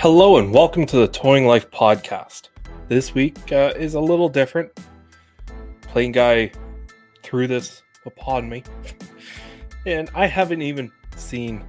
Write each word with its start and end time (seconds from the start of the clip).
Hello 0.00 0.38
and 0.38 0.50
welcome 0.50 0.86
to 0.86 0.96
the 0.96 1.08
Towing 1.08 1.44
Life 1.44 1.70
podcast. 1.70 2.48
This 2.88 3.12
week 3.12 3.36
uh, 3.52 3.74
is 3.76 3.92
a 3.92 4.00
little 4.00 4.30
different. 4.30 4.72
PlainGuy 5.82 6.54
threw 7.22 7.46
this 7.46 7.82
upon 8.06 8.48
me, 8.48 8.64
and 9.84 10.10
I 10.14 10.24
haven't 10.24 10.62
even 10.62 10.90
seen 11.16 11.62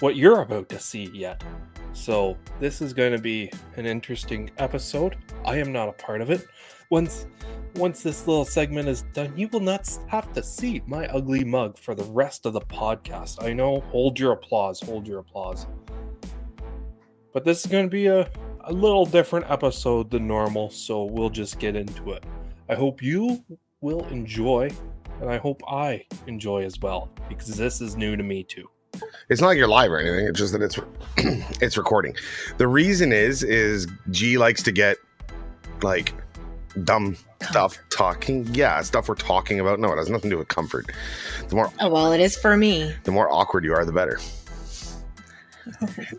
what 0.00 0.16
you're 0.16 0.40
about 0.42 0.68
to 0.70 0.80
see 0.80 1.04
yet. 1.14 1.44
So 1.92 2.36
this 2.58 2.82
is 2.82 2.92
going 2.92 3.12
to 3.12 3.20
be 3.20 3.52
an 3.76 3.86
interesting 3.86 4.50
episode. 4.58 5.16
I 5.44 5.58
am 5.58 5.70
not 5.70 5.88
a 5.88 5.92
part 5.92 6.22
of 6.22 6.32
it. 6.32 6.48
Once 6.90 7.28
once 7.76 8.02
this 8.02 8.26
little 8.26 8.44
segment 8.44 8.88
is 8.88 9.02
done, 9.12 9.32
you 9.36 9.46
will 9.52 9.60
not 9.60 9.88
have 10.08 10.32
to 10.32 10.42
see 10.42 10.82
my 10.88 11.06
ugly 11.06 11.44
mug 11.44 11.78
for 11.78 11.94
the 11.94 12.02
rest 12.06 12.44
of 12.44 12.54
the 12.54 12.60
podcast. 12.62 13.40
I 13.40 13.52
know, 13.52 13.82
hold 13.92 14.18
your 14.18 14.32
applause, 14.32 14.80
hold 14.80 15.06
your 15.06 15.20
applause. 15.20 15.68
But 17.36 17.44
this 17.44 17.66
is 17.66 17.70
going 17.70 17.84
to 17.84 17.90
be 17.90 18.06
a, 18.06 18.30
a 18.64 18.72
little 18.72 19.04
different 19.04 19.50
episode 19.50 20.10
than 20.10 20.26
normal, 20.26 20.70
so 20.70 21.04
we'll 21.04 21.28
just 21.28 21.58
get 21.58 21.76
into 21.76 22.12
it. 22.12 22.24
I 22.70 22.74
hope 22.74 23.02
you 23.02 23.44
will 23.82 24.06
enjoy, 24.06 24.70
and 25.20 25.28
I 25.28 25.36
hope 25.36 25.60
I 25.68 26.06
enjoy 26.26 26.64
as 26.64 26.80
well, 26.80 27.10
because 27.28 27.48
this 27.48 27.82
is 27.82 27.94
new 27.94 28.16
to 28.16 28.22
me 28.22 28.42
too. 28.42 28.70
It's 29.28 29.42
not 29.42 29.48
like 29.48 29.58
you're 29.58 29.68
live 29.68 29.92
or 29.92 29.98
anything. 29.98 30.26
It's 30.26 30.38
just 30.38 30.54
that 30.54 30.62
it's 30.62 30.78
it's 31.60 31.76
recording. 31.76 32.16
The 32.56 32.68
reason 32.68 33.12
is 33.12 33.42
is 33.42 33.86
G 34.10 34.38
likes 34.38 34.62
to 34.62 34.72
get 34.72 34.96
like 35.82 36.14
dumb 36.84 37.18
stuff 37.42 37.76
talking. 37.90 38.46
Yeah, 38.54 38.80
stuff 38.80 39.10
we're 39.10 39.14
talking 39.14 39.60
about. 39.60 39.78
No, 39.78 39.92
it 39.92 39.98
has 39.98 40.08
nothing 40.08 40.30
to 40.30 40.36
do 40.36 40.38
with 40.38 40.48
comfort. 40.48 40.86
The 41.48 41.54
more 41.54 41.70
Oh, 41.80 41.90
well, 41.90 42.12
it 42.12 42.20
is 42.22 42.34
for 42.34 42.56
me. 42.56 42.94
the 43.04 43.12
more 43.12 43.30
awkward 43.30 43.62
you 43.62 43.74
are, 43.74 43.84
the 43.84 43.92
better. 43.92 44.18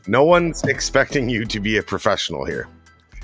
No 0.07 0.23
one's 0.23 0.63
expecting 0.63 1.29
you 1.29 1.45
to 1.45 1.59
be 1.59 1.77
a 1.77 1.83
professional 1.83 2.45
here. 2.45 2.67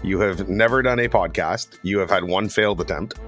You 0.03 0.19
have 0.19 0.49
never 0.49 0.81
done 0.81 0.99
a 0.99 1.07
podcast. 1.07 1.77
You 1.83 1.99
have 1.99 2.09
had 2.09 2.25
one 2.25 2.49
failed 2.49 2.81
attempt. 2.81 3.19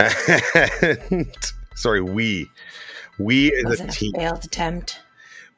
And, 0.00 1.28
sorry, 1.74 2.00
we. 2.00 2.50
We 3.18 3.52
is 3.52 3.64
a 3.64 3.68
Wasn't 3.68 4.02
a 4.02 4.10
failed 4.12 4.44
attempt. 4.44 5.00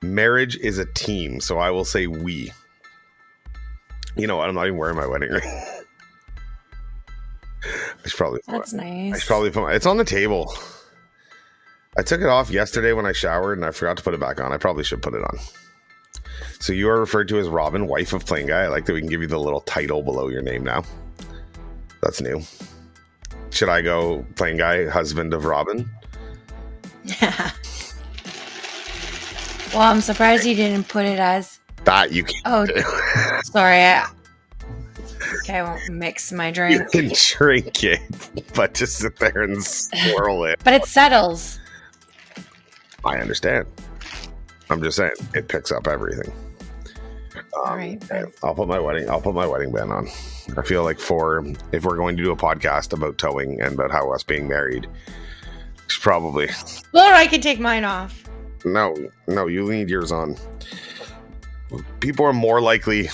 Marriage 0.02 0.56
is 0.58 0.78
a 0.78 0.86
team, 0.92 1.40
so 1.40 1.58
I 1.58 1.70
will 1.70 1.84
say 1.84 2.06
we. 2.06 2.52
You 4.16 4.26
know 4.26 4.36
what? 4.36 4.48
I'm 4.48 4.54
not 4.54 4.66
even 4.66 4.78
wearing 4.78 4.96
my 4.96 5.06
wedding 5.06 5.30
ring. 5.30 5.42
I 7.64 8.08
should 8.08 8.16
probably. 8.16 8.40
That's 8.46 8.72
nice. 8.72 9.14
I 9.14 9.18
should 9.18 9.26
probably 9.26 9.50
put 9.50 9.62
my. 9.62 9.72
It's 9.72 9.86
on 9.86 9.96
the 9.96 10.04
table. 10.04 10.54
I 11.98 12.02
took 12.02 12.20
it 12.20 12.28
off 12.28 12.50
yesterday 12.50 12.92
when 12.92 13.06
I 13.06 13.12
showered, 13.12 13.58
and 13.58 13.64
I 13.66 13.72
forgot 13.72 13.96
to 13.96 14.02
put 14.04 14.14
it 14.14 14.20
back 14.20 14.40
on. 14.40 14.52
I 14.52 14.56
probably 14.56 14.84
should 14.84 15.02
put 15.02 15.14
it 15.14 15.22
on. 15.24 15.36
So 16.60 16.72
you 16.72 16.88
are 16.88 17.00
referred 17.00 17.26
to 17.28 17.38
as 17.38 17.48
Robyn, 17.48 17.88
wife 17.88 18.12
of 18.12 18.24
Plain 18.24 18.46
Guy. 18.46 18.62
I 18.62 18.66
like 18.68 18.84
that 18.86 18.92
we 18.92 19.00
can 19.00 19.08
give 19.10 19.20
you 19.20 19.26
the 19.26 19.38
little 19.38 19.60
title 19.62 20.02
below 20.02 20.28
your 20.28 20.42
name 20.42 20.62
now. 20.62 20.84
That's 22.02 22.20
new. 22.20 22.40
Should 23.50 23.68
I 23.68 23.82
go 23.82 24.24
Plain 24.36 24.58
Guy, 24.58 24.88
husband 24.88 25.34
of 25.34 25.44
Robyn? 25.44 25.88
Yeah. 27.04 27.26
well, 29.72 29.82
I'm 29.82 30.00
surprised 30.00 30.46
you 30.46 30.54
didn't 30.54 30.86
put 30.88 31.04
it 31.04 31.18
as. 31.18 31.58
That 31.84 32.12
you 32.12 32.22
can 32.22 32.36
Oh, 32.44 32.64
do. 32.66 32.74
sorry. 33.44 33.82
I, 33.82 34.06
okay, 35.42 35.58
I 35.58 35.62
won't 35.64 35.88
mix 35.90 36.30
my 36.30 36.52
drink. 36.52 36.80
you 36.94 37.08
can 37.08 37.12
drink 37.36 37.82
it, 37.82 38.00
but 38.54 38.74
just 38.74 38.98
sit 38.98 39.16
there 39.16 39.42
and 39.42 39.64
swirl 39.64 40.44
it. 40.44 40.60
But 40.62 40.74
it 40.74 40.84
settles. 40.84 41.58
I 43.04 43.18
understand. 43.18 43.66
I'm 44.70 44.82
just 44.82 44.96
saying 44.96 45.12
it 45.34 45.48
picks 45.48 45.72
up 45.72 45.86
everything. 45.86 46.32
Um, 47.36 47.44
All 47.54 47.76
right. 47.76 48.02
I'll 48.42 48.54
put 48.54 48.68
my 48.68 48.78
wedding. 48.78 49.08
I'll 49.08 49.20
put 49.20 49.34
my 49.34 49.46
wedding 49.46 49.72
band 49.72 49.92
on. 49.92 50.08
I 50.56 50.62
feel 50.62 50.82
like 50.84 50.98
for 50.98 51.44
if 51.72 51.84
we're 51.84 51.96
going 51.96 52.16
to 52.16 52.22
do 52.22 52.30
a 52.32 52.36
podcast 52.36 52.92
about 52.92 53.18
towing 53.18 53.60
and 53.60 53.74
about 53.74 53.90
how 53.90 54.12
us 54.12 54.22
being 54.22 54.48
married, 54.48 54.86
it's 55.84 55.98
probably 55.98 56.46
Or 56.94 57.00
I 57.00 57.26
can 57.26 57.40
take 57.40 57.60
mine 57.60 57.84
off. 57.84 58.24
no, 58.64 58.94
no. 59.26 59.46
You 59.46 59.70
need 59.70 59.88
yours 59.88 60.12
on. 60.12 60.36
People 62.00 62.24
are 62.26 62.32
more 62.32 62.60
likely 62.60 63.08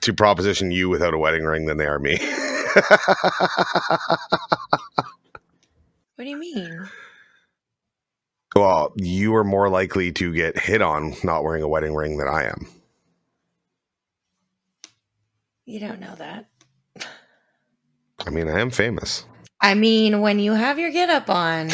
to 0.00 0.12
proposition 0.14 0.70
you 0.70 0.88
without 0.88 1.14
a 1.14 1.18
wedding 1.18 1.44
ring 1.44 1.66
than 1.66 1.76
they 1.76 1.86
are 1.86 1.98
me. 1.98 2.18
What 6.16 6.24
do 6.24 6.30
you 6.30 6.36
mean? 6.36 6.88
Well, 8.58 8.92
you 8.96 9.34
are 9.34 9.44
more 9.44 9.68
likely 9.68 10.12
to 10.12 10.32
get 10.32 10.58
hit 10.58 10.82
on 10.82 11.14
not 11.22 11.44
wearing 11.44 11.62
a 11.62 11.68
wedding 11.68 11.94
ring 11.94 12.16
than 12.18 12.28
I 12.28 12.44
am. 12.44 12.66
You 15.64 15.80
don't 15.80 16.00
know 16.00 16.14
that. 16.16 16.46
I 18.26 18.30
mean, 18.30 18.48
I 18.48 18.60
am 18.60 18.70
famous. 18.70 19.24
I 19.60 19.74
mean, 19.74 20.20
when 20.20 20.38
you 20.38 20.52
have 20.52 20.78
your 20.78 20.90
get 20.90 21.10
up 21.10 21.28
on, 21.30 21.70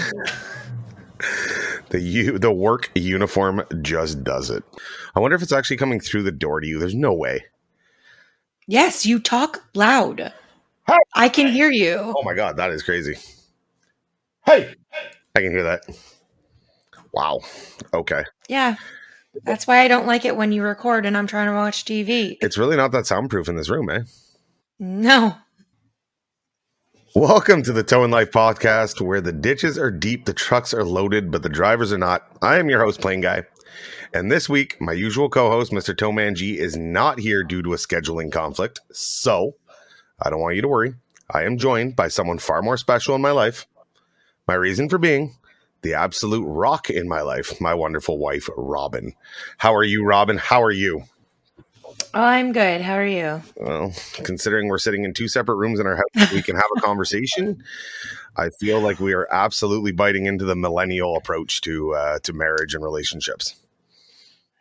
The 1.91 2.00
u- 2.00 2.39
the 2.39 2.50
work 2.53 2.91
uniform 2.97 3.62
just 3.83 4.25
does 4.25 4.51
it. 4.51 4.65
I 5.15 5.21
wonder 5.21 5.37
if 5.37 5.43
it's 5.43 5.53
actually 5.53 5.77
coming 5.77 6.01
through 6.01 6.25
the 6.25 6.33
door 6.33 6.61
to 6.61 6.66
you. 6.66 6.78
There's 6.81 6.95
no 6.95 7.12
way. 7.12 7.45
yes, 8.66 9.06
you 9.06 9.21
talk 9.21 9.62
loud. 9.75 10.33
Hey. 10.87 10.97
I 11.15 11.28
can 11.28 11.47
hear 11.47 11.71
you. 11.71 11.97
Oh 12.16 12.22
my 12.25 12.34
god, 12.34 12.56
that 12.56 12.71
is 12.71 12.83
crazy. 12.83 13.15
Hey, 14.45 14.75
I 15.37 15.41
can 15.41 15.51
hear 15.53 15.62
that. 15.62 15.83
Wow. 17.15 17.43
Okay. 17.93 18.25
Yeah. 18.49 18.75
That's 19.45 19.69
why 19.69 19.83
I 19.83 19.89
don't 19.89 20.09
like 20.09 20.25
it 20.25 20.37
when 20.37 20.51
you 20.51 20.65
record 20.65 21.07
and 21.07 21.17
I'm 21.17 21.29
trying 21.29 21.47
to 21.47 21.55
watch 21.55 21.85
TV. 21.85 22.37
It's 22.41 22.59
really 22.59 22.77
not 22.77 22.91
that 22.91 23.07
soundproof 23.07 23.49
in 23.49 23.55
this 23.55 23.69
room, 23.69 23.89
eh? 23.89 24.01
No. 24.81 25.37
Welcome 27.15 27.63
to 27.63 27.73
the 27.73 27.85
Towing 27.85 28.11
Life 28.11 28.33
podcast, 28.33 29.01
where 29.01 29.21
the 29.21 29.31
ditches 29.31 29.79
are 29.79 29.93
deep, 29.93 30.25
the 30.25 30.35
trucks 30.35 30.75
are 30.75 30.83
loaded, 30.83 31.31
but 31.31 31.45
the 31.45 31.49
drivers 31.49 31.93
are 31.93 31.99
not. 31.99 32.27
I 32.43 32.59
am 32.59 32.69
your 32.69 32.81
host, 32.81 33.01
PlainGuy. 33.01 33.47
And 34.13 34.33
this 34.33 34.49
week, 34.49 34.81
my 34.81 34.93
usual 34.93 35.29
co 35.29 35.51
host, 35.51 35.71
Mr. 35.71 35.97
Towman 35.97 36.35
G, 36.35 36.59
is 36.59 36.77
not 36.77 37.21
here 37.21 37.45
due 37.45 37.63
to 37.63 37.75
a 37.75 37.77
scheduling 37.77 38.33
conflict. 38.33 38.81
So, 38.91 39.55
I 40.21 40.31
don't 40.31 40.41
want 40.41 40.57
you 40.57 40.63
to 40.63 40.69
worry. 40.69 40.95
I 41.31 41.45
am 41.45 41.59
joined 41.59 41.95
by 41.95 42.09
someone 42.09 42.39
far 42.39 42.61
more 42.61 42.77
special 42.77 43.15
in 43.15 43.23
my 43.23 43.31
life. 43.31 43.69
My 44.49 44.55
reason 44.55 44.89
for 44.89 44.99
being 44.99 45.37
the 45.84 45.95
absolute 45.95 46.45
rock 46.45 46.91
in 46.91 47.06
my 47.06 47.21
life, 47.21 47.61
my 47.61 47.75
wonderful 47.75 48.19
wife, 48.19 48.49
Robyn. 48.56 49.12
How 49.59 49.75
are 49.75 49.84
you, 49.84 50.05
Robyn? 50.05 50.39
How 50.39 50.62
are 50.62 50.72
you? 50.72 51.05
Oh, 52.15 52.22
I'm 52.22 52.53
good. 52.53 52.81
How 52.81 52.95
are 52.95 53.06
you? 53.06 53.43
Well, 53.56 53.93
considering 54.22 54.69
we're 54.69 54.78
sitting 54.78 55.05
in 55.05 55.15
two 55.15 55.28
separate 55.28 55.56
rooms 55.56 55.78
in 55.78 55.87
our 55.87 55.97
house, 55.97 56.33
we 56.33 56.43
can 56.43 56.56
have 56.56 56.65
a 56.77 56.81
conversation. 56.81 57.62
I 58.37 58.49
feel 58.50 58.81
like 58.81 58.99
we 58.99 59.12
are 59.12 59.28
absolutely 59.31 59.93
biting 59.93 60.27
into 60.27 60.45
the 60.45 60.56
millennial 60.56 61.17
approach 61.17 61.61
to 61.62 61.95
uh, 61.95 62.19
to 62.21 62.33
marriage 62.33 62.75
and 62.75 62.83
relationships. 62.83 63.55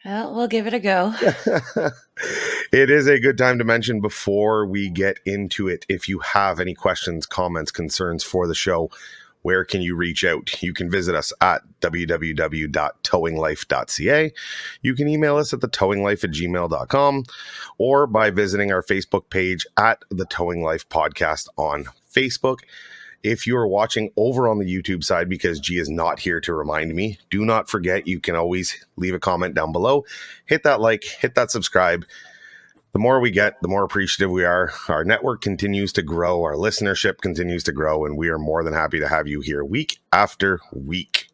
Well, 0.05 0.35
we'll 0.35 0.47
give 0.47 0.67
it 0.67 0.73
a 0.73 0.79
go. 0.79 1.13
it 2.73 2.89
is 2.89 3.07
a 3.07 3.19
good 3.19 3.37
time 3.37 3.57
to 3.59 3.63
mention 3.63 4.01
before 4.01 4.65
we 4.65 4.89
get 4.89 5.19
into 5.25 5.67
it. 5.69 5.85
If 5.87 6.09
you 6.09 6.19
have 6.19 6.59
any 6.59 6.73
questions, 6.73 7.25
comments, 7.25 7.71
concerns 7.71 8.23
for 8.23 8.45
the 8.45 8.55
show, 8.55 8.91
where 9.43 9.63
can 9.63 9.81
you 9.81 9.95
reach 9.95 10.25
out? 10.25 10.63
You 10.63 10.73
can 10.73 10.89
visit 10.89 11.13
us 11.15 11.31
at 11.39 11.61
www.towinglife.ca. 11.81 14.33
You 14.81 14.95
can 14.95 15.07
email 15.07 15.37
us 15.37 15.53
at 15.53 15.61
the 15.61 15.69
towinglife 15.69 16.23
at 16.23 16.31
gmail.com 16.31 17.25
or 17.77 18.07
by 18.07 18.31
visiting 18.31 18.71
our 18.71 18.81
Facebook 18.81 19.29
page 19.29 19.67
at 19.77 20.01
the 20.09 20.25
Towing 20.25 20.63
Life 20.63 20.89
Podcast 20.89 21.49
on 21.57 21.85
Facebook. 22.11 22.61
If 23.21 23.45
you 23.47 23.55
are 23.57 23.67
watching 23.67 24.11
over 24.17 24.49
on 24.49 24.59
the 24.59 24.65
YouTube 24.65 25.03
side, 25.03 25.29
because 25.29 25.59
G 25.59 25.77
is 25.77 25.89
not 25.89 26.19
here 26.19 26.41
to 26.41 26.53
remind 26.53 26.93
me, 26.93 27.19
do 27.29 27.45
not 27.45 27.69
forget 27.69 28.07
you 28.07 28.19
can 28.19 28.35
always 28.35 28.85
leave 28.97 29.13
a 29.13 29.19
comment 29.19 29.55
down 29.55 29.71
below. 29.71 30.03
Hit 30.45 30.63
that 30.63 30.81
like, 30.81 31.03
hit 31.03 31.35
that 31.35 31.51
subscribe. 31.51 32.05
The 32.93 32.99
more 32.99 33.19
we 33.19 33.31
get, 33.31 33.59
the 33.61 33.67
more 33.67 33.83
appreciative 33.83 34.29
we 34.29 34.45
are. 34.45 34.71
Our 34.87 35.03
network 35.03 35.41
continues 35.41 35.91
to 35.93 36.03
grow, 36.03 36.43
our 36.43 36.53
listenership 36.53 37.17
continues 37.17 37.63
to 37.63 37.71
grow, 37.71 38.05
and 38.05 38.15
we 38.17 38.29
are 38.29 38.37
more 38.37 38.63
than 38.63 38.73
happy 38.73 38.99
to 38.99 39.07
have 39.07 39.27
you 39.27 39.41
here 39.41 39.65
week 39.65 39.99
after 40.11 40.59
week. 40.71 41.29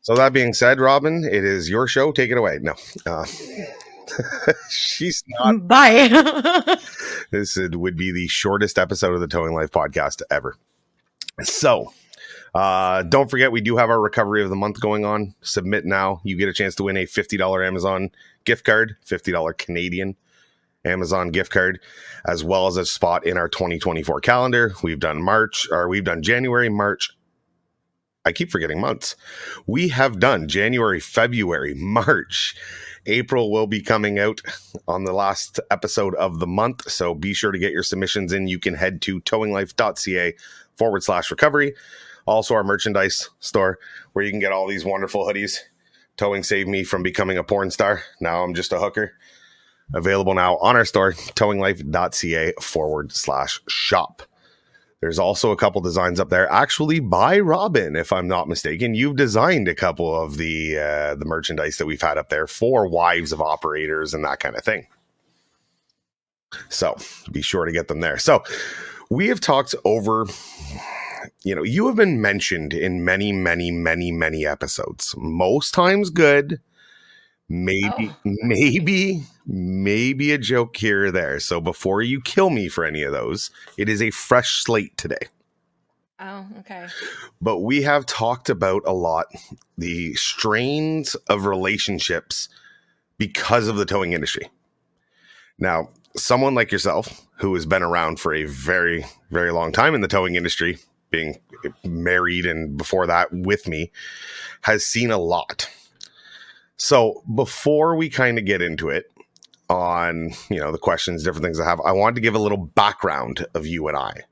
So, 0.00 0.14
that 0.14 0.32
being 0.32 0.54
said, 0.54 0.78
Robyn, 0.78 1.24
it 1.24 1.44
is 1.44 1.68
your 1.68 1.88
show. 1.88 2.12
Take 2.12 2.30
it 2.30 2.38
away. 2.38 2.60
No. 2.62 2.74
Uh, 3.04 3.24
she's 4.70 5.24
not. 5.28 5.66
Bye. 5.66 6.76
This 7.30 7.56
would 7.56 7.96
be 7.96 8.12
the 8.12 8.28
shortest 8.28 8.78
episode 8.78 9.12
of 9.12 9.20
the 9.20 9.26
Towing 9.26 9.54
Life 9.54 9.72
podcast 9.72 10.22
ever. 10.30 10.56
So, 11.42 11.92
uh, 12.54 13.02
don't 13.02 13.28
forget, 13.28 13.50
we 13.50 13.60
do 13.60 13.76
have 13.76 13.90
our 13.90 14.00
recovery 14.00 14.44
of 14.44 14.50
the 14.50 14.56
month 14.56 14.80
going 14.80 15.04
on. 15.04 15.34
Submit 15.40 15.84
now. 15.84 16.20
You 16.22 16.36
get 16.36 16.48
a 16.48 16.52
chance 16.52 16.76
to 16.76 16.84
win 16.84 16.96
a 16.96 17.06
$50 17.06 17.66
Amazon 17.66 18.10
gift 18.44 18.64
card, 18.64 18.96
$50 19.04 19.58
Canadian 19.58 20.14
Amazon 20.84 21.30
gift 21.30 21.50
card, 21.50 21.80
as 22.26 22.44
well 22.44 22.66
as 22.66 22.76
a 22.76 22.84
spot 22.84 23.26
in 23.26 23.36
our 23.36 23.48
2024 23.48 24.20
calendar. 24.20 24.74
We've 24.82 25.00
done 25.00 25.22
March, 25.22 25.66
or 25.70 25.88
we've 25.88 26.04
done 26.04 26.22
January, 26.22 26.68
March, 26.68 27.10
I 28.26 28.32
keep 28.32 28.50
forgetting 28.50 28.80
months. 28.80 29.16
We 29.66 29.88
have 29.88 30.18
done 30.18 30.48
January, 30.48 30.98
February, 30.98 31.74
March. 31.74 32.56
April 33.06 33.52
will 33.52 33.66
be 33.66 33.82
coming 33.82 34.18
out 34.18 34.40
on 34.88 35.04
the 35.04 35.12
last 35.12 35.60
episode 35.70 36.14
of 36.14 36.38
the 36.38 36.46
month. 36.46 36.90
So 36.90 37.14
be 37.14 37.34
sure 37.34 37.52
to 37.52 37.58
get 37.58 37.72
your 37.72 37.82
submissions 37.82 38.32
in. 38.32 38.48
You 38.48 38.58
can 38.58 38.74
head 38.74 39.02
to 39.02 39.20
towinglife.ca 39.20 40.34
forward 40.78 41.02
slash 41.02 41.30
recovery. 41.30 41.74
Also, 42.26 42.54
our 42.54 42.64
merchandise 42.64 43.28
store 43.40 43.78
where 44.14 44.24
you 44.24 44.30
can 44.30 44.40
get 44.40 44.52
all 44.52 44.66
these 44.66 44.86
wonderful 44.86 45.26
hoodies. 45.26 45.58
Towing 46.16 46.44
saved 46.44 46.68
me 46.68 46.82
from 46.82 47.02
becoming 47.02 47.36
a 47.36 47.44
porn 47.44 47.70
star. 47.70 48.04
Now 48.20 48.42
I'm 48.42 48.54
just 48.54 48.72
a 48.72 48.78
hooker. 48.78 49.12
Available 49.92 50.34
now 50.34 50.56
on 50.58 50.76
our 50.76 50.84
store, 50.84 51.12
towinglife.ca 51.12 52.54
forward 52.60 53.12
slash 53.12 53.60
shop. 53.68 54.22
There's 55.00 55.18
also 55.18 55.50
a 55.50 55.56
couple 55.56 55.82
designs 55.82 56.18
up 56.18 56.30
there, 56.30 56.50
actually 56.50 56.98
by 56.98 57.38
Robyn, 57.38 57.94
if 57.94 58.10
I'm 58.10 58.26
not 58.26 58.48
mistaken. 58.48 58.94
You've 58.94 59.16
designed 59.16 59.68
a 59.68 59.74
couple 59.74 60.18
of 60.18 60.38
the 60.38 60.78
uh, 60.78 61.14
the 61.16 61.26
merchandise 61.26 61.76
that 61.76 61.84
we've 61.84 62.00
had 62.00 62.16
up 62.16 62.30
there 62.30 62.46
for 62.46 62.88
wives 62.88 63.30
of 63.30 63.42
operators 63.42 64.14
and 64.14 64.24
that 64.24 64.40
kind 64.40 64.56
of 64.56 64.64
thing. 64.64 64.86
So 66.70 66.96
be 67.30 67.42
sure 67.42 67.66
to 67.66 67.72
get 67.72 67.88
them 67.88 68.00
there. 68.00 68.16
So 68.16 68.44
we 69.10 69.28
have 69.28 69.40
talked 69.40 69.74
over. 69.84 70.26
You 71.42 71.54
know, 71.54 71.62
you 71.62 71.86
have 71.86 71.96
been 71.96 72.22
mentioned 72.22 72.72
in 72.72 73.04
many, 73.04 73.30
many, 73.30 73.70
many, 73.70 74.10
many 74.10 74.46
episodes. 74.46 75.14
Most 75.18 75.74
times 75.74 76.08
good, 76.08 76.60
maybe 77.48 78.10
oh. 78.10 78.16
maybe 78.24 79.22
maybe 79.46 80.32
a 80.32 80.38
joke 80.38 80.76
here 80.76 81.06
or 81.06 81.10
there. 81.10 81.40
So 81.40 81.60
before 81.60 82.02
you 82.02 82.20
kill 82.20 82.50
me 82.50 82.68
for 82.68 82.84
any 82.84 83.02
of 83.02 83.12
those 83.12 83.50
it 83.76 83.88
is 83.88 84.02
a 84.02 84.10
fresh 84.10 84.62
slate 84.62 84.96
today. 84.96 85.28
Oh 86.20 86.46
okay. 86.60 86.86
But 87.40 87.58
we 87.58 87.82
have 87.82 88.06
talked 88.06 88.48
about 88.48 88.82
a 88.86 88.92
lot 88.92 89.26
the 89.76 90.14
strains 90.14 91.14
of 91.28 91.46
relationships 91.46 92.48
because 93.18 93.68
of 93.68 93.76
the 93.76 93.86
towing 93.86 94.12
industry. 94.12 94.50
Now 95.58 95.90
someone 96.16 96.54
like 96.54 96.70
yourself 96.72 97.26
who 97.38 97.54
has 97.54 97.66
been 97.66 97.82
around 97.82 98.20
for 98.20 98.32
a 98.32 98.44
very 98.44 99.04
very 99.30 99.52
long 99.52 99.72
time 99.72 99.94
in 99.94 100.00
the 100.00 100.08
towing 100.08 100.36
industry 100.36 100.78
being 101.10 101.38
married 101.84 102.46
and 102.46 102.76
before 102.76 103.06
that 103.06 103.32
with 103.32 103.68
me 103.68 103.90
has 104.62 104.84
seen 104.84 105.10
a 105.10 105.18
lot 105.18 105.68
so 106.76 107.22
before 107.34 107.96
we 107.96 108.08
kind 108.08 108.38
of 108.38 108.44
get 108.44 108.62
into 108.62 108.88
it 108.88 109.10
on, 109.68 110.30
you 110.50 110.60
know, 110.60 110.72
the 110.72 110.78
questions, 110.78 111.22
different 111.22 111.44
things 111.44 111.60
I 111.60 111.64
have, 111.64 111.80
I 111.80 111.92
wanted 111.92 112.16
to 112.16 112.20
give 112.20 112.34
a 112.34 112.38
little 112.38 112.58
background 112.58 113.46
of 113.54 113.66
you 113.66 113.88
and 113.88 113.96
I. 113.96 114.22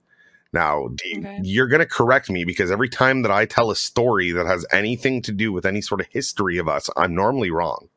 Now, 0.52 0.80
okay. 0.82 1.40
you're 1.42 1.68
going 1.68 1.80
to 1.80 1.86
correct 1.86 2.28
me 2.28 2.44
because 2.44 2.70
every 2.70 2.88
time 2.88 3.22
that 3.22 3.30
I 3.30 3.46
tell 3.46 3.70
a 3.70 3.76
story 3.76 4.32
that 4.32 4.46
has 4.46 4.66
anything 4.70 5.22
to 5.22 5.32
do 5.32 5.50
with 5.50 5.64
any 5.64 5.80
sort 5.80 6.02
of 6.02 6.08
history 6.08 6.58
of 6.58 6.68
us, 6.68 6.90
I'm 6.96 7.14
normally 7.14 7.50
wrong. 7.50 7.88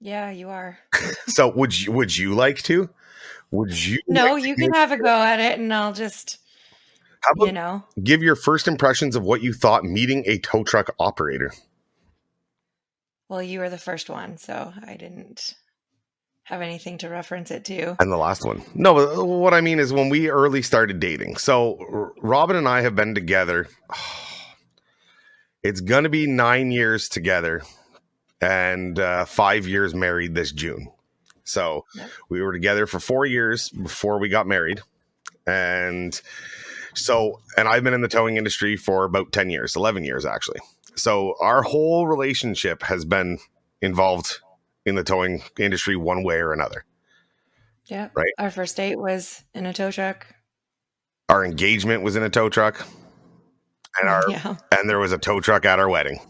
Yeah, 0.00 0.30
you 0.30 0.48
are. 0.48 0.78
so 1.26 1.52
would 1.54 1.78
you 1.78 1.92
would 1.92 2.16
you 2.16 2.34
like 2.34 2.62
to? 2.62 2.88
Would 3.50 3.84
you 3.84 3.98
No, 4.06 4.34
like 4.34 4.44
you 4.44 4.54
can 4.54 4.72
have 4.72 4.92
a 4.92 4.96
go 4.96 5.08
at 5.08 5.40
it 5.40 5.58
and 5.58 5.74
I'll 5.74 5.92
just 5.92 6.38
you 7.36 7.52
know. 7.52 7.82
Give 8.02 8.22
your 8.22 8.36
first 8.36 8.68
impressions 8.68 9.16
of 9.16 9.24
what 9.24 9.42
you 9.42 9.52
thought 9.52 9.84
meeting 9.84 10.22
a 10.26 10.38
tow 10.38 10.64
truck 10.64 10.94
operator. 10.98 11.52
Well, 13.28 13.42
you 13.42 13.60
were 13.60 13.70
the 13.70 13.78
first 13.78 14.08
one, 14.08 14.38
so 14.38 14.72
I 14.86 14.96
didn't 14.96 15.54
have 16.44 16.62
anything 16.62 16.96
to 16.98 17.10
reference 17.10 17.50
it 17.50 17.66
to. 17.66 17.94
And 18.00 18.10
the 18.10 18.16
last 18.16 18.42
one. 18.42 18.62
No, 18.74 19.22
what 19.22 19.52
I 19.52 19.60
mean 19.60 19.78
is 19.78 19.92
when 19.92 20.08
we 20.08 20.30
early 20.30 20.62
started 20.62 20.98
dating. 20.98 21.36
So 21.36 22.14
Robin 22.22 22.56
and 22.56 22.66
I 22.66 22.80
have 22.80 22.96
been 22.96 23.14
together. 23.14 23.68
it's 25.62 25.82
going 25.82 26.04
to 26.04 26.08
be 26.08 26.26
nine 26.26 26.70
years 26.70 27.08
together 27.10 27.62
and 28.40 28.98
uh, 28.98 29.26
five 29.26 29.66
years 29.66 29.94
married 29.94 30.34
this 30.34 30.52
June. 30.52 30.90
So 31.44 31.84
we 32.30 32.40
were 32.40 32.52
together 32.52 32.86
for 32.86 33.00
four 33.00 33.26
years 33.26 33.68
before 33.68 34.18
we 34.18 34.30
got 34.30 34.46
married. 34.46 34.80
And 35.46 36.18
so, 36.94 37.40
and 37.56 37.68
I've 37.68 37.84
been 37.84 37.94
in 37.94 38.00
the 38.00 38.08
towing 38.08 38.38
industry 38.38 38.76
for 38.76 39.04
about 39.04 39.32
10 39.32 39.50
years, 39.50 39.76
11 39.76 40.04
years 40.04 40.24
actually. 40.24 40.60
So 40.96 41.34
our 41.40 41.62
whole 41.62 42.06
relationship 42.06 42.82
has 42.82 43.04
been 43.04 43.38
involved 43.80 44.38
in 44.84 44.94
the 44.94 45.04
towing 45.04 45.42
industry 45.58 45.96
one 45.96 46.24
way 46.24 46.36
or 46.36 46.52
another. 46.52 46.84
Yeah. 47.86 48.08
Right. 48.14 48.32
Our 48.38 48.50
first 48.50 48.76
date 48.76 48.98
was 48.98 49.44
in 49.54 49.66
a 49.66 49.72
tow 49.72 49.90
truck. 49.90 50.26
Our 51.28 51.44
engagement 51.44 52.02
was 52.02 52.16
in 52.16 52.22
a 52.22 52.30
tow 52.30 52.48
truck. 52.48 52.86
And 54.00 54.08
our 54.08 54.22
yeah. 54.28 54.56
and 54.76 54.88
there 54.88 54.98
was 54.98 55.12
a 55.12 55.18
tow 55.18 55.40
truck 55.40 55.64
at 55.64 55.78
our 55.78 55.88
wedding. 55.88 56.20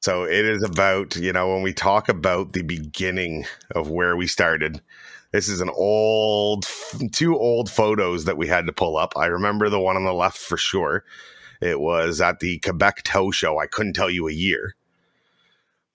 So 0.00 0.24
it 0.24 0.44
is 0.44 0.62
about, 0.62 1.16
you 1.16 1.32
know, 1.32 1.48
when 1.52 1.62
we 1.62 1.72
talk 1.72 2.08
about 2.08 2.52
the 2.52 2.62
beginning 2.62 3.44
of 3.74 3.88
where 3.90 4.16
we 4.16 4.26
started, 4.26 4.80
this 5.32 5.48
is 5.48 5.60
an 5.60 5.70
old 5.74 6.66
two 7.12 7.36
old 7.36 7.70
photos 7.70 8.24
that 8.26 8.36
we 8.36 8.46
had 8.46 8.66
to 8.66 8.72
pull 8.72 8.96
up. 8.96 9.14
I 9.16 9.26
remember 9.26 9.68
the 9.68 9.80
one 9.80 9.96
on 9.96 10.04
the 10.04 10.14
left 10.14 10.38
for 10.38 10.56
sure. 10.56 11.04
It 11.60 11.80
was 11.80 12.20
at 12.20 12.40
the 12.40 12.58
Quebec 12.58 13.02
Tow 13.04 13.30
Show. 13.30 13.58
I 13.58 13.66
couldn't 13.66 13.94
tell 13.94 14.10
you 14.10 14.28
a 14.28 14.32
year. 14.32 14.74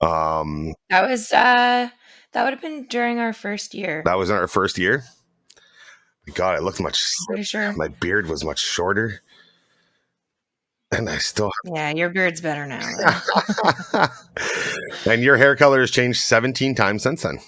Um, 0.00 0.74
that 0.90 1.08
was 1.08 1.32
uh, 1.32 1.88
that 2.32 2.44
would 2.44 2.52
have 2.52 2.60
been 2.60 2.86
during 2.86 3.18
our 3.18 3.32
first 3.32 3.74
year. 3.74 4.02
That 4.04 4.18
was 4.18 4.30
in 4.30 4.36
our 4.36 4.48
first 4.48 4.78
year. 4.78 5.04
God, 6.34 6.56
I 6.56 6.58
looked 6.58 6.80
much. 6.80 7.02
Pretty 7.26 7.44
sure 7.44 7.72
my 7.72 7.88
beard 7.88 8.28
was 8.28 8.44
much 8.44 8.60
shorter, 8.60 9.22
and 10.90 11.08
I 11.08 11.18
still. 11.18 11.50
Yeah, 11.72 11.90
your 11.90 12.10
beard's 12.10 12.40
better 12.40 12.66
now. 12.66 12.88
and 15.06 15.22
your 15.22 15.36
hair 15.36 15.56
color 15.56 15.80
has 15.80 15.90
changed 15.90 16.20
seventeen 16.20 16.74
times 16.74 17.02
since 17.02 17.22
then. 17.22 17.38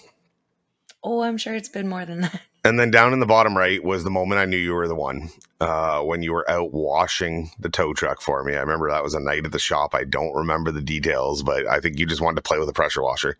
Oh, 1.02 1.22
I'm 1.22 1.36
sure 1.38 1.54
it's 1.54 1.68
been 1.68 1.88
more 1.88 2.06
than 2.06 2.22
that. 2.22 2.40
And 2.64 2.80
then 2.80 2.90
down 2.90 3.12
in 3.12 3.20
the 3.20 3.26
bottom 3.26 3.56
right 3.56 3.84
was 3.84 4.04
the 4.04 4.10
moment 4.10 4.40
I 4.40 4.46
knew 4.46 4.56
you 4.56 4.72
were 4.72 4.88
the 4.88 4.94
one. 4.94 5.30
Uh, 5.60 6.00
when 6.00 6.22
you 6.22 6.32
were 6.32 6.50
out 6.50 6.72
washing 6.72 7.50
the 7.58 7.68
tow 7.68 7.94
truck 7.94 8.20
for 8.20 8.42
me. 8.42 8.54
I 8.54 8.60
remember 8.60 8.90
that 8.90 9.02
was 9.02 9.14
a 9.14 9.20
night 9.20 9.46
at 9.46 9.52
the 9.52 9.58
shop. 9.58 9.94
I 9.94 10.04
don't 10.04 10.34
remember 10.34 10.70
the 10.70 10.82
details, 10.82 11.42
but 11.42 11.66
I 11.66 11.80
think 11.80 11.98
you 11.98 12.04
just 12.04 12.20
wanted 12.20 12.36
to 12.36 12.42
play 12.42 12.58
with 12.58 12.68
a 12.68 12.74
pressure 12.74 13.02
washer. 13.02 13.38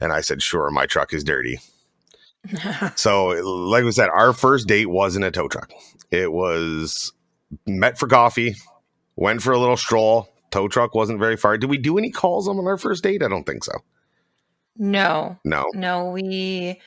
And 0.00 0.12
I 0.12 0.22
said, 0.22 0.42
sure, 0.42 0.70
my 0.70 0.86
truck 0.86 1.12
is 1.12 1.24
dirty. 1.24 1.58
so, 2.96 3.26
like 3.26 3.84
we 3.84 3.92
said, 3.92 4.08
our 4.08 4.32
first 4.32 4.66
date 4.66 4.86
wasn't 4.86 5.24
a 5.24 5.30
tow 5.30 5.48
truck. 5.48 5.70
It 6.10 6.32
was 6.32 7.12
met 7.66 7.98
for 7.98 8.06
coffee, 8.06 8.54
went 9.16 9.42
for 9.42 9.52
a 9.52 9.58
little 9.58 9.76
stroll. 9.76 10.28
Tow 10.50 10.68
truck 10.68 10.94
wasn't 10.94 11.18
very 11.18 11.36
far. 11.36 11.58
Did 11.58 11.70
we 11.70 11.78
do 11.78 11.98
any 11.98 12.10
calls 12.10 12.48
on 12.48 12.58
our 12.58 12.78
first 12.78 13.02
date? 13.02 13.22
I 13.22 13.28
don't 13.28 13.44
think 13.44 13.64
so. 13.64 13.72
No. 14.76 15.38
No. 15.44 15.66
No, 15.74 16.10
we 16.10 16.80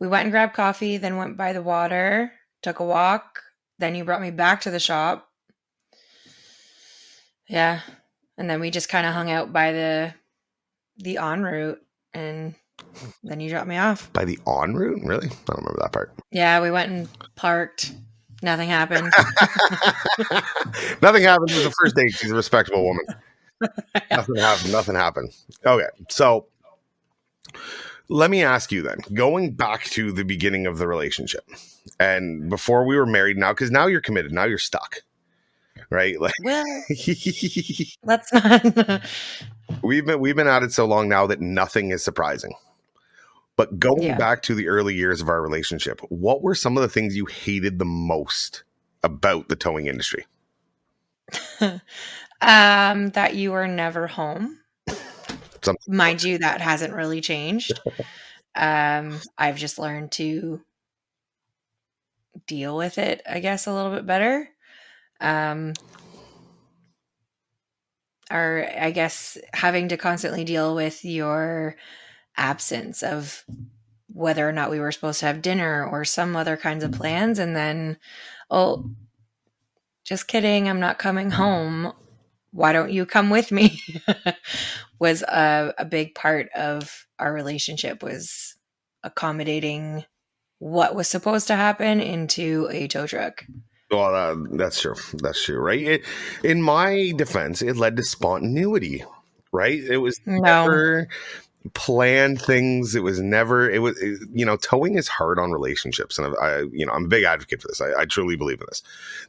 we 0.00 0.08
went 0.08 0.24
and 0.24 0.32
grabbed 0.32 0.54
coffee, 0.54 0.96
then 0.96 1.16
went 1.16 1.36
by 1.36 1.52
the 1.52 1.62
water, 1.62 2.32
took 2.62 2.80
a 2.80 2.84
walk. 2.84 3.42
Then 3.78 3.94
you 3.94 4.04
brought 4.04 4.22
me 4.22 4.30
back 4.30 4.62
to 4.62 4.70
the 4.70 4.80
shop. 4.80 5.28
Yeah. 7.48 7.80
And 8.38 8.48
then 8.48 8.60
we 8.60 8.70
just 8.70 8.88
kind 8.88 9.06
of 9.06 9.12
hung 9.12 9.30
out 9.30 9.52
by 9.52 9.72
the 9.72 10.14
the 10.96 11.16
ONroute 11.16 11.78
and 12.12 12.54
then 13.22 13.40
you 13.40 13.50
dropped 13.50 13.68
me 13.68 13.76
off. 13.76 14.12
By 14.12 14.24
the 14.24 14.38
ONroute? 14.38 15.06
Really? 15.06 15.26
I 15.26 15.30
don't 15.46 15.58
remember 15.58 15.78
that 15.82 15.92
part. 15.92 16.12
Yeah, 16.30 16.60
we 16.60 16.70
went 16.70 16.90
and 16.90 17.08
parked. 17.36 17.92
Nothing 18.42 18.70
happened. 18.70 19.12
nothing 21.02 21.22
happened. 21.22 21.50
It 21.50 21.56
was 21.56 21.64
the 21.64 21.74
first 21.78 21.94
date. 21.94 22.12
She's 22.12 22.30
a 22.30 22.34
respectable 22.34 22.84
woman. 22.84 23.04
nothing 24.10 24.36
happened. 24.36 24.72
Nothing 24.72 24.94
happened. 24.94 25.34
Okay. 25.64 25.86
So 26.08 26.46
let 28.10 28.30
me 28.30 28.42
ask 28.42 28.72
you 28.72 28.82
then, 28.82 28.98
going 29.14 29.52
back 29.52 29.84
to 29.84 30.12
the 30.12 30.24
beginning 30.24 30.66
of 30.66 30.78
the 30.78 30.86
relationship 30.86 31.48
and 31.98 32.50
before 32.50 32.84
we 32.84 32.96
were 32.96 33.06
married 33.06 33.36
now, 33.36 33.52
because 33.52 33.70
now 33.70 33.86
you're 33.86 34.00
committed, 34.00 34.32
now 34.32 34.44
you're 34.44 34.58
stuck. 34.58 35.02
Right? 35.88 36.20
Like 36.20 36.34
well, 36.44 36.64
let's 38.04 38.32
not 38.32 39.02
we've 39.82 40.04
been 40.04 40.20
we've 40.20 40.36
been 40.36 40.46
at 40.46 40.62
it 40.62 40.72
so 40.72 40.84
long 40.84 41.08
now 41.08 41.26
that 41.26 41.40
nothing 41.40 41.90
is 41.90 42.04
surprising. 42.04 42.52
But 43.56 43.78
going 43.78 44.02
yeah. 44.02 44.16
back 44.16 44.42
to 44.44 44.54
the 44.54 44.68
early 44.68 44.94
years 44.94 45.20
of 45.20 45.28
our 45.28 45.42
relationship, 45.42 46.00
what 46.08 46.42
were 46.42 46.54
some 46.54 46.76
of 46.76 46.82
the 46.82 46.88
things 46.88 47.16
you 47.16 47.26
hated 47.26 47.78
the 47.78 47.84
most 47.84 48.64
about 49.02 49.48
the 49.48 49.56
towing 49.56 49.86
industry? 49.86 50.26
um, 51.60 53.10
that 53.10 53.34
you 53.34 53.52
were 53.52 53.68
never 53.68 54.06
home. 54.06 54.59
Something. 55.62 55.94
Mind 55.94 56.22
you, 56.22 56.38
that 56.38 56.60
hasn't 56.60 56.94
really 56.94 57.20
changed. 57.20 57.78
um, 58.54 59.20
I've 59.36 59.56
just 59.56 59.78
learned 59.78 60.12
to 60.12 60.60
deal 62.46 62.76
with 62.76 62.98
it, 62.98 63.22
I 63.28 63.40
guess, 63.40 63.66
a 63.66 63.72
little 63.72 63.92
bit 63.92 64.06
better. 64.06 64.48
Um, 65.20 65.74
or 68.30 68.66
I 68.78 68.90
guess 68.92 69.36
having 69.52 69.88
to 69.88 69.96
constantly 69.96 70.44
deal 70.44 70.74
with 70.74 71.04
your 71.04 71.76
absence 72.36 73.02
of 73.02 73.44
whether 74.12 74.48
or 74.48 74.52
not 74.52 74.70
we 74.70 74.80
were 74.80 74.92
supposed 74.92 75.20
to 75.20 75.26
have 75.26 75.42
dinner 75.42 75.84
or 75.84 76.04
some 76.04 76.36
other 76.36 76.56
kinds 76.56 76.84
of 76.84 76.92
plans. 76.92 77.38
And 77.38 77.56
then, 77.56 77.98
oh, 78.50 78.90
just 80.04 80.28
kidding, 80.28 80.68
I'm 80.68 80.80
not 80.80 80.98
coming 80.98 81.30
home 81.30 81.92
why 82.52 82.72
don't 82.72 82.92
you 82.92 83.06
come 83.06 83.30
with 83.30 83.52
me 83.52 83.80
was 85.00 85.22
a, 85.22 85.74
a 85.78 85.84
big 85.84 86.14
part 86.14 86.48
of 86.56 87.06
our 87.18 87.32
relationship 87.32 88.02
was 88.02 88.56
accommodating 89.04 90.04
what 90.58 90.94
was 90.94 91.08
supposed 91.08 91.48
to 91.48 91.56
happen 91.56 92.00
into 92.00 92.68
a 92.72 92.88
tow 92.88 93.06
truck 93.06 93.44
Well, 93.90 94.14
uh, 94.14 94.36
that's 94.52 94.80
true. 94.82 94.96
That's 95.14 95.44
true, 95.44 95.58
right? 95.60 95.80
It, 95.80 96.02
in 96.44 96.62
my 96.62 97.12
defense, 97.16 97.62
it 97.62 97.76
led 97.76 97.96
to 97.96 98.04
spontaneity, 98.04 99.04
right? 99.52 99.78
It 99.82 99.98
was 99.98 100.20
No. 100.26 100.64
never 100.64 101.08
planned 101.74 102.40
things. 102.40 102.94
It 102.94 103.02
was 103.02 103.20
never. 103.20 103.70
It 103.70 103.80
was, 103.80 104.00
it- 104.00 104.20
you 104.32 104.44
know, 104.46 104.56
towing 104.56 104.96
is 104.96 105.08
hard 105.08 105.38
on 105.38 105.52
relationships, 105.52 106.18
and 106.18 106.34
I, 106.40 106.46
I 106.46 106.58
you 106.72 106.86
know, 106.86 106.92
I'm 106.92 107.04
a 107.06 107.08
big 107.08 107.24
advocate 107.24 107.62
for 107.62 107.68
this. 107.68 107.80
I, 107.80 108.02
I 108.02 108.04
truly 108.06 108.36
believe 108.36 108.60
in 108.60 108.66
this. 108.68 108.82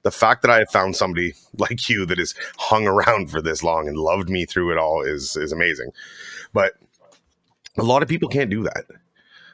The 0.03 0.11
fact 0.11 0.41
that 0.43 0.51
I 0.51 0.59
have 0.59 0.71
found 0.71 0.95
somebody 0.95 1.33
like 1.57 1.89
you 1.89 2.05
that 2.05 2.17
has 2.17 2.35
hung 2.57 2.87
around 2.87 3.31
for 3.31 3.41
this 3.41 3.63
long 3.63 3.87
and 3.87 3.97
loved 3.97 4.29
me 4.29 4.45
through 4.45 4.71
it 4.71 4.77
all 4.77 5.01
is 5.03 5.35
is 5.35 5.51
amazing. 5.51 5.91
But 6.53 6.73
a 7.77 7.83
lot 7.83 8.03
of 8.03 8.09
people 8.09 8.29
can't 8.29 8.49
do 8.49 8.63
that, 8.63 8.85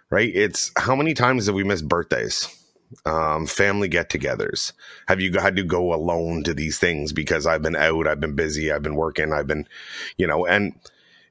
right? 0.10 0.32
It's 0.36 0.72
how 0.78 0.96
many 0.96 1.14
times 1.14 1.48
have 1.48 1.56
we 1.56 1.64
missed 1.64 1.88
birthdays? 1.88 2.48
um, 3.06 3.48
family 3.48 3.88
get-togethers? 3.88 4.74
Have 5.10 5.22
you 5.22 5.34
had 5.40 5.56
to 5.58 5.64
go 5.64 5.94
alone 5.94 6.44
to 6.44 6.54
these 6.54 6.80
things 6.80 7.14
because 7.14 7.48
I've 7.48 7.62
been 7.62 7.76
out, 7.76 8.08
I've 8.08 8.22
been 8.22 8.36
busy, 8.36 8.72
I've 8.72 8.84
been 8.84 8.96
working, 8.96 9.34
I've 9.34 9.48
been, 9.48 9.68
you 10.18 10.28
know, 10.28 10.46
and 10.46 10.74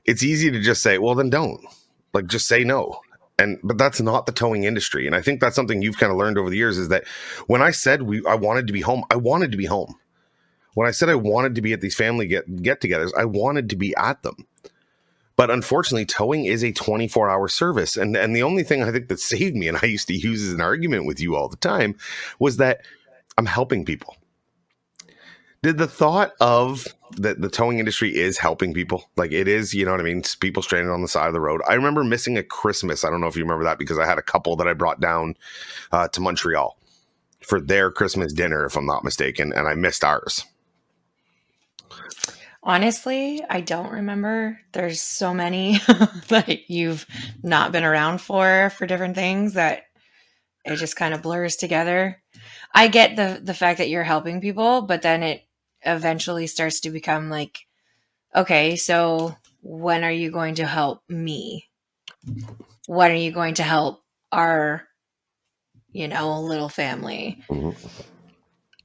it's 0.07 0.23
easy 0.23 0.51
to 0.51 0.61
just 0.61 0.83
say, 0.83 0.99
well, 0.99 1.15
then 1.15 1.31
don't. 1.31 1.65
Like, 2.13 2.27
just 2.27 2.47
say 2.47 2.65
no. 2.65 3.01
And 3.39 3.59
but 3.63 3.77
that's 3.77 4.01
not 4.01 4.25
the 4.25 4.33
towing 4.33 4.65
industry, 4.65 5.07
and 5.07 5.15
I 5.15 5.21
think 5.21 5.41
that's 5.41 5.55
something 5.55 5.83
you've 5.83 5.99
kind 5.99 6.11
of 6.11 6.17
learned 6.17 6.39
over 6.39 6.49
the 6.49 6.57
years 6.57 6.79
is 6.79 6.89
that 6.89 7.07
when 7.49 7.61
I 7.61 7.71
said 7.71 8.01
we, 8.03 8.25
I 8.25 8.35
wanted 8.35 8.67
to 8.69 8.73
be 8.73 8.81
home, 8.81 9.05
I 9.11 9.17
wanted 9.17 9.53
to 9.53 9.59
be 9.59 9.67
home. 9.67 9.95
When 10.73 10.89
I 10.89 10.91
said 10.91 11.11
I 11.11 11.17
wanted 11.17 11.55
to 11.57 11.61
be 11.61 11.75
at 11.75 11.83
these 11.83 11.95
family 11.95 12.27
get 12.27 12.63
get-togethers, 12.63 13.13
I 13.15 13.27
wanted 13.27 13.69
to 13.71 13.77
be 13.77 13.95
at 13.97 14.23
them. 14.23 14.47
But 15.37 15.51
unfortunately, 15.51 16.07
towing 16.07 16.47
is 16.47 16.65
a 16.65 16.73
24 16.73 17.29
hour 17.29 17.47
service. 17.49 17.97
And, 17.97 18.17
and 18.17 18.35
the 18.35 18.43
only 18.43 18.63
thing 18.63 18.83
I 18.83 18.91
think 18.91 19.09
that 19.09 19.21
saved 19.33 19.55
me, 19.55 19.69
and 19.69 19.79
I 19.83 19.87
used 19.87 20.09
to 20.09 20.15
use 20.15 20.43
as 20.43 20.55
an 20.55 20.61
argument 20.61 21.07
with 21.07 21.21
you 21.21 21.37
all 21.37 21.49
the 21.49 21.57
time, 21.57 21.97
was 22.39 22.57
that 22.57 22.81
I'm 23.37 23.47
helping 23.47 23.85
people. 23.85 24.17
Did 25.63 25.79
the 25.79 25.87
thought 25.87 26.33
of 26.41 26.87
that 27.13 27.41
the 27.41 27.49
towing 27.49 27.79
industry 27.79 28.15
is 28.15 28.39
helping 28.39 28.75
people, 28.75 29.11
like 29.17 29.33
it 29.33 29.49
is, 29.49 29.75
you 29.75 29.85
know 29.85 29.93
what 29.93 30.01
I 30.01 30.05
mean? 30.05 30.23
People 30.41 30.63
stranded 30.63 30.93
on 30.93 31.03
the 31.03 31.09
side 31.09 31.29
of 31.29 31.33
the 31.33 31.41
road. 31.41 31.61
I 31.69 31.75
remember 31.75 32.05
missing 32.05 32.37
a 32.37 32.43
Christmas. 32.43 33.05
I 33.05 33.11
don't 33.11 33.21
know 33.21 33.27
if 33.27 33.37
you 33.37 33.43
remember 33.43 33.65
that 33.65 33.79
because 33.79 33.99
I 33.99 34.07
had 34.07 34.19
a 34.19 34.23
couple 34.23 34.57
that 34.57 34.69
I 34.69 34.73
brought 34.73 35.01
down 35.01 35.37
uh, 35.93 36.09
to 36.09 36.21
Montreal 36.21 36.77
for 37.41 37.61
their 37.61 37.91
Christmas 37.91 38.33
dinner, 38.33 38.65
if 38.65 38.77
I'm 38.77 38.87
not 38.87 39.05
mistaken, 39.05 39.53
and 39.53 39.69
I 39.69 39.75
missed 39.75 40.05
ours. 40.05 40.45
Honestly, 42.63 43.45
I 43.49 43.61
don't 43.61 43.93
remember. 43.93 44.59
There's 44.73 45.01
so 45.01 45.33
many 45.33 45.79
that 46.29 46.69
you've 46.69 47.07
not 47.43 47.71
been 47.71 47.85
around 47.85 48.21
for 48.21 48.71
for 48.71 48.87
different 48.87 49.15
things 49.15 49.55
that 49.55 49.85
it 50.65 50.77
just 50.77 50.97
kind 50.97 51.15
of 51.15 51.23
blurs 51.23 51.55
together. 51.55 52.21
I 52.75 52.89
get 52.89 53.15
the 53.15 53.41
the 53.41 53.55
fact 53.55 53.79
that 53.79 53.89
you're 53.89 54.03
helping 54.03 54.41
people, 54.41 54.83
but 54.83 55.03
then 55.03 55.23
it 55.23 55.46
eventually 55.83 56.47
starts 56.47 56.81
to 56.81 56.91
become 56.91 57.31
like 57.31 57.67
okay, 58.35 58.77
so 58.77 59.37
when 59.63 60.05
are 60.05 60.11
you 60.13 60.31
going 60.31 60.55
to 60.57 60.67
help 60.67 61.03
me? 61.09 61.69
When 62.87 63.11
are 63.11 63.15
you 63.15 63.33
going 63.33 63.55
to 63.55 63.63
help 63.63 64.03
our 64.33 64.83
you 65.93 66.09
know, 66.09 66.41
little 66.43 66.69
family? 66.69 67.43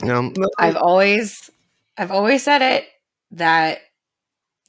Um, 0.03 0.33
I've 0.57 0.77
always 0.77 1.51
I've 1.97 2.11
always 2.11 2.43
said 2.43 2.61
it 2.61 2.85
that 3.31 3.79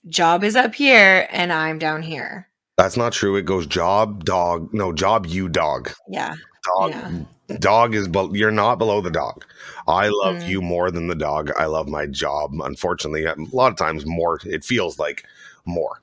job 0.08 0.42
is 0.44 0.56
up 0.56 0.74
here 0.74 1.28
and 1.30 1.52
I'm 1.52 1.78
down 1.78 2.02
here. 2.02 2.48
that's 2.76 2.96
not 2.96 3.12
true. 3.12 3.36
It 3.36 3.42
goes 3.44 3.66
job, 3.66 4.24
dog. 4.24 4.72
No, 4.74 4.92
job, 4.92 5.26
you, 5.26 5.48
dog. 5.48 5.92
Yeah. 6.08 6.34
Dog, 6.78 6.90
Yeah. 6.90 7.56
dog 7.60 7.94
is, 7.94 8.08
be- 8.08 8.30
you're 8.32 8.50
not 8.50 8.78
below 8.78 9.00
the 9.00 9.10
dog. 9.10 9.44
I 9.88 10.08
love 10.08 10.36
Mm. 10.36 10.48
you 10.48 10.62
more 10.62 10.90
than 10.90 11.08
the 11.08 11.14
dog. 11.14 11.50
I 11.58 11.66
love 11.66 11.88
my 11.88 12.06
job. 12.06 12.52
Unfortunately, 12.62 13.24
a 13.24 13.34
lot 13.52 13.72
of 13.72 13.78
times 13.78 14.06
more, 14.06 14.38
it 14.44 14.64
feels 14.64 14.98
like 14.98 15.24
more. 15.64 16.00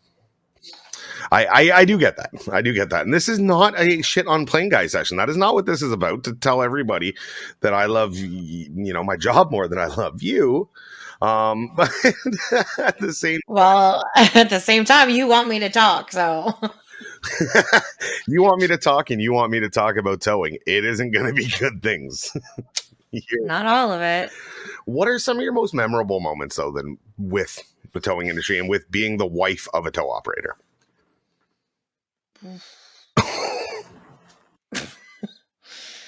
I, 1.32 1.46
I, 1.46 1.78
I 1.80 1.86
do 1.86 1.98
get 1.98 2.18
that. 2.18 2.32
I 2.52 2.62
do 2.62 2.74
get 2.74 2.90
that. 2.90 3.06
And 3.06 3.14
this 3.14 3.30
is 3.30 3.40
not 3.40 3.80
a 3.80 4.02
shit 4.02 4.26
on 4.28 4.46
PlainGuy 4.46 4.90
session. 4.90 5.18
That 5.18 5.30
is 5.30 5.38
not 5.38 5.54
what 5.54 5.66
this 5.66 5.82
is 5.82 5.92
about 5.92 6.24
to 6.24 6.34
tell 6.34 6.62
everybody 6.62 7.16
that 7.62 7.74
I 7.74 7.86
love, 7.86 8.16
you 8.16 8.94
know, 8.94 9.04
my 9.04 9.16
job 9.16 9.52
more 9.52 9.68
than 9.68 9.78
I 9.80 9.88
love 9.88 10.24
you. 10.24 10.70
Um, 11.22 11.72
but 11.76 11.92
at 12.78 12.98
the 13.00 13.14
same 13.14 13.40
Well, 13.48 14.04
at 14.16 14.50
the 14.50 14.60
same 14.60 14.86
time, 14.86 15.10
you 15.10 15.28
want 15.28 15.50
me 15.50 15.60
to 15.60 15.70
talk, 15.70 16.12
so 16.12 16.54
you 18.28 18.42
want 18.42 18.62
me 18.62 18.68
to 18.68 18.78
talk 18.78 19.10
and 19.10 19.22
you 19.22 19.34
want 19.34 19.52
me 19.52 19.60
to 19.60 19.70
talk 19.70 19.98
about 19.98 20.22
towing. 20.22 20.58
It 20.66 20.86
isn't 20.86 21.12
going 21.12 21.28
to 21.28 21.34
be 21.34 21.48
good 21.60 21.84
things. 21.84 22.36
You're- 23.12 23.46
not 23.46 23.66
all 23.66 23.92
of 23.92 24.02
it. 24.02 24.32
what 24.86 25.08
are 25.08 25.20
some 25.20 25.38
of 25.38 25.44
your 25.44 25.54
most 25.54 25.74
memorable 25.74 26.20
moments, 26.20 26.56
though, 26.56 26.72
then 26.72 26.98
with 27.18 27.60
the 27.94 28.00
towing 28.00 28.28
industry 28.28 28.60
and 28.60 28.70
with 28.70 28.90
being 28.92 29.18
the 29.18 29.26
wife 29.26 29.68
of 29.74 29.86
a 29.86 29.92
tow 29.92 30.10
operator? 30.12 30.56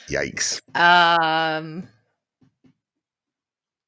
Yikes. 0.09 0.61
Um, 0.75 1.87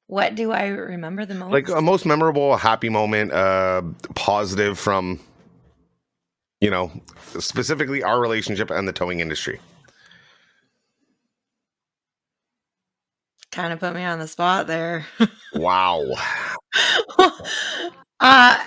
what 0.06 0.34
do 0.34 0.52
I 0.52 0.66
remember 0.66 1.26
the 1.26 1.34
most? 1.34 1.52
Like 1.52 1.68
a 1.68 1.80
most 1.82 2.06
memorable, 2.06 2.56
happy 2.56 2.88
moment, 2.88 3.32
uh, 3.32 3.82
positive 4.14 4.78
from, 4.78 5.20
you 6.60 6.70
know, 6.70 6.90
specifically 7.38 8.02
our 8.02 8.20
relationship 8.20 8.70
and 8.70 8.88
the 8.88 8.92
towing 8.92 9.20
industry. 9.20 9.60
Kind 13.54 13.72
of 13.72 13.80
put 13.80 13.94
me 13.94 14.04
on 14.04 14.18
the 14.18 14.28
spot 14.28 14.66
there. 14.66 15.06
Wow. 15.54 16.04
uh 18.20 18.64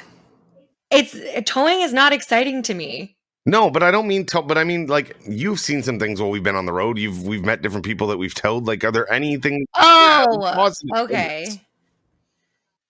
it's 0.89 1.15
towing 1.45 1.81
is 1.81 1.93
not 1.93 2.13
exciting 2.13 2.63
to 2.63 2.73
me. 2.73 3.17
No, 3.45 3.69
but 3.69 3.83
I 3.83 3.91
don't 3.91 4.07
mean 4.07 4.25
tow, 4.25 4.41
but 4.41 4.57
I 4.57 4.63
mean 4.63 4.87
like 4.87 5.15
you've 5.27 5.59
seen 5.59 5.83
some 5.83 5.99
things 5.99 6.21
while 6.21 6.29
we've 6.29 6.43
been 6.43 6.55
on 6.55 6.65
the 6.65 6.73
road. 6.73 6.97
You've 6.97 7.25
we've 7.25 7.45
met 7.45 7.61
different 7.61 7.85
people 7.85 8.07
that 8.07 8.17
we've 8.17 8.33
towed. 8.33 8.65
Like, 8.65 8.83
are 8.83 8.91
there 8.91 9.11
anything? 9.11 9.65
Oh, 9.75 10.25
positive 10.41 10.97
okay. 10.97 11.61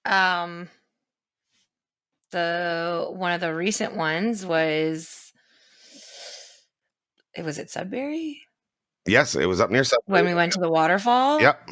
Um, 0.05 0.69
the 2.31 3.07
one 3.09 3.33
of 3.33 3.41
the 3.41 3.53
recent 3.53 3.95
ones 3.95 4.45
was 4.45 5.31
it 7.35 7.43
was 7.43 7.59
at 7.59 7.69
Sudbury 7.69 8.46
Yes, 9.07 9.35
it 9.35 9.45
was 9.45 9.61
up 9.61 9.71
near 9.71 9.83
Sudbury. 9.83 10.21
when 10.21 10.25
we 10.25 10.33
went 10.33 10.53
to 10.53 10.59
the 10.59 10.69
waterfall. 10.69 11.39
Yep. 11.41 11.69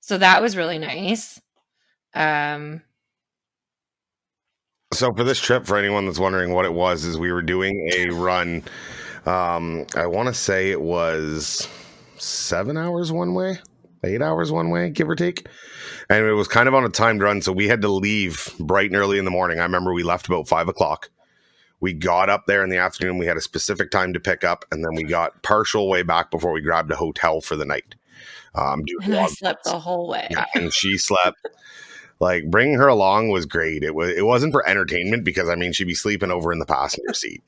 So 0.00 0.18
that 0.18 0.42
was 0.42 0.56
really 0.56 0.78
nice. 0.78 1.40
Um, 2.14 2.82
So 4.92 5.12
for 5.14 5.24
this 5.24 5.40
trip, 5.40 5.66
for 5.66 5.76
anyone 5.76 6.06
that's 6.06 6.18
wondering 6.18 6.52
what 6.52 6.64
it 6.64 6.72
was, 6.74 7.04
is 7.04 7.18
we 7.18 7.32
were 7.32 7.42
doing 7.42 7.90
a 7.96 8.10
run. 8.10 8.62
Um, 9.26 9.86
I 9.96 10.06
want 10.06 10.28
to 10.28 10.34
say 10.34 10.70
it 10.70 10.82
was 10.82 11.66
seven 12.18 12.76
hours 12.76 13.10
one 13.10 13.34
way, 13.34 13.58
eight 14.04 14.22
hours 14.22 14.52
one 14.52 14.70
way, 14.70 14.90
give 14.90 15.08
or 15.08 15.16
take. 15.16 15.48
And 16.10 16.26
it 16.26 16.34
was 16.34 16.48
kind 16.48 16.68
of 16.68 16.74
on 16.74 16.84
a 16.84 16.90
timed 16.90 17.22
run, 17.22 17.40
so 17.40 17.50
we 17.50 17.66
had 17.66 17.80
to 17.82 17.88
leave 17.88 18.54
bright 18.60 18.90
and 18.90 18.96
early 18.96 19.18
in 19.18 19.24
the 19.24 19.30
morning. 19.30 19.58
I 19.58 19.62
remember 19.62 19.92
we 19.94 20.02
left 20.02 20.26
about 20.26 20.46
five 20.46 20.68
o'clock. 20.68 21.08
We 21.84 21.92
got 21.92 22.30
up 22.30 22.46
there 22.46 22.64
in 22.64 22.70
the 22.70 22.78
afternoon. 22.78 23.18
We 23.18 23.26
had 23.26 23.36
a 23.36 23.42
specific 23.42 23.90
time 23.90 24.14
to 24.14 24.18
pick 24.18 24.42
up, 24.42 24.64
and 24.72 24.82
then 24.82 24.94
we 24.94 25.04
got 25.04 25.42
partial 25.42 25.86
way 25.86 26.02
back 26.02 26.30
before 26.30 26.50
we 26.50 26.62
grabbed 26.62 26.90
a 26.90 26.96
hotel 26.96 27.42
for 27.42 27.56
the 27.56 27.66
night. 27.66 27.94
Um, 28.54 28.84
and 29.02 29.14
I 29.14 29.26
slept 29.26 29.64
the 29.64 29.78
whole 29.78 30.08
way. 30.08 30.26
yeah, 30.30 30.46
and 30.54 30.72
she 30.72 30.96
slept. 30.96 31.46
Like 32.20 32.44
bringing 32.48 32.78
her 32.78 32.86
along 32.86 33.28
was 33.28 33.44
great. 33.44 33.82
It 33.82 33.94
was 33.94 34.08
it 34.08 34.24
wasn't 34.24 34.54
for 34.54 34.66
entertainment 34.66 35.26
because 35.26 35.50
I 35.50 35.56
mean 35.56 35.74
she'd 35.74 35.84
be 35.84 35.94
sleeping 35.94 36.30
over 36.30 36.54
in 36.54 36.58
the 36.58 36.64
passenger 36.64 37.12
seat. 37.12 37.42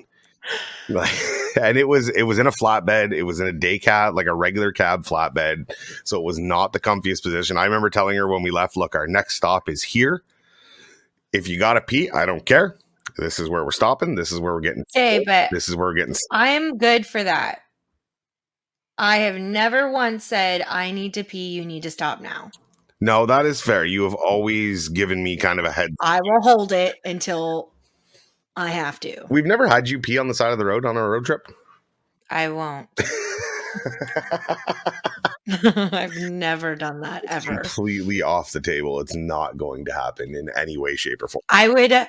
Like, 0.90 1.18
and 1.58 1.78
it 1.78 1.88
was 1.88 2.10
it 2.10 2.24
was 2.24 2.38
in 2.38 2.46
a 2.46 2.52
flatbed. 2.52 3.14
It 3.14 3.22
was 3.22 3.40
in 3.40 3.46
a 3.46 3.54
day 3.54 3.78
cab, 3.78 4.14
like 4.16 4.26
a 4.26 4.34
regular 4.34 4.70
cab 4.70 5.06
flatbed. 5.06 5.72
So 6.04 6.18
it 6.18 6.24
was 6.24 6.38
not 6.38 6.74
the 6.74 6.80
comfiest 6.80 7.22
position. 7.22 7.56
I 7.56 7.64
remember 7.64 7.88
telling 7.88 8.18
her 8.18 8.28
when 8.28 8.42
we 8.42 8.50
left, 8.50 8.76
look, 8.76 8.94
our 8.94 9.06
next 9.06 9.36
stop 9.36 9.70
is 9.70 9.82
here. 9.82 10.24
If 11.32 11.48
you 11.48 11.58
gotta 11.58 11.80
pee, 11.80 12.10
I 12.10 12.26
don't 12.26 12.44
care. 12.44 12.76
This 13.16 13.38
is 13.38 13.48
where 13.48 13.64
we're 13.64 13.70
stopping. 13.70 14.14
This 14.14 14.32
is 14.32 14.40
where 14.40 14.52
we're 14.52 14.60
getting. 14.60 14.84
Okay, 14.94 15.22
but 15.24 15.50
This 15.50 15.68
is 15.68 15.76
where 15.76 15.88
we're 15.88 15.94
getting. 15.94 16.14
I'm 16.30 16.76
good 16.76 17.06
for 17.06 17.22
that. 17.22 17.60
I 18.98 19.18
have 19.18 19.36
never 19.36 19.90
once 19.90 20.24
said 20.24 20.62
I 20.62 20.90
need 20.90 21.14
to 21.14 21.24
pee. 21.24 21.48
You 21.48 21.64
need 21.64 21.82
to 21.82 21.90
stop 21.90 22.20
now. 22.20 22.50
No, 23.00 23.26
that 23.26 23.44
is 23.44 23.60
fair. 23.60 23.84
You 23.84 24.04
have 24.04 24.14
always 24.14 24.88
given 24.88 25.22
me 25.22 25.36
kind 25.36 25.58
of 25.58 25.66
a 25.66 25.72
head. 25.72 25.90
I 26.00 26.20
will 26.22 26.40
hold 26.40 26.72
it 26.72 26.96
until 27.04 27.72
I 28.56 28.68
have 28.70 28.98
to. 29.00 29.26
We've 29.28 29.44
never 29.44 29.66
had 29.66 29.88
you 29.88 30.00
pee 30.00 30.16
on 30.16 30.28
the 30.28 30.34
side 30.34 30.52
of 30.52 30.58
the 30.58 30.64
road 30.64 30.86
on 30.86 30.96
a 30.96 31.06
road 31.06 31.26
trip. 31.26 31.46
I 32.30 32.48
won't. 32.48 32.88
I've 35.48 36.16
never 36.16 36.74
done 36.74 37.00
that 37.00 37.24
ever. 37.28 37.58
Completely 37.58 38.22
off 38.22 38.52
the 38.52 38.60
table. 38.60 39.00
It's 39.00 39.14
not 39.14 39.56
going 39.56 39.84
to 39.84 39.92
happen 39.92 40.34
in 40.34 40.48
any 40.56 40.76
way, 40.76 40.96
shape, 40.96 41.22
or 41.22 41.28
form. 41.28 41.42
I 41.48 41.68
would. 41.68 41.92
Uh, 41.92 42.06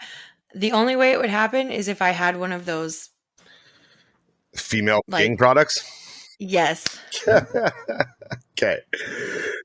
The 0.56 0.72
only 0.72 0.96
way 0.96 1.12
it 1.12 1.20
would 1.20 1.30
happen 1.30 1.72
is 1.72 1.88
if 1.88 2.02
I 2.02 2.12
had 2.12 2.38
one 2.38 2.52
of 2.52 2.66
those. 2.66 3.10
Female 4.56 5.02
Like- 5.08 5.24
king 5.24 5.38
products. 5.38 5.84
Yes. 6.40 7.00
okay. 7.28 8.80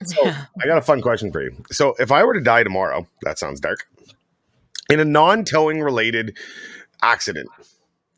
So 0.05 0.23
I 0.25 0.67
got 0.67 0.79
a 0.79 0.83
fun 0.83 1.03
question 1.03 1.31
for 1.31 1.43
you. 1.43 1.55
So 1.71 1.95
if 1.99 2.11
I 2.11 2.25
were 2.25 2.35
to 2.35 2.41
die 2.41 2.63
tomorrow, 2.63 3.07
that 3.23 3.39
sounds 3.39 3.61
dark. 3.61 3.87
In 4.89 4.99
a 4.99 5.05
non-towing 5.05 5.81
related 5.83 6.37
accident, 7.03 7.49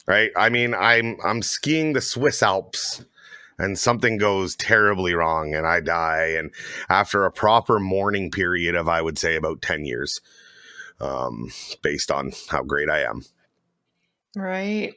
right? 0.06 0.30
I 0.36 0.50
mean, 0.50 0.72
I'm 0.72 1.16
I'm 1.24 1.42
skiing 1.42 1.94
the 1.94 2.00
Swiss 2.00 2.42
Alps 2.44 3.04
and 3.58 3.78
something 3.78 4.18
goes 4.18 4.56
terribly 4.56 5.14
wrong 5.14 5.54
and 5.54 5.66
I 5.66 5.80
die 5.80 6.34
and 6.38 6.52
after 6.88 7.24
a 7.24 7.32
proper 7.32 7.78
mourning 7.78 8.30
period 8.30 8.74
of 8.74 8.88
I 8.88 9.00
would 9.00 9.18
say 9.18 9.36
about 9.36 9.62
10 9.62 9.84
years 9.84 10.20
um 11.00 11.50
based 11.82 12.10
on 12.10 12.32
how 12.48 12.62
great 12.62 12.88
I 12.88 13.02
am. 13.02 13.22
Right. 14.36 14.94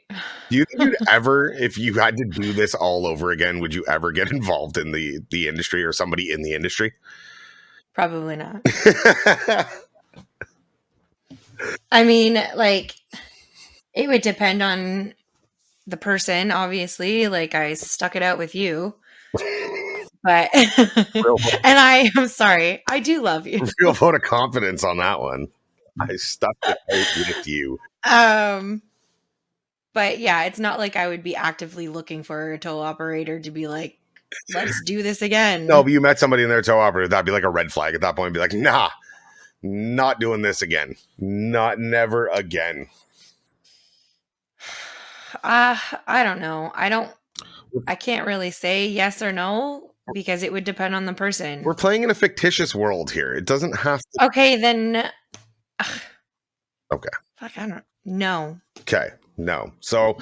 Do 0.50 0.58
you 0.58 0.66
think 0.66 0.82
you'd 0.82 0.96
ever, 1.10 1.52
if 1.52 1.78
you 1.78 1.94
had 1.94 2.18
to 2.18 2.26
do 2.26 2.54
this 2.54 2.74
all 2.74 3.06
over 3.06 3.30
again, 3.32 3.60
would 3.60 3.74
you 3.74 3.86
ever 3.88 4.12
get 4.12 4.32
involved 4.38 4.78
in 4.78 4.92
the 4.92 5.20
the 5.30 5.48
industry 5.48 5.84
or 5.84 5.94
somebody 5.94 6.32
in 6.32 6.42
the 6.42 6.54
industry? 6.54 6.94
Probably 7.94 8.36
not. 8.36 8.62
I 11.92 12.04
mean, 12.04 12.40
like, 12.56 12.94
it 13.94 14.08
would 14.08 14.22
depend 14.22 14.62
on 14.62 15.16
the 15.88 15.98
person, 15.98 16.52
obviously. 16.52 17.28
Like, 17.28 17.56
I 17.56 17.74
stuck 17.74 18.16
it 18.16 18.22
out 18.22 18.38
with 18.38 18.54
you. 18.54 18.94
But, 20.24 20.50
and 20.54 21.80
I 21.80 22.12
am 22.16 22.28
sorry, 22.28 22.84
I 22.88 23.00
do 23.00 23.24
love 23.24 23.48
you. 23.48 23.62
real 23.80 23.94
vote 23.94 24.14
of 24.14 24.22
confidence 24.22 24.84
on 24.84 24.98
that 24.98 25.20
one. 25.20 25.48
I 26.00 26.16
stuck 26.16 26.58
it 26.64 26.78
out 26.92 27.28
with 27.28 27.48
you. 27.48 27.80
Um, 28.04 28.82
but 29.94 30.20
yeah, 30.20 30.44
it's 30.44 30.60
not 30.60 30.80
like 30.80 30.96
I 30.96 31.08
would 31.08 31.24
be 31.24 31.36
actively 31.36 31.88
looking 31.88 32.24
for 32.24 32.54
a 32.54 32.60
tow 32.60 32.80
operator 32.80 33.40
to 33.40 33.52
be 33.52 33.68
like, 33.68 33.98
let's 34.54 34.82
do 34.84 35.02
this 35.02 35.22
again. 35.22 35.66
No, 35.68 35.84
but 35.84 35.92
you 35.92 36.02
met 36.02 36.20
somebody 36.20 36.44
in 36.44 36.50
their 36.50 36.62
tow 36.62 36.80
operator, 36.80 37.08
that'd 37.08 37.26
be 37.26 37.32
like 37.32 37.44
a 37.44 37.50
red 37.50 37.72
flag 37.72 37.96
at 37.96 38.02
that 38.02 38.16
point. 38.16 38.34
Be 38.34 38.40
like, 38.40 38.54
nah, 38.54 38.90
not 39.64 40.20
doing 40.20 40.42
this 40.42 40.62
again. 40.62 40.96
Not 41.18 41.80
never 41.80 42.28
again. 42.28 42.88
Uh, 45.44 45.78
I 46.08 46.24
don't 46.24 46.40
know. 46.40 46.72
I 46.74 46.88
don't, 46.88 47.12
I 47.86 47.96
can't 47.96 48.26
really 48.26 48.50
say 48.50 48.88
yes 48.88 49.22
or 49.22 49.34
no 49.34 49.92
because 50.14 50.42
it 50.42 50.52
would 50.52 50.64
depend 50.64 50.96
on 50.96 51.06
the 51.06 51.14
person. 51.14 51.64
We're 51.64 51.74
playing 51.74 52.04
in 52.04 52.10
a 52.10 52.16
fictitious 52.16 52.74
world 52.74 53.12
here. 53.12 53.34
It 53.34 53.46
doesn't 53.46 53.76
have 53.76 54.00
to. 54.00 54.26
Okay, 54.26 54.56
then. 54.56 55.12
Ugh. 55.80 56.02
Okay. 56.92 57.10
Fuck, 57.40 57.58
I 57.58 57.68
don't. 57.68 57.84
know. 58.06 58.60
Okay. 58.82 59.10
No. 59.40 59.72
So 59.82 60.18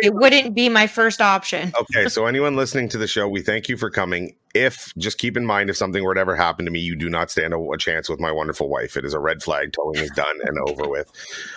it 0.00 0.14
wouldn't 0.14 0.54
be 0.54 0.70
my 0.70 0.86
first 0.86 1.20
option. 1.20 1.72
Okay, 1.78 2.08
so 2.08 2.24
anyone 2.26 2.56
listening 2.56 2.88
to 2.90 2.98
the 2.98 3.06
show, 3.06 3.28
we 3.28 3.42
thank 3.42 3.68
you 3.68 3.76
for 3.76 3.90
coming. 3.90 4.36
If 4.54 4.92
just 4.96 5.18
keep 5.18 5.36
in 5.36 5.44
mind, 5.44 5.68
if 5.68 5.76
something 5.76 6.02
were 6.02 6.14
to 6.14 6.20
ever 6.20 6.34
happen 6.34 6.64
to 6.64 6.70
me, 6.70 6.80
you 6.80 6.96
do 6.96 7.10
not 7.10 7.30
stand 7.30 7.52
a, 7.52 7.58
a 7.58 7.76
chance 7.76 8.08
with 8.08 8.20
my 8.20 8.32
wonderful 8.32 8.70
wife. 8.70 8.96
It 8.96 9.04
is 9.04 9.12
a 9.12 9.18
red 9.18 9.42
flag. 9.42 9.72
Towing 9.72 9.96
is 9.96 10.10
done 10.12 10.36
and 10.44 10.56
over 10.66 10.88
with. 10.88 11.10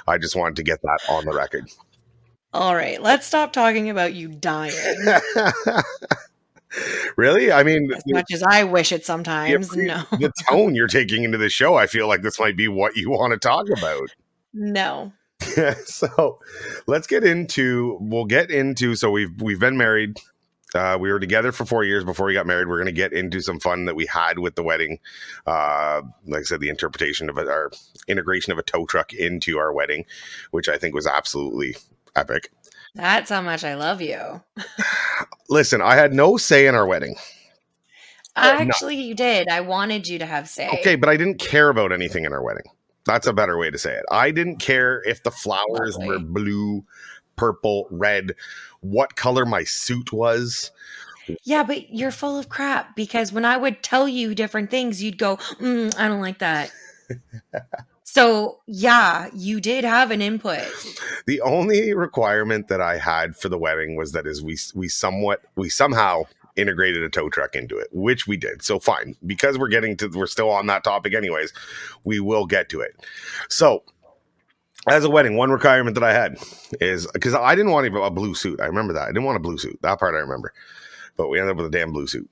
I 0.05 0.17
just 0.17 0.35
wanted 0.35 0.57
to 0.57 0.63
get 0.63 0.81
that 0.81 0.99
on 1.07 1.23
the 1.23 1.33
record. 1.33 1.69
All 2.53 2.75
right, 2.75 3.01
let's 3.01 3.25
stop 3.25 3.53
talking 3.53 3.89
about 3.89 4.13
you 4.13 4.27
dying. 4.29 4.73
really? 7.17 7.51
I 7.51 7.63
mean, 7.63 7.89
As 7.95 8.03
much 8.07 8.31
as 8.31 8.43
I 8.43 8.63
wish 8.63 8.91
it 8.91 9.05
sometimes. 9.05 9.75
Yeah, 9.75 10.03
No, 10.11 10.17
the 10.17 10.31
tone 10.49 10.75
you're 10.75 10.87
taking 10.87 11.23
into 11.23 11.37
the 11.37 11.49
show, 11.49 11.75
I 11.75 11.87
feel 11.87 12.07
like 12.07 12.21
this 12.21 12.39
might 12.39 12.57
be 12.57 12.67
what 12.67 12.95
you 12.95 13.09
want 13.09 13.33
to 13.33 13.39
talk 13.39 13.67
about. 13.69 14.09
no. 14.53 15.13
so 15.85 16.39
let's 16.87 17.05
get 17.05 17.23
into 17.23 17.95
we'll 18.01 18.25
get 18.25 18.49
into 18.49 18.95
so 18.95 19.11
we've 19.11 19.39
we've 19.39 19.59
been 19.59 19.77
married 19.77 20.17
uh, 20.75 20.97
we 20.99 21.11
were 21.11 21.19
together 21.19 21.51
for 21.51 21.65
four 21.65 21.83
years 21.83 22.03
before 22.03 22.25
we 22.25 22.33
got 22.33 22.45
married. 22.45 22.67
We're 22.67 22.77
going 22.77 22.87
to 22.87 22.91
get 22.91 23.13
into 23.13 23.41
some 23.41 23.59
fun 23.59 23.85
that 23.85 23.95
we 23.95 24.05
had 24.05 24.39
with 24.39 24.55
the 24.55 24.63
wedding. 24.63 24.99
Uh, 25.45 26.01
like 26.25 26.41
I 26.41 26.43
said, 26.43 26.59
the 26.59 26.69
interpretation 26.69 27.29
of 27.29 27.37
our 27.37 27.71
integration 28.07 28.51
of 28.51 28.59
a 28.59 28.63
tow 28.63 28.85
truck 28.85 29.13
into 29.13 29.57
our 29.57 29.71
wedding, 29.71 30.05
which 30.51 30.67
I 30.67 30.77
think 30.77 30.93
was 30.93 31.07
absolutely 31.07 31.77
epic. 32.15 32.51
That's 32.95 33.29
how 33.29 33.41
much 33.41 33.63
I 33.63 33.75
love 33.75 34.01
you. 34.01 34.41
Listen, 35.49 35.81
I 35.81 35.95
had 35.95 36.13
no 36.13 36.37
say 36.37 36.67
in 36.67 36.75
our 36.75 36.85
wedding. 36.85 37.15
Oh, 38.35 38.41
no. 38.41 38.49
Actually, 38.49 38.97
you 38.97 39.15
did. 39.15 39.47
I 39.49 39.61
wanted 39.61 40.07
you 40.07 40.19
to 40.19 40.25
have 40.25 40.47
say. 40.47 40.69
Okay, 40.69 40.95
but 40.95 41.09
I 41.09 41.17
didn't 41.17 41.39
care 41.39 41.69
about 41.69 41.91
anything 41.91 42.25
in 42.25 42.33
our 42.33 42.43
wedding. 42.43 42.65
That's 43.05 43.25
a 43.25 43.33
better 43.33 43.57
way 43.57 43.71
to 43.71 43.77
say 43.77 43.93
it. 43.93 44.03
I 44.11 44.31
didn't 44.31 44.57
care 44.57 45.01
if 45.05 45.23
the 45.23 45.31
flowers 45.31 45.97
Lovely. 45.97 46.07
were 46.07 46.19
blue, 46.19 46.85
purple, 47.35 47.87
red, 47.89 48.33
what 48.81 49.15
color 49.15 49.45
my 49.45 49.63
suit 49.63 50.11
was. 50.11 50.71
Yeah, 51.43 51.63
but 51.63 51.93
you're 51.93 52.11
full 52.11 52.37
of 52.37 52.49
crap 52.49 52.95
because 52.95 53.31
when 53.31 53.45
I 53.45 53.57
would 53.57 53.81
tell 53.81 54.07
you 54.07 54.35
different 54.35 54.69
things, 54.69 55.01
you'd 55.01 55.17
go, 55.17 55.37
mm, 55.37 55.97
I 55.97 56.07
don't 56.07 56.21
like 56.21 56.39
that. 56.39 56.71
so, 58.09 58.59
yeah, 58.67 59.27
you 59.35 59.59
did 59.59 59.83
have 59.83 60.11
an 60.11 60.21
input. 60.21 60.63
The 61.25 61.41
only 61.41 61.93
requirement 61.93 62.69
that 62.69 62.79
I 62.79 62.97
had 62.97 63.35
for 63.35 63.49
the 63.49 63.57
wedding 63.57 63.97
was 63.97 64.13
that 64.13 64.25
is 64.25 64.41
we 64.41 64.57
we 64.73 64.87
somewhat 64.87 65.41
we 65.57 65.67
somehow 65.67 66.23
integrated 66.55 67.03
a 67.03 67.09
tow 67.09 67.29
truck 67.29 67.53
into 67.53 67.77
it, 67.77 67.89
which 67.91 68.27
we 68.27 68.37
did. 68.37 68.63
So 68.63 68.79
fine, 68.79 69.17
because 69.25 69.57
we're 69.57 69.67
getting 69.67 69.97
to 69.97 70.07
we're 70.07 70.25
still 70.25 70.49
on 70.49 70.67
that 70.67 70.85
topic 70.85 71.13
anyways, 71.13 71.51
we 72.05 72.21
will 72.21 72.45
get 72.45 72.69
to 72.69 72.79
it. 72.79 72.95
So 73.49 73.83
as 74.87 75.03
a 75.03 75.09
wedding, 75.09 75.35
one 75.35 75.51
requirement 75.51 75.95
that 75.95 76.03
I 76.05 76.13
had 76.13 76.37
is 76.79 77.07
because 77.11 77.35
I 77.35 77.55
didn't 77.55 77.71
want 77.71 77.87
a 77.87 78.09
blue 78.09 78.33
suit. 78.33 78.61
I 78.61 78.67
remember 78.67 78.93
that. 78.93 79.03
I 79.03 79.07
didn't 79.07 79.25
want 79.25 79.35
a 79.35 79.41
blue 79.41 79.57
suit. 79.57 79.77
That 79.81 79.99
part 79.99 80.15
I 80.15 80.19
remember. 80.19 80.53
But 81.17 81.27
we 81.27 81.39
ended 81.39 81.51
up 81.51 81.57
with 81.57 81.65
a 81.65 81.77
damn 81.77 81.91
blue 81.91 82.07
suit. 82.07 82.31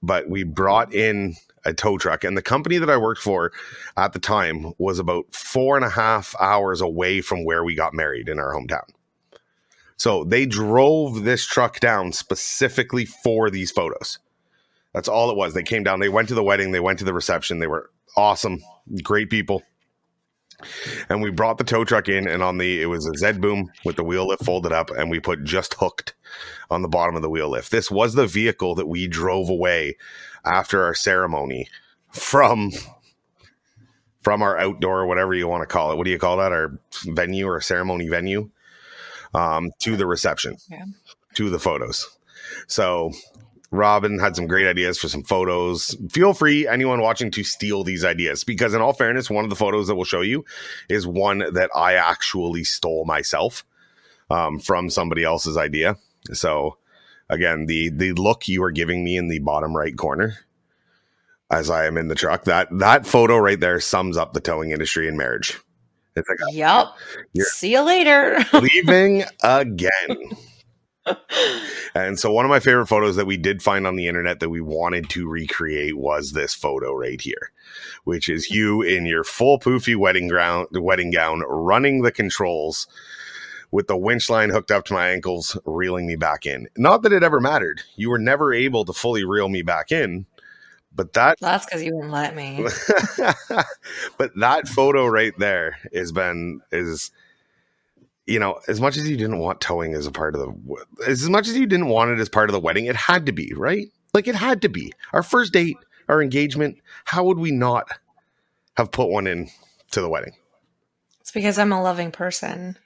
But 0.00 0.28
we 0.28 0.44
brought 0.44 0.94
in 0.94 1.34
a 1.64 1.72
tow 1.74 1.98
truck, 1.98 2.24
and 2.24 2.36
the 2.36 2.42
company 2.42 2.78
that 2.78 2.90
I 2.90 2.96
worked 2.96 3.20
for 3.20 3.52
at 3.96 4.12
the 4.12 4.18
time 4.18 4.72
was 4.78 4.98
about 4.98 5.34
four 5.34 5.76
and 5.76 5.84
a 5.84 5.90
half 5.90 6.34
hours 6.40 6.80
away 6.80 7.20
from 7.20 7.44
where 7.44 7.64
we 7.64 7.74
got 7.74 7.94
married 7.94 8.28
in 8.28 8.38
our 8.38 8.54
hometown. 8.54 8.88
So 9.96 10.24
they 10.24 10.46
drove 10.46 11.24
this 11.24 11.44
truck 11.44 11.80
down 11.80 12.12
specifically 12.12 13.04
for 13.04 13.50
these 13.50 13.70
photos. 13.70 14.18
That's 14.94 15.08
all 15.08 15.30
it 15.30 15.36
was. 15.36 15.54
They 15.54 15.62
came 15.62 15.82
down, 15.82 16.00
they 16.00 16.08
went 16.08 16.28
to 16.28 16.34
the 16.34 16.44
wedding, 16.44 16.70
they 16.70 16.80
went 16.80 16.98
to 17.00 17.04
the 17.04 17.12
reception. 17.12 17.58
They 17.58 17.66
were 17.66 17.90
awesome, 18.16 18.62
great 19.02 19.28
people. 19.28 19.62
And 21.08 21.22
we 21.22 21.30
brought 21.30 21.58
the 21.58 21.64
tow 21.64 21.84
truck 21.84 22.08
in, 22.08 22.26
and 22.26 22.42
on 22.42 22.58
the 22.58 22.82
it 22.82 22.86
was 22.86 23.06
a 23.06 23.14
Z 23.16 23.38
boom 23.38 23.70
with 23.84 23.96
the 23.96 24.04
wheel 24.04 24.26
lift 24.28 24.44
folded 24.44 24.72
up, 24.72 24.90
and 24.90 25.10
we 25.10 25.20
put 25.20 25.44
just 25.44 25.74
hooked 25.74 26.14
on 26.70 26.82
the 26.82 26.88
bottom 26.88 27.14
of 27.16 27.22
the 27.22 27.30
wheel 27.30 27.48
lift. 27.48 27.70
This 27.70 27.90
was 27.90 28.14
the 28.14 28.26
vehicle 28.26 28.74
that 28.74 28.86
we 28.88 29.06
drove 29.06 29.48
away 29.48 29.96
after 30.44 30.82
our 30.82 30.94
ceremony 30.94 31.68
from 32.10 32.72
from 34.22 34.42
our 34.42 34.58
outdoor, 34.58 35.06
whatever 35.06 35.32
you 35.34 35.46
want 35.48 35.62
to 35.62 35.66
call 35.66 35.92
it. 35.92 35.96
What 35.96 36.04
do 36.04 36.10
you 36.10 36.18
call 36.18 36.36
that? 36.38 36.52
Our 36.52 36.78
venue 37.06 37.46
or 37.46 37.60
ceremony 37.60 38.08
venue 38.08 38.50
um, 39.34 39.70
to 39.80 39.96
the 39.96 40.06
reception, 40.06 40.56
Yeah. 40.68 40.84
to 41.34 41.50
the 41.50 41.58
photos. 41.58 42.06
So 42.66 43.12
Robyn 43.70 44.18
had 44.18 44.34
some 44.34 44.46
great 44.46 44.66
ideas 44.66 44.98
for 44.98 45.08
some 45.08 45.22
photos. 45.22 45.96
Feel 46.10 46.32
free, 46.32 46.66
anyone 46.66 47.00
watching, 47.00 47.30
to 47.32 47.44
steal 47.44 47.84
these 47.84 48.04
ideas 48.04 48.44
because, 48.44 48.72
in 48.72 48.80
all 48.80 48.94
fairness, 48.94 49.28
one 49.28 49.44
of 49.44 49.50
the 49.50 49.56
photos 49.56 49.86
that 49.86 49.94
we'll 49.94 50.04
show 50.04 50.22
you 50.22 50.44
is 50.88 51.06
one 51.06 51.38
that 51.52 51.70
I 51.74 51.94
actually 51.94 52.64
stole 52.64 53.04
myself 53.04 53.64
um, 54.30 54.58
from 54.58 54.88
somebody 54.88 55.22
else's 55.22 55.56
idea. 55.56 55.96
So, 56.32 56.78
again, 57.28 57.66
the 57.66 57.90
the 57.90 58.12
look 58.12 58.48
you 58.48 58.62
are 58.62 58.70
giving 58.70 59.04
me 59.04 59.16
in 59.16 59.28
the 59.28 59.40
bottom 59.40 59.76
right 59.76 59.96
corner 59.96 60.38
as 61.50 61.70
I 61.70 61.86
am 61.86 61.96
in 61.96 62.08
the 62.08 62.14
truck 62.14 62.44
that 62.44 62.68
that 62.78 63.06
photo 63.06 63.36
right 63.38 63.58
there 63.58 63.80
sums 63.80 64.16
up 64.16 64.32
the 64.32 64.40
towing 64.40 64.70
industry 64.70 65.08
and 65.08 65.16
marriage. 65.16 65.58
It's 66.16 66.28
like 66.28 66.38
Yep. 66.52 66.86
See 67.46 67.72
you 67.72 67.82
later. 67.82 68.38
leaving 68.54 69.24
again. 69.42 70.36
And 71.94 72.18
so 72.18 72.30
one 72.30 72.44
of 72.44 72.50
my 72.50 72.60
favorite 72.60 72.86
photos 72.86 73.16
that 73.16 73.26
we 73.26 73.36
did 73.36 73.62
find 73.62 73.86
on 73.86 73.96
the 73.96 74.06
internet 74.06 74.40
that 74.40 74.50
we 74.50 74.60
wanted 74.60 75.08
to 75.10 75.28
recreate 75.28 75.96
was 75.96 76.32
this 76.32 76.54
photo 76.54 76.94
right 76.94 77.20
here, 77.20 77.50
which 78.04 78.28
is 78.28 78.50
you 78.50 78.82
in 78.82 79.06
your 79.06 79.24
full 79.24 79.58
poofy 79.58 79.96
wedding 79.96 80.28
gown, 80.28 80.66
wedding 80.72 81.10
gown, 81.10 81.40
running 81.40 82.02
the 82.02 82.12
controls 82.12 82.86
with 83.70 83.86
the 83.86 83.96
winch 83.96 84.30
line 84.30 84.50
hooked 84.50 84.70
up 84.70 84.84
to 84.86 84.94
my 84.94 85.08
ankles, 85.08 85.58
reeling 85.64 86.06
me 86.06 86.16
back 86.16 86.46
in. 86.46 86.68
Not 86.76 87.02
that 87.02 87.12
it 87.12 87.22
ever 87.22 87.40
mattered. 87.40 87.82
You 87.96 88.10
were 88.10 88.18
never 88.18 88.54
able 88.54 88.84
to 88.84 88.92
fully 88.92 89.24
reel 89.24 89.48
me 89.48 89.62
back 89.62 89.92
in, 89.92 90.26
but 90.94 91.12
that 91.14 91.38
That's 91.40 91.66
because 91.66 91.82
you 91.82 91.94
wouldn't 91.94 92.12
let 92.12 92.34
me. 92.34 92.66
but 94.18 94.32
that 94.36 94.68
photo 94.68 95.06
right 95.06 95.36
there 95.38 95.78
has 95.92 96.12
been 96.12 96.60
is 96.72 97.10
you 98.28 98.38
know 98.38 98.60
as 98.68 98.80
much 98.80 98.96
as 98.96 99.08
you 99.08 99.16
didn't 99.16 99.38
want 99.38 99.60
towing 99.60 99.94
as 99.94 100.06
a 100.06 100.12
part 100.12 100.34
of 100.34 100.40
the 100.40 100.84
as 101.06 101.28
much 101.28 101.48
as 101.48 101.56
you 101.56 101.66
didn't 101.66 101.88
want 101.88 102.10
it 102.10 102.20
as 102.20 102.28
part 102.28 102.48
of 102.48 102.52
the 102.52 102.60
wedding 102.60 102.84
it 102.84 102.94
had 102.96 103.26
to 103.26 103.32
be 103.32 103.52
right 103.56 103.88
Like 104.14 104.28
it 104.28 104.34
had 104.34 104.62
to 104.62 104.68
be. 104.68 104.92
Our 105.12 105.22
first 105.22 105.52
date, 105.52 105.76
our 106.08 106.22
engagement, 106.22 106.78
how 107.04 107.24
would 107.24 107.38
we 107.38 107.50
not 107.50 107.88
have 108.76 108.90
put 108.90 109.08
one 109.08 109.26
in 109.26 109.48
to 109.90 110.00
the 110.00 110.08
wedding? 110.08 110.32
It's 111.20 111.30
because 111.30 111.58
I'm 111.58 111.72
a 111.72 111.82
loving 111.82 112.10
person. 112.10 112.76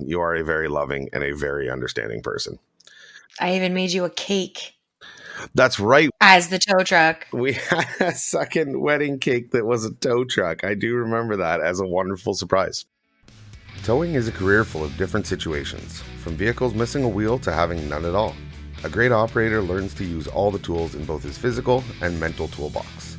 You 0.00 0.20
are 0.20 0.34
a 0.34 0.42
very 0.42 0.68
loving 0.68 1.08
and 1.12 1.22
a 1.22 1.32
very 1.32 1.70
understanding 1.70 2.22
person. 2.22 2.58
I 3.40 3.54
even 3.54 3.72
made 3.72 3.92
you 3.92 4.04
a 4.04 4.10
cake 4.10 4.74
That's 5.54 5.78
right. 5.78 6.10
as 6.20 6.48
the 6.48 6.58
tow 6.58 6.82
truck. 6.82 7.26
We 7.32 7.52
had 7.70 7.86
a 8.00 8.14
second 8.14 8.80
wedding 8.80 9.18
cake 9.18 9.52
that 9.52 9.64
was 9.64 9.84
a 9.84 9.94
tow 9.94 10.24
truck. 10.24 10.64
I 10.64 10.74
do 10.74 10.96
remember 10.96 11.36
that 11.36 11.60
as 11.60 11.80
a 11.80 11.86
wonderful 11.86 12.34
surprise. 12.34 12.84
Towing 13.84 14.14
is 14.14 14.28
a 14.28 14.32
career 14.32 14.62
full 14.62 14.84
of 14.84 14.96
different 14.96 15.26
situations, 15.26 16.02
from 16.22 16.36
vehicles 16.36 16.72
missing 16.72 17.02
a 17.02 17.08
wheel 17.08 17.36
to 17.40 17.50
having 17.50 17.88
none 17.88 18.04
at 18.04 18.14
all. 18.14 18.32
A 18.84 18.88
great 18.88 19.10
operator 19.10 19.60
learns 19.60 19.92
to 19.94 20.04
use 20.04 20.28
all 20.28 20.52
the 20.52 20.60
tools 20.60 20.94
in 20.94 21.04
both 21.04 21.24
his 21.24 21.36
physical 21.36 21.82
and 22.00 22.20
mental 22.20 22.46
toolbox. 22.46 23.16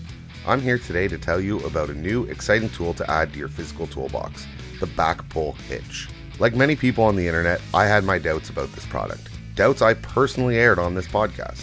I'm 0.48 0.62
here 0.62 0.78
today 0.78 1.10
to 1.10 1.18
tell 1.18 1.42
you 1.42 1.60
about 1.66 1.90
a 1.90 1.94
new, 1.94 2.24
exciting 2.28 2.70
tool 2.70 2.94
to 2.94 3.12
add 3.12 3.34
to 3.34 3.40
your 3.40 3.50
physical 3.50 3.88
toolbox 3.88 4.48
the 4.80 4.86
BakPul 4.86 5.58
hitch. 5.64 6.08
Like 6.40 6.56
many 6.56 6.78
people 6.78 7.04
on 7.04 7.18
the 7.18 7.28
internet, 7.28 7.60
I 7.74 7.86
had 7.86 8.06
my 8.06 8.18
doubts 8.18 8.50
about 8.50 8.72
this 8.72 8.86
product. 8.86 9.30
Doubts 9.56 9.82
I 9.82 9.96
personally 9.96 10.58
aired 10.58 10.80
on 10.80 10.96
this 10.96 11.08
podcast. 11.08 11.62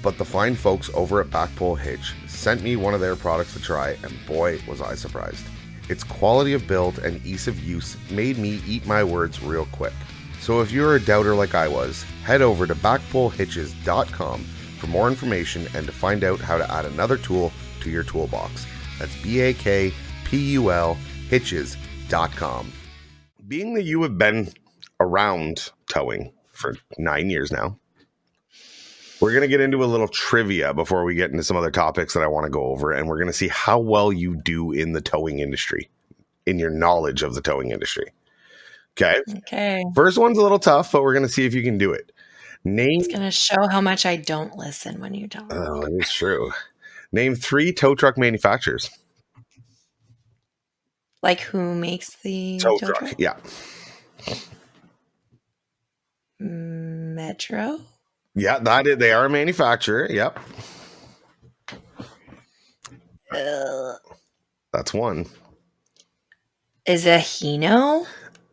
But 0.00 0.16
the 0.16 0.24
fine 0.24 0.54
folks 0.54 0.90
over 0.94 1.20
at 1.20 1.30
BakPul 1.30 1.76
Hitch 1.76 2.14
sent 2.28 2.62
me 2.62 2.76
one 2.76 2.94
of 2.94 3.00
their 3.00 3.16
products 3.16 3.54
to 3.54 3.60
try, 3.60 3.96
and 4.04 4.14
boy, 4.28 4.60
was 4.68 4.80
I 4.80 4.94
surprised. 4.94 5.44
Its 5.88 6.04
quality 6.04 6.52
of 6.52 6.66
build 6.66 6.98
and 6.98 7.24
ease 7.24 7.48
of 7.48 7.58
use 7.60 7.96
made 8.10 8.38
me 8.38 8.60
eat 8.66 8.86
my 8.86 9.02
words 9.02 9.42
real 9.42 9.66
quick. 9.72 9.94
So 10.40 10.60
if 10.60 10.70
you're 10.70 10.96
a 10.96 11.00
doubter 11.00 11.34
like 11.34 11.54
I 11.54 11.68
was, 11.68 12.02
head 12.24 12.42
over 12.42 12.66
to 12.66 12.74
bakpulhitches.com 12.74 14.44
for 14.78 14.86
more 14.86 15.08
information 15.08 15.66
and 15.74 15.86
to 15.86 15.92
find 15.92 16.24
out 16.24 16.40
how 16.40 16.56
to 16.58 16.70
add 16.70 16.84
another 16.84 17.16
tool 17.16 17.52
to 17.80 17.90
your 17.90 18.04
toolbox. 18.04 18.66
That's 18.98 19.14
B 19.22 19.40
A 19.40 19.52
K 19.52 19.92
P 20.24 20.52
U 20.52 20.70
L 20.70 20.96
hitches.com. 21.28 22.72
Being 23.46 23.74
that 23.74 23.84
you 23.84 24.02
have 24.02 24.18
been 24.18 24.52
around 25.00 25.70
towing 25.88 26.32
for 26.52 26.76
nine 26.98 27.30
years 27.30 27.50
now, 27.50 27.78
we're 29.20 29.32
going 29.32 29.42
to 29.42 29.48
get 29.48 29.60
into 29.60 29.82
a 29.82 29.86
little 29.86 30.08
trivia 30.08 30.72
before 30.74 31.04
we 31.04 31.14
get 31.14 31.30
into 31.30 31.42
some 31.42 31.56
other 31.56 31.70
topics 31.70 32.14
that 32.14 32.22
I 32.22 32.26
want 32.26 32.44
to 32.44 32.50
go 32.50 32.64
over. 32.66 32.92
And 32.92 33.08
we're 33.08 33.18
going 33.18 33.28
to 33.28 33.32
see 33.32 33.48
how 33.48 33.78
well 33.78 34.12
you 34.12 34.36
do 34.36 34.72
in 34.72 34.92
the 34.92 35.00
towing 35.00 35.40
industry, 35.40 35.88
in 36.46 36.58
your 36.58 36.70
knowledge 36.70 37.22
of 37.22 37.34
the 37.34 37.40
towing 37.40 37.70
industry. 37.70 38.12
Okay. 38.96 39.20
Okay. 39.38 39.84
First 39.94 40.18
one's 40.18 40.38
a 40.38 40.42
little 40.42 40.58
tough, 40.58 40.92
but 40.92 41.02
we're 41.02 41.14
going 41.14 41.26
to 41.26 41.32
see 41.32 41.46
if 41.46 41.54
you 41.54 41.62
can 41.62 41.78
do 41.78 41.92
it. 41.92 42.12
Name. 42.64 43.00
It's 43.00 43.08
going 43.08 43.20
to 43.20 43.30
show 43.30 43.68
how 43.68 43.80
much 43.80 44.04
I 44.04 44.16
don't 44.16 44.56
listen 44.56 45.00
when 45.00 45.14
you 45.14 45.28
talk. 45.28 45.52
Oh, 45.52 45.82
it's 45.98 46.12
true. 46.12 46.50
Name 47.12 47.34
three 47.34 47.72
tow 47.72 47.94
truck 47.94 48.18
manufacturers. 48.18 48.90
like 51.22 51.40
who 51.40 51.74
makes 51.74 52.16
the 52.22 52.58
Tow 52.58 52.78
tow 52.78 52.92
truck. 52.92 53.14
Yeah. 53.18 53.36
Metro? 56.40 57.80
Yeah, 58.38 58.60
that 58.60 58.86
is, 58.86 58.96
they 58.98 59.12
are 59.12 59.26
a 59.26 59.30
manufacturer. 59.30 60.06
Yep. 60.10 60.38
Ugh. 63.32 63.96
That's 64.72 64.94
one. 64.94 65.26
Is 66.86 67.06
a 67.06 67.18
Hino? 67.18 68.06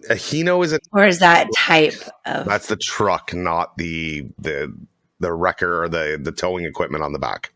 A 0.10 0.13
Hino 0.15 0.63
is 0.63 0.74
a 0.74 0.80
Or 0.91 1.06
is 1.06 1.19
that 1.19 1.48
type 1.56 1.93
of 2.26 2.45
that's 2.45 2.67
the 2.67 2.76
truck, 2.76 3.34
not 3.34 3.78
the 3.78 4.28
the 4.38 4.76
the 5.19 5.32
wrecker 5.34 5.84
or 5.84 5.89
the 5.89 6.19
the 6.21 6.32
towing 6.32 6.65
equipment 6.65 7.04
on 7.04 7.13
the 7.13 7.19
back. 7.19 7.54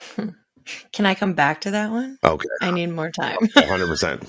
Hmm. 0.00 0.30
Can 0.92 1.06
I 1.06 1.14
come 1.14 1.34
back 1.34 1.62
to 1.62 1.70
that 1.70 1.90
one? 1.90 2.18
Okay, 2.22 2.48
I 2.60 2.70
need 2.70 2.88
more 2.88 3.10
time. 3.10 3.38
hundred 3.56 3.86
percent. 3.86 4.22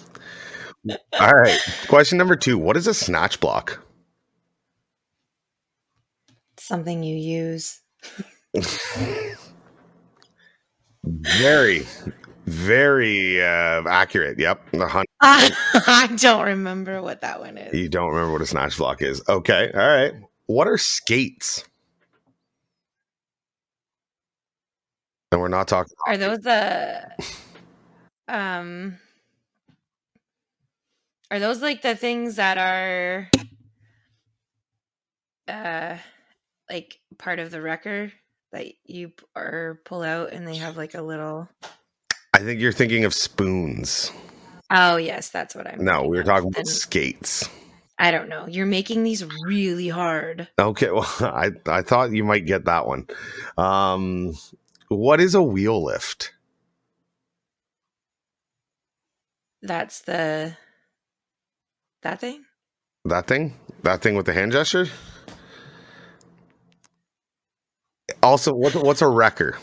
All 1.19 1.31
right. 1.33 1.59
Question 1.87 2.17
number 2.17 2.35
two: 2.35 2.57
What 2.57 2.77
is 2.77 2.87
a 2.87 2.93
snatch 2.93 3.39
block? 3.39 3.83
Something 6.61 7.01
you 7.01 7.15
use. 7.15 7.81
Very, 11.03 11.87
very 12.45 13.41
uh, 13.41 13.81
accurate. 13.89 14.37
Yep. 14.37 14.71
The 14.73 14.87
hun- 14.87 15.05
I 15.21 16.15
don't 16.17 16.45
remember 16.45 17.01
what 17.01 17.21
that 17.21 17.39
one 17.39 17.57
is. 17.57 17.73
You 17.73 17.89
don't 17.89 18.09
remember 18.09 18.33
what 18.33 18.41
a 18.43 18.45
snatch 18.45 18.77
block 18.77 19.01
is? 19.01 19.23
Okay. 19.27 19.71
All 19.73 19.79
right. 19.79 20.13
What 20.45 20.67
are 20.67 20.77
skates? 20.77 21.65
And 25.31 25.41
we're 25.41 25.47
not 25.47 25.67
talking. 25.67 25.93
Are 26.05 26.17
those 26.17 26.39
the 26.41 27.09
um 28.27 28.99
are 31.31 31.39
those 31.39 31.61
like 31.61 31.81
the 31.81 31.95
things 31.95 32.35
that 32.35 32.59
are 32.59 33.29
uh 35.47 35.97
like 36.71 36.99
part 37.17 37.39
of 37.39 37.51
the 37.51 37.61
wrecker 37.61 38.11
that 38.53 38.67
you 38.85 39.09
p- 39.09 39.25
or 39.35 39.81
pull 39.85 40.03
out 40.03 40.31
and 40.31 40.47
they 40.47 40.55
have 40.55 40.77
like 40.77 40.95
a 40.95 41.01
little 41.01 41.49
I 42.33 42.39
think 42.39 42.61
you're 42.61 42.71
thinking 42.71 43.03
of 43.03 43.13
spoons. 43.13 44.11
Oh 44.71 44.95
yes, 44.95 45.29
that's 45.29 45.53
what 45.53 45.67
I'm 45.67 45.83
No, 45.83 46.03
we 46.03 46.17
were 46.17 46.23
talking 46.23 46.47
about 46.47 46.65
skates. 46.65 47.49
I 47.99 48.09
don't 48.09 48.29
know. 48.29 48.47
You're 48.47 48.65
making 48.65 49.03
these 49.03 49.23
really 49.45 49.89
hard. 49.89 50.47
Okay, 50.57 50.89
well, 50.89 51.05
I 51.19 51.51
I 51.67 51.81
thought 51.81 52.13
you 52.13 52.23
might 52.23 52.45
get 52.45 52.65
that 52.65 52.87
one. 52.87 53.05
Um, 53.57 54.33
what 54.87 55.19
is 55.19 55.35
a 55.35 55.43
wheel 55.43 55.83
lift? 55.83 56.31
That's 59.61 60.01
the 60.01 60.55
that 62.01 62.19
thing? 62.21 62.45
That 63.05 63.27
thing? 63.27 63.55
That 63.83 64.01
thing 64.01 64.15
with 64.15 64.25
the 64.25 64.33
hand 64.33 64.53
gesture? 64.53 64.87
Also, 68.23 68.53
what, 68.53 68.75
what's 68.75 69.01
a 69.01 69.07
wrecker? 69.07 69.57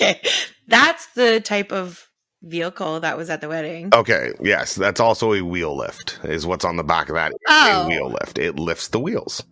Okay. 0.00 0.20
That's 0.68 1.06
the 1.14 1.40
type 1.40 1.72
of 1.72 2.08
vehicle 2.42 3.00
that 3.00 3.16
was 3.18 3.28
at 3.28 3.40
the 3.40 3.48
wedding. 3.48 3.90
Okay, 3.92 4.32
yes, 4.40 4.74
that's 4.74 5.00
also 5.00 5.32
a 5.34 5.42
wheel 5.42 5.76
lift. 5.76 6.18
Is 6.24 6.46
what's 6.46 6.64
on 6.64 6.76
the 6.76 6.84
back 6.84 7.08
of 7.08 7.14
that? 7.16 7.32
Oh. 7.48 7.82
A 7.84 7.88
wheel 7.88 8.08
lift. 8.08 8.38
It 8.38 8.56
lifts 8.58 8.88
the 8.88 9.00
wheels. 9.00 9.42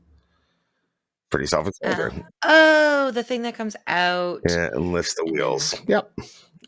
Pretty 1.31 1.47
self-explanatory. 1.47 2.25
Oh, 2.43 3.11
the 3.11 3.23
thing 3.23 3.43
that 3.43 3.55
comes 3.55 3.77
out. 3.87 4.41
Yeah, 4.49 4.69
it 4.69 4.81
lifts 4.81 5.15
the 5.15 5.27
wheels. 5.27 5.75
Yep, 5.87 6.11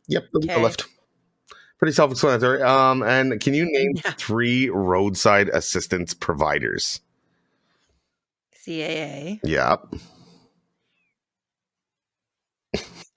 yep, 0.08 0.24
the 0.34 0.40
wheel 0.46 0.60
lift. 0.60 0.84
Pretty 1.78 1.94
self-explanatory. 1.94 2.60
Um, 2.62 3.02
and 3.02 3.40
can 3.40 3.54
you 3.54 3.64
name 3.64 3.92
Yeah. 4.04 4.10
three 4.18 4.68
roadside 4.68 5.48
assistance 5.48 6.12
providers? 6.12 7.00
CAA. 8.66 9.40
Yep. 9.42 9.94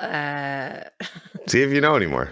Uh 0.04 0.84
See 1.48 1.62
if 1.62 1.72
you 1.72 1.82
know 1.82 1.96
anymore. 1.96 2.32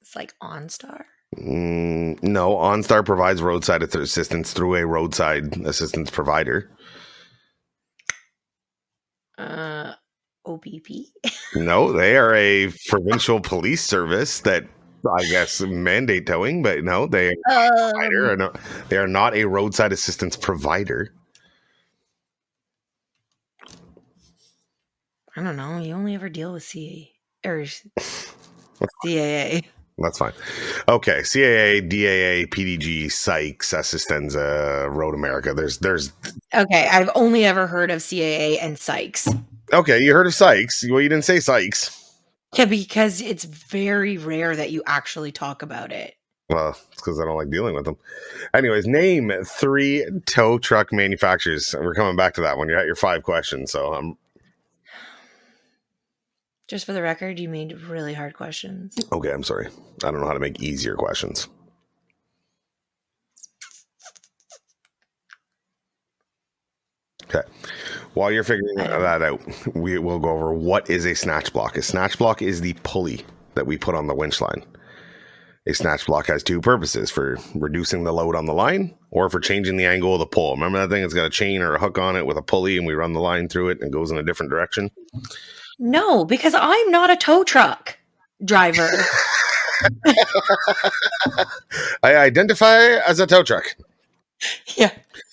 it's 0.00 0.16
like 0.16 0.34
OnStar. 0.42 1.04
Mm, 1.38 2.22
no, 2.22 2.56
OnStar 2.56 3.04
provides 3.04 3.42
roadside 3.42 3.82
assistance 3.82 4.52
through 4.52 4.76
a 4.76 4.86
roadside 4.86 5.56
assistance 5.66 6.10
provider. 6.10 6.70
Uh 9.38 9.92
OPP. 10.46 10.88
No, 11.56 11.92
they 11.92 12.16
are 12.16 12.34
a 12.34 12.72
provincial 12.88 13.38
police 13.40 13.80
service 13.82 14.40
that 14.40 14.64
I 15.18 15.24
guess 15.26 15.60
mandate 15.60 16.26
towing, 16.26 16.62
but 16.64 16.82
no, 16.82 17.06
they 17.06 17.28
are, 17.48 17.92
provider 17.92 18.24
Um, 18.24 18.30
or 18.30 18.36
no, 18.36 18.52
they 18.88 18.96
are 18.96 19.06
not 19.06 19.36
a 19.36 19.44
roadside 19.44 19.92
assistance 19.92 20.36
provider. 20.36 21.12
I 25.36 25.42
don't 25.42 25.56
know. 25.56 25.78
You 25.78 25.94
only 25.94 26.14
ever 26.14 26.28
deal 26.28 26.52
with 26.52 26.62
CA 26.62 27.10
or 27.44 27.64
CAA. 29.04 29.64
That's 29.98 30.18
fine. 30.18 30.32
Okay, 30.88 31.20
CAA, 31.20 31.88
DAA, 31.88 32.46
PDG, 32.50 33.10
Sykes, 33.12 33.72
Assistenza, 33.72 34.92
Road 34.92 35.14
America. 35.14 35.54
There's, 35.54 35.78
there's. 35.78 36.12
Okay, 36.52 36.88
I've 36.88 37.10
only 37.14 37.44
ever 37.44 37.66
heard 37.66 37.90
of 37.90 38.00
CAA 38.00 38.58
and 38.60 38.78
Sykes. 38.78 39.28
Okay, 39.72 40.00
you 40.00 40.12
heard 40.12 40.26
of 40.26 40.34
Sykes? 40.34 40.84
Well, 40.88 41.00
you 41.00 41.08
didn't 41.08 41.24
say 41.24 41.38
Sykes. 41.38 42.00
Yeah, 42.54 42.66
because 42.66 43.20
it's 43.20 43.44
very 43.44 44.18
rare 44.18 44.54
that 44.54 44.70
you 44.70 44.82
actually 44.86 45.32
talk 45.32 45.62
about 45.62 45.92
it. 45.92 46.14
Well, 46.48 46.70
it's 46.70 46.96
because 46.96 47.18
I 47.18 47.24
don't 47.24 47.36
like 47.36 47.50
dealing 47.50 47.74
with 47.74 47.84
them. 47.84 47.96
Anyways, 48.52 48.86
name 48.86 49.32
three 49.44 50.06
tow 50.26 50.58
truck 50.58 50.92
manufacturers. 50.92 51.74
We're 51.78 51.94
coming 51.94 52.16
back 52.16 52.34
to 52.34 52.40
that 52.42 52.58
one. 52.58 52.68
You're 52.68 52.78
at 52.78 52.86
your 52.86 52.96
five 52.96 53.22
questions, 53.22 53.72
so 53.72 53.94
I'm 53.94 54.18
Just 56.68 56.86
for 56.86 56.92
the 56.92 57.02
record, 57.02 57.38
you 57.38 57.48
made 57.48 57.72
really 57.82 58.14
hard 58.14 58.34
questions. 58.34 58.96
okay. 59.12 59.30
I'm 59.30 59.42
sorry. 59.42 59.68
I 60.02 60.10
don't 60.10 60.20
know 60.20 60.26
how 60.26 60.32
to 60.32 60.40
make 60.40 60.62
easier 60.62 60.94
questions. 60.94 61.48
Okay. 67.24 67.46
While 68.14 68.30
you're 68.30 68.44
figuring 68.44 68.76
that 68.76 69.22
out, 69.22 69.40
we 69.74 69.98
will 69.98 70.18
go 70.18 70.30
over 70.30 70.54
what 70.54 70.88
is 70.88 71.04
a 71.04 71.14
snatch 71.14 71.52
block. 71.52 71.76
A 71.76 71.82
snatch 71.82 72.16
block 72.18 72.42
is 72.42 72.60
the 72.60 72.74
pulley 72.82 73.24
that 73.54 73.66
we 73.66 73.76
put 73.76 73.94
on 73.94 74.06
the 74.06 74.14
winch 74.14 74.40
line. 74.40 74.64
A 75.66 75.74
snatch 75.74 76.06
block 76.06 76.26
has 76.26 76.42
two 76.42 76.60
purposes 76.60 77.10
for 77.10 77.38
reducing 77.54 78.04
the 78.04 78.12
load 78.12 78.36
on 78.36 78.44
the 78.44 78.52
line 78.52 78.94
or 79.10 79.30
for 79.30 79.40
changing 79.40 79.78
the 79.78 79.86
angle 79.86 80.12
of 80.12 80.18
the 80.20 80.26
pull. 80.26 80.54
Remember 80.54 80.78
that 80.78 80.90
thing? 80.90 81.02
It's 81.02 81.14
got 81.14 81.26
a 81.26 81.30
chain 81.30 81.62
or 81.62 81.74
a 81.74 81.78
hook 81.78 81.98
on 81.98 82.16
it 82.16 82.26
with 82.26 82.36
a 82.36 82.42
pulley, 82.42 82.76
and 82.76 82.86
we 82.86 82.94
run 82.94 83.14
the 83.14 83.20
line 83.20 83.48
through 83.48 83.70
it 83.70 83.78
and 83.80 83.88
it 83.88 83.92
goes 83.92 84.10
in 84.10 84.18
a 84.18 84.22
different 84.22 84.50
direction. 84.50 84.90
No, 85.78 86.24
because 86.24 86.54
I'm 86.54 86.90
not 86.90 87.10
a 87.10 87.16
tow 87.16 87.44
truck 87.44 87.98
driver. 88.44 88.88
I 92.02 92.16
identify 92.16 92.78
as 93.06 93.20
a 93.20 93.26
tow 93.26 93.42
truck. 93.42 93.64
yeah. 94.76 94.90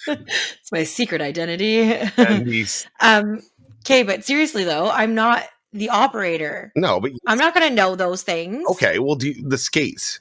it's 0.08 0.72
my 0.72 0.84
secret 0.84 1.22
identity. 1.22 1.94
Um 3.00 3.42
okay, 3.82 4.04
but 4.04 4.24
seriously 4.24 4.64
though, 4.64 4.90
I'm 4.90 5.16
not 5.16 5.44
the 5.74 5.90
operator. 5.90 6.72
no, 6.76 7.00
but 7.00 7.12
I'm 7.28 7.38
not 7.38 7.54
going 7.54 7.70
to 7.70 7.74
know 7.74 7.96
those 7.96 8.24
things. 8.24 8.64
okay. 8.72 9.00
Well, 9.00 9.16
do 9.16 9.30
you- 9.30 9.48
the 9.48 9.58
skates, 9.58 10.20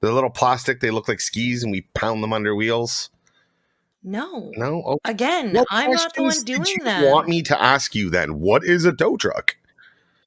the 0.00 0.10
little 0.12 0.30
plastic, 0.30 0.80
they 0.80 0.90
look 0.90 1.06
like 1.08 1.20
skis, 1.20 1.62
and 1.62 1.70
we 1.70 1.82
pound 1.94 2.22
them 2.22 2.32
under 2.32 2.54
wheels. 2.54 3.10
No. 4.02 4.52
No, 4.56 4.82
oh, 4.86 4.98
Again, 5.04 5.52
What 5.52 5.66
I'm 5.70 5.90
not 5.90 6.14
the 6.14 6.22
one 6.22 6.42
doing 6.44 6.64
you 6.66 6.84
that. 6.84 7.04
Want 7.04 7.28
me 7.28 7.42
to 7.42 7.60
ask 7.60 7.94
you 7.94 8.10
then? 8.10 8.38
What 8.40 8.64
is 8.64 8.84
a 8.84 8.92
tow 8.92 9.16
truck? 9.16 9.56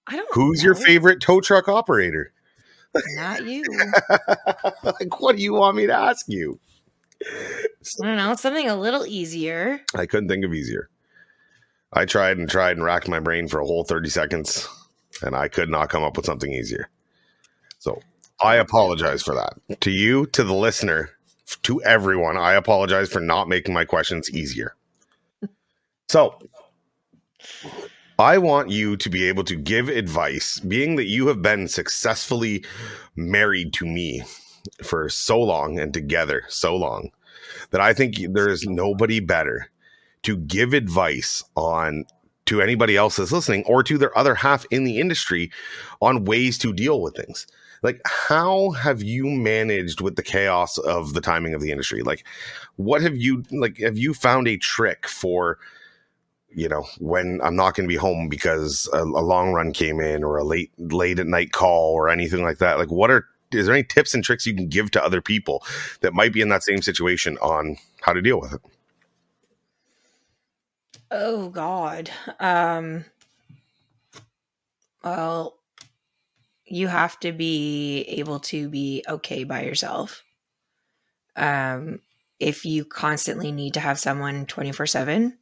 I 0.08 0.15
don't 0.15 0.27
Who's 0.34 0.63
your 0.63 0.75
favorite 0.75 1.21
tow 1.21 1.39
truck 1.39 1.67
operator? 1.67 2.34
Not 3.15 3.45
you. 3.45 3.63
like, 4.84 5.21
what 5.21 5.36
do 5.36 5.41
you 5.41 5.53
want 5.53 5.77
me 5.77 5.86
to 5.86 5.93
ask 5.93 6.27
you? 6.27 6.60
I 7.23 8.05
don't 8.05 8.17
know, 8.17 8.36
something 8.36 8.67
a 8.67 8.75
little 8.75 9.05
easier. 9.05 9.82
I 9.95 10.05
couldn't 10.05 10.29
think 10.29 10.43
of 10.43 10.53
easier. 10.53 10.89
I 11.93 12.05
tried 12.05 12.38
and 12.38 12.49
tried 12.49 12.77
and 12.77 12.84
racked 12.84 13.08
my 13.08 13.19
brain 13.19 13.47
for 13.47 13.60
a 13.60 13.65
whole 13.65 13.84
30 13.84 14.10
seconds, 14.10 14.67
and 15.21 15.36
I 15.36 15.47
could 15.47 15.69
not 15.69 15.89
come 15.89 16.03
up 16.03 16.17
with 16.17 16.25
something 16.25 16.51
easier. 16.51 16.89
So 17.79 18.01
I 18.41 18.55
apologize 18.55 19.23
for 19.23 19.36
that. 19.36 19.82
To 19.82 19.91
you, 19.91 20.25
to 20.27 20.43
the 20.43 20.53
listener, 20.53 21.12
to 21.63 21.81
everyone, 21.83 22.38
I 22.38 22.53
apologize 22.53 23.09
for 23.09 23.19
not 23.19 23.47
making 23.47 23.73
my 23.73 23.85
questions 23.85 24.29
easier. 24.29 24.75
So 26.07 26.39
I 28.17 28.38
want 28.38 28.69
you 28.69 28.97
to 28.97 29.09
be 29.09 29.27
able 29.27 29.43
to 29.45 29.55
give 29.55 29.88
advice, 29.88 30.59
being 30.59 30.95
that 30.97 31.07
you 31.07 31.27
have 31.27 31.41
been 31.41 31.67
successfully 31.67 32.65
married 33.15 33.73
to 33.73 33.85
me 33.85 34.23
for 34.83 35.09
so 35.09 35.39
long 35.39 35.79
and 35.79 35.93
together 35.93 36.43
so 36.49 36.75
long 36.75 37.12
that 37.71 37.81
I 37.81 37.93
think 37.93 38.15
there 38.33 38.49
is 38.49 38.65
nobody 38.65 39.19
better 39.19 39.69
to 40.23 40.35
give 40.35 40.73
advice 40.73 41.43
on 41.55 42.05
to 42.45 42.62
anybody 42.62 42.97
else 42.97 43.15
that's 43.15 43.31
listening 43.31 43.63
or 43.65 43.83
to 43.83 43.97
their 43.97 44.17
other 44.17 44.35
half 44.35 44.65
in 44.71 44.83
the 44.83 44.99
industry 44.99 45.51
on 46.01 46.25
ways 46.25 46.57
to 46.57 46.73
deal 46.73 47.01
with 47.01 47.15
things. 47.15 47.47
Like, 47.84 48.02
how 48.06 48.72
have 48.72 49.04
you 49.04 49.26
managed 49.28 50.02
with 50.02 50.15
the 50.15 50.24
chaos 50.24 50.78
of 50.80 51.13
the 51.13 51.22
timing 51.22 51.54
of 51.54 51.62
the 51.62 51.72
industry? 51.72 52.04
Like, 52.04 52.26
what 52.78 53.02
have 53.02 53.18
you 53.18 53.44
like? 53.52 53.78
Have 53.80 53.98
you 53.98 54.13
found 54.13 54.48
a 54.48 54.58
trick 54.58 55.08
for, 55.08 55.60
you 56.50 56.70
know, 56.70 56.86
when 57.00 57.42
I'm 57.44 57.56
not 57.56 57.76
going 57.76 57.88
to 57.88 57.94
be 57.94 57.98
home 57.98 58.30
because 58.30 58.89
a, 58.94 59.04
a 59.04 59.24
long 59.24 59.54
run 59.54 59.74
came 59.74 60.00
in 60.02 60.24
or 60.24 60.38
a 60.38 60.44
late 60.44 60.72
late 60.80 61.20
at 61.20 61.28
night 61.28 61.54
call 61.54 61.94
or 61.94 62.10
anything 62.10 62.44
like 62.44 62.60
that? 62.60 62.80
Like, 62.80 62.92
what 62.92 63.12
are 63.12 63.26
is 63.54 63.68
there 63.68 63.76
any 63.76 63.86
tips 63.86 64.13
and 64.13 64.24
tricks 64.24 64.46
you 64.46 64.56
can 64.56 64.70
give 64.70 64.92
to 64.92 65.04
other 65.04 65.22
people 65.22 65.63
that 66.02 66.13
might 66.13 66.34
be 66.34 66.42
in 66.42 66.50
that 66.50 66.63
same 66.63 66.82
situation 66.82 67.38
on 67.39 67.78
how 68.02 68.13
to 68.13 68.22
deal 68.22 68.42
with 68.42 68.54
it? 68.54 68.62
Oh 71.12 71.50
God. 71.50 72.12
Um 72.39 73.06
well, 75.04 75.59
you 76.69 76.88
have 76.88 77.19
to 77.21 77.32
be 77.32 78.01
able 78.03 78.39
to 78.41 78.69
be 78.69 79.03
okay 79.08 79.43
by 79.43 79.63
yourself. 79.63 80.23
Um 81.36 81.99
if 82.39 82.65
you 82.65 82.86
constantly 82.86 83.51
need 83.51 83.73
to 83.73 83.82
have 83.82 83.99
someone 83.99 84.45
24/7, 84.45 85.38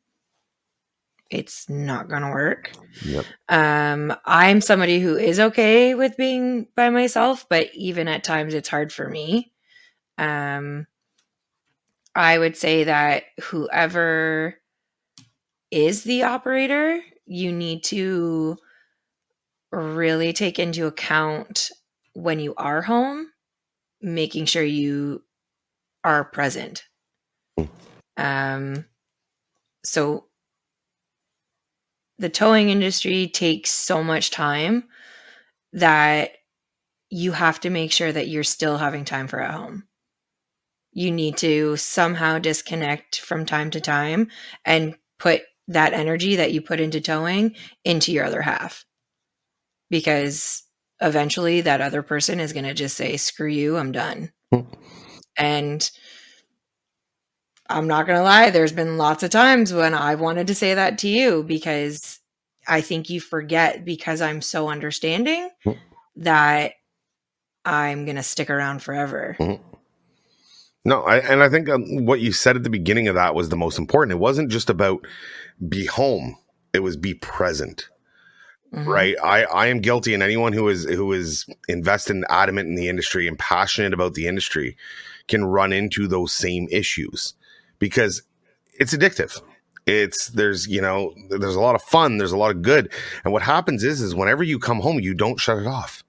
it's 1.30 1.70
not 1.70 2.10
going 2.10 2.24
to 2.24 2.30
work. 2.30 2.72
Yep. 3.06 3.26
Um 3.50 4.16
I'm 4.26 4.62
somebody 4.62 5.00
who 5.00 5.18
is 5.18 5.40
okay 5.40 5.96
with 5.96 6.18
being 6.18 6.68
by 6.76 6.90
myself, 6.90 7.46
but 7.50 7.68
even 7.74 8.08
at 8.08 8.24
times 8.24 8.54
it's 8.54 8.70
hard 8.70 8.92
for 8.94 9.10
me. 9.10 9.52
Um 10.18 10.88
I 12.16 12.40
would 12.40 12.58
say 12.58 12.86
that 12.86 13.26
whoever 13.42 14.56
is 15.70 16.04
the 16.04 16.24
operator, 16.24 17.02
you 17.26 17.52
need 17.52 17.84
to 17.86 18.58
really 19.72 20.34
take 20.34 20.60
into 20.60 20.88
account 20.88 21.72
when 22.14 22.40
you 22.40 22.54
are 22.56 22.82
home, 22.82 23.28
making 24.02 24.46
sure 24.46 24.64
you 24.64 25.24
are 26.04 26.24
present. 26.24 26.84
Um, 28.16 28.86
so 29.84 30.26
the 32.18 32.30
towing 32.30 32.70
industry 32.70 33.28
takes 33.28 33.70
so 33.70 34.04
much 34.04 34.32
time 34.32 34.86
that 35.74 36.32
you 37.10 37.32
have 37.32 37.60
to 37.62 37.70
make 37.70 37.92
sure 37.92 38.12
that 38.12 38.28
you're 38.28 38.44
still 38.44 38.78
having 38.78 39.06
time 39.06 39.28
for 39.28 39.40
at 39.40 39.54
home. 39.54 39.84
You 40.92 41.12
need 41.12 41.38
to 41.38 41.78
somehow 41.78 42.40
disconnect 42.40 43.20
from 43.20 43.46
time 43.46 43.70
to 43.72 43.82
time 43.82 44.30
and 44.66 44.96
put 45.20 45.42
that 45.68 45.94
energy 45.94 46.38
that 46.38 46.54
you 46.54 46.62
put 46.62 46.80
into 46.80 47.00
towing 47.02 47.56
into 47.84 48.12
your 48.12 48.26
other 48.26 48.42
half 48.42 48.86
because 49.90 50.64
eventually 51.02 51.62
that 51.62 51.82
other 51.82 52.02
person 52.02 52.40
is 52.40 52.54
going 52.54 52.66
to 52.66 52.74
just 52.74 52.98
say 52.98 53.18
screw 53.18 53.48
you 53.48 53.78
i'm 53.78 53.92
done 53.92 54.32
Hmm. 54.52 54.62
and 55.38 55.90
i'm 57.70 57.88
not 57.88 58.08
going 58.08 58.18
to 58.18 58.24
lie 58.24 58.50
there's 58.50 58.72
been 58.72 58.98
lots 58.98 59.24
of 59.24 59.30
times 59.30 59.74
when 59.74 59.94
i 59.94 60.16
wanted 60.16 60.48
to 60.48 60.56
say 60.56 60.74
that 60.74 60.98
to 61.00 61.08
you 61.08 61.44
because 61.44 62.20
i 62.68 62.82
think 62.82 63.10
you 63.10 63.20
forget 63.22 63.86
because 63.86 64.22
i'm 64.22 64.42
so 64.42 64.70
understanding 64.70 65.50
Hmm. 65.64 65.72
that 66.18 66.74
i'm 67.66 68.06
going 68.06 68.16
to 68.16 68.24
stick 68.24 68.50
around 68.50 68.82
forever 68.82 69.36
No, 70.86 71.02
I, 71.02 71.18
and 71.18 71.44
I 71.44 71.50
think 71.50 71.68
um, 71.68 72.06
what 72.06 72.22
you 72.22 72.32
said 72.32 72.56
at 72.56 72.64
the 72.64 72.70
beginning 72.70 73.10
of 73.10 73.16
that 73.16 73.36
was 73.36 73.50
the 73.50 73.58
most 73.58 73.78
important. 73.78 74.14
It 74.14 74.20
wasn't 74.22 74.50
just 74.50 74.70
about 74.70 75.06
be 75.68 75.86
home; 75.86 76.38
it 76.72 76.80
was 76.80 76.96
be 76.96 77.14
present. 77.14 77.90
Mhm. 78.74 78.86
Right? 78.86 79.16
I 79.24 79.44
I 79.46 79.68
am 79.68 79.80
guilty, 79.80 80.14
and 80.14 80.22
anyone 80.22 80.54
who 80.54 80.68
is 80.68 80.84
who 80.86 81.14
is 81.14 81.46
invested 81.68 82.16
and 82.16 82.26
adamant 82.30 82.68
in 82.68 82.76
the 82.76 82.90
industry 82.90 83.28
and 83.28 83.40
passionate 83.40 83.94
about 83.94 84.14
the 84.14 84.28
industry 84.28 84.76
can 85.28 85.46
run 85.46 85.72
into 85.74 86.08
those 86.08 86.34
same 86.34 86.68
issues 86.72 87.34
because 87.80 88.22
it's 88.80 88.94
addictive. 88.94 89.42
It's 89.86 90.28
there's 90.28 90.68
you 90.68 90.82
know 90.82 91.14
there's 91.30 91.56
a 91.56 91.62
lot 91.62 91.76
of 91.76 91.82
fun, 91.82 92.18
there's 92.18 92.34
a 92.34 92.38
lot 92.38 92.52
of 92.52 92.62
good, 92.62 92.92
and 93.24 93.32
what 93.32 93.42
happens 93.42 93.84
is 93.86 94.02
is 94.02 94.14
whenever 94.14 94.44
you 94.44 94.60
come 94.60 94.82
home, 94.82 95.00
you 95.00 95.14
don't 95.14 95.40
shut 95.40 95.60
it 95.60 95.68
off. 95.68 96.04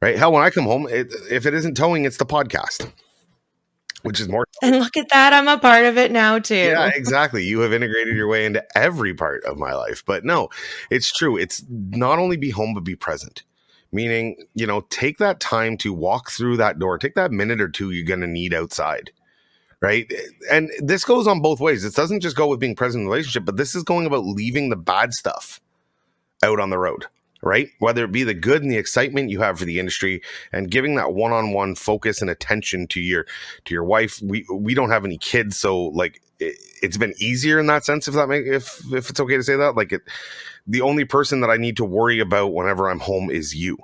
Right? 0.00 0.16
Hell, 0.16 0.32
when 0.32 0.44
I 0.44 0.50
come 0.50 0.64
home, 0.64 0.86
it, 0.88 1.12
if 1.28 1.44
it 1.44 1.54
isn't 1.54 1.76
towing, 1.76 2.04
it's 2.04 2.18
the 2.18 2.24
podcast, 2.26 2.92
which 4.08 4.20
is 4.20 4.28
more 4.28 4.46
and 4.62 4.78
look 4.78 4.96
at 4.96 5.10
that 5.10 5.34
i'm 5.34 5.48
a 5.48 5.58
part 5.58 5.84
of 5.84 5.98
it 5.98 6.10
now 6.10 6.38
too 6.38 6.54
yeah, 6.78 6.90
exactly. 6.94 7.44
You 7.44 7.60
have 7.60 7.72
integrated 7.72 8.16
your 8.16 8.28
way 8.28 8.44
into 8.44 8.64
every 8.76 9.14
part 9.14 9.44
of 9.44 9.58
my 9.58 9.74
life. 9.74 10.02
But 10.06 10.24
no, 10.24 10.48
it's 10.90 11.12
true. 11.12 11.36
It's 11.36 11.64
not 11.68 12.18
only 12.18 12.36
be 12.36 12.50
home, 12.50 12.74
but 12.74 12.84
be 12.84 12.96
present. 12.96 13.42
Meaning, 13.90 14.36
you 14.54 14.66
know, 14.66 14.82
take 14.90 15.18
that 15.18 15.40
time 15.40 15.76
to 15.78 15.92
walk 15.92 16.30
through 16.30 16.58
that 16.58 16.78
door, 16.78 16.98
take 16.98 17.14
that 17.14 17.32
minute 17.32 17.60
or 17.60 17.68
two 17.68 17.90
you're 17.90 18.04
going 18.04 18.20
to 18.20 18.26
need 18.26 18.52
outside. 18.52 19.10
Right. 19.80 20.12
And 20.50 20.70
this 20.80 21.04
goes 21.04 21.26
on 21.26 21.40
both 21.40 21.60
ways. 21.60 21.84
It 21.84 21.94
doesn't 21.94 22.20
just 22.20 22.36
go 22.36 22.48
with 22.48 22.60
being 22.60 22.74
present 22.74 23.02
in 23.02 23.04
the 23.06 23.10
relationship, 23.10 23.44
but 23.44 23.56
this 23.56 23.74
is 23.74 23.84
going 23.84 24.06
about 24.06 24.24
leaving 24.24 24.68
the 24.68 24.76
bad 24.76 25.14
stuff 25.14 25.60
out 26.42 26.60
on 26.60 26.70
the 26.70 26.78
road. 26.78 27.06
Right. 27.40 27.68
Whether 27.78 28.04
it 28.04 28.12
be 28.12 28.24
the 28.24 28.34
good 28.34 28.62
and 28.62 28.70
the 28.70 28.78
excitement 28.78 29.30
you 29.30 29.40
have 29.40 29.60
for 29.60 29.64
the 29.64 29.78
industry 29.78 30.22
and 30.52 30.70
giving 30.70 30.96
that 30.96 31.14
one 31.14 31.32
on 31.32 31.52
one 31.52 31.76
focus 31.76 32.20
and 32.20 32.28
attention 32.28 32.88
to 32.88 33.00
your 33.00 33.26
to 33.64 33.74
your 33.74 33.84
wife. 33.84 34.20
We 34.20 34.44
we 34.52 34.74
don't 34.74 34.90
have 34.90 35.04
any 35.04 35.18
kids, 35.18 35.56
so 35.56 35.84
like 35.86 36.20
it, 36.40 36.56
it's 36.82 36.96
been 36.96 37.14
easier 37.18 37.58
in 37.58 37.66
that 37.66 37.84
sense. 37.84 38.08
If 38.08 38.14
that 38.14 38.28
make 38.28 38.46
if 38.46 38.80
if 38.92 39.10
it's 39.10 39.20
okay 39.20 39.36
to 39.36 39.42
say 39.42 39.56
that, 39.56 39.76
like 39.76 39.92
it, 39.92 40.02
the 40.66 40.80
only 40.80 41.04
person 41.04 41.40
that 41.40 41.50
I 41.50 41.56
need 41.56 41.76
to 41.76 41.84
worry 41.84 42.18
about 42.18 42.52
whenever 42.52 42.88
I'm 42.90 43.00
home 43.00 43.30
is 43.30 43.54
you. 43.54 43.78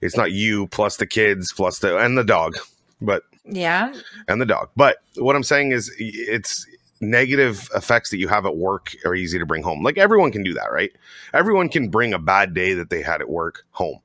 It's 0.00 0.16
not 0.16 0.32
you 0.32 0.66
plus 0.68 0.96
the 0.96 1.06
kids 1.06 1.52
plus 1.52 1.78
the 1.78 1.98
and 1.98 2.16
the 2.16 2.24
dog, 2.24 2.56
but 3.00 3.22
yeah 3.44 3.92
and 4.28 4.40
the 4.40 4.46
dog. 4.46 4.70
But 4.76 4.98
what 5.16 5.36
I'm 5.36 5.42
saying 5.42 5.72
is 5.72 5.94
it's 5.98 6.66
negative 7.00 7.68
effects 7.74 8.10
that 8.10 8.18
you 8.18 8.28
have 8.28 8.46
at 8.46 8.56
work 8.56 8.94
are 9.04 9.14
easy 9.14 9.38
to 9.38 9.46
bring 9.46 9.62
home. 9.62 9.82
Like 9.82 9.98
everyone 9.98 10.32
can 10.32 10.42
do 10.42 10.54
that, 10.54 10.70
right? 10.72 10.90
Everyone 11.32 11.68
can 11.68 11.88
bring 11.88 12.12
a 12.12 12.18
bad 12.18 12.54
day 12.54 12.74
that 12.74 12.90
they 12.90 13.02
had 13.02 13.20
at 13.20 13.30
work 13.30 13.64
home. 13.70 14.00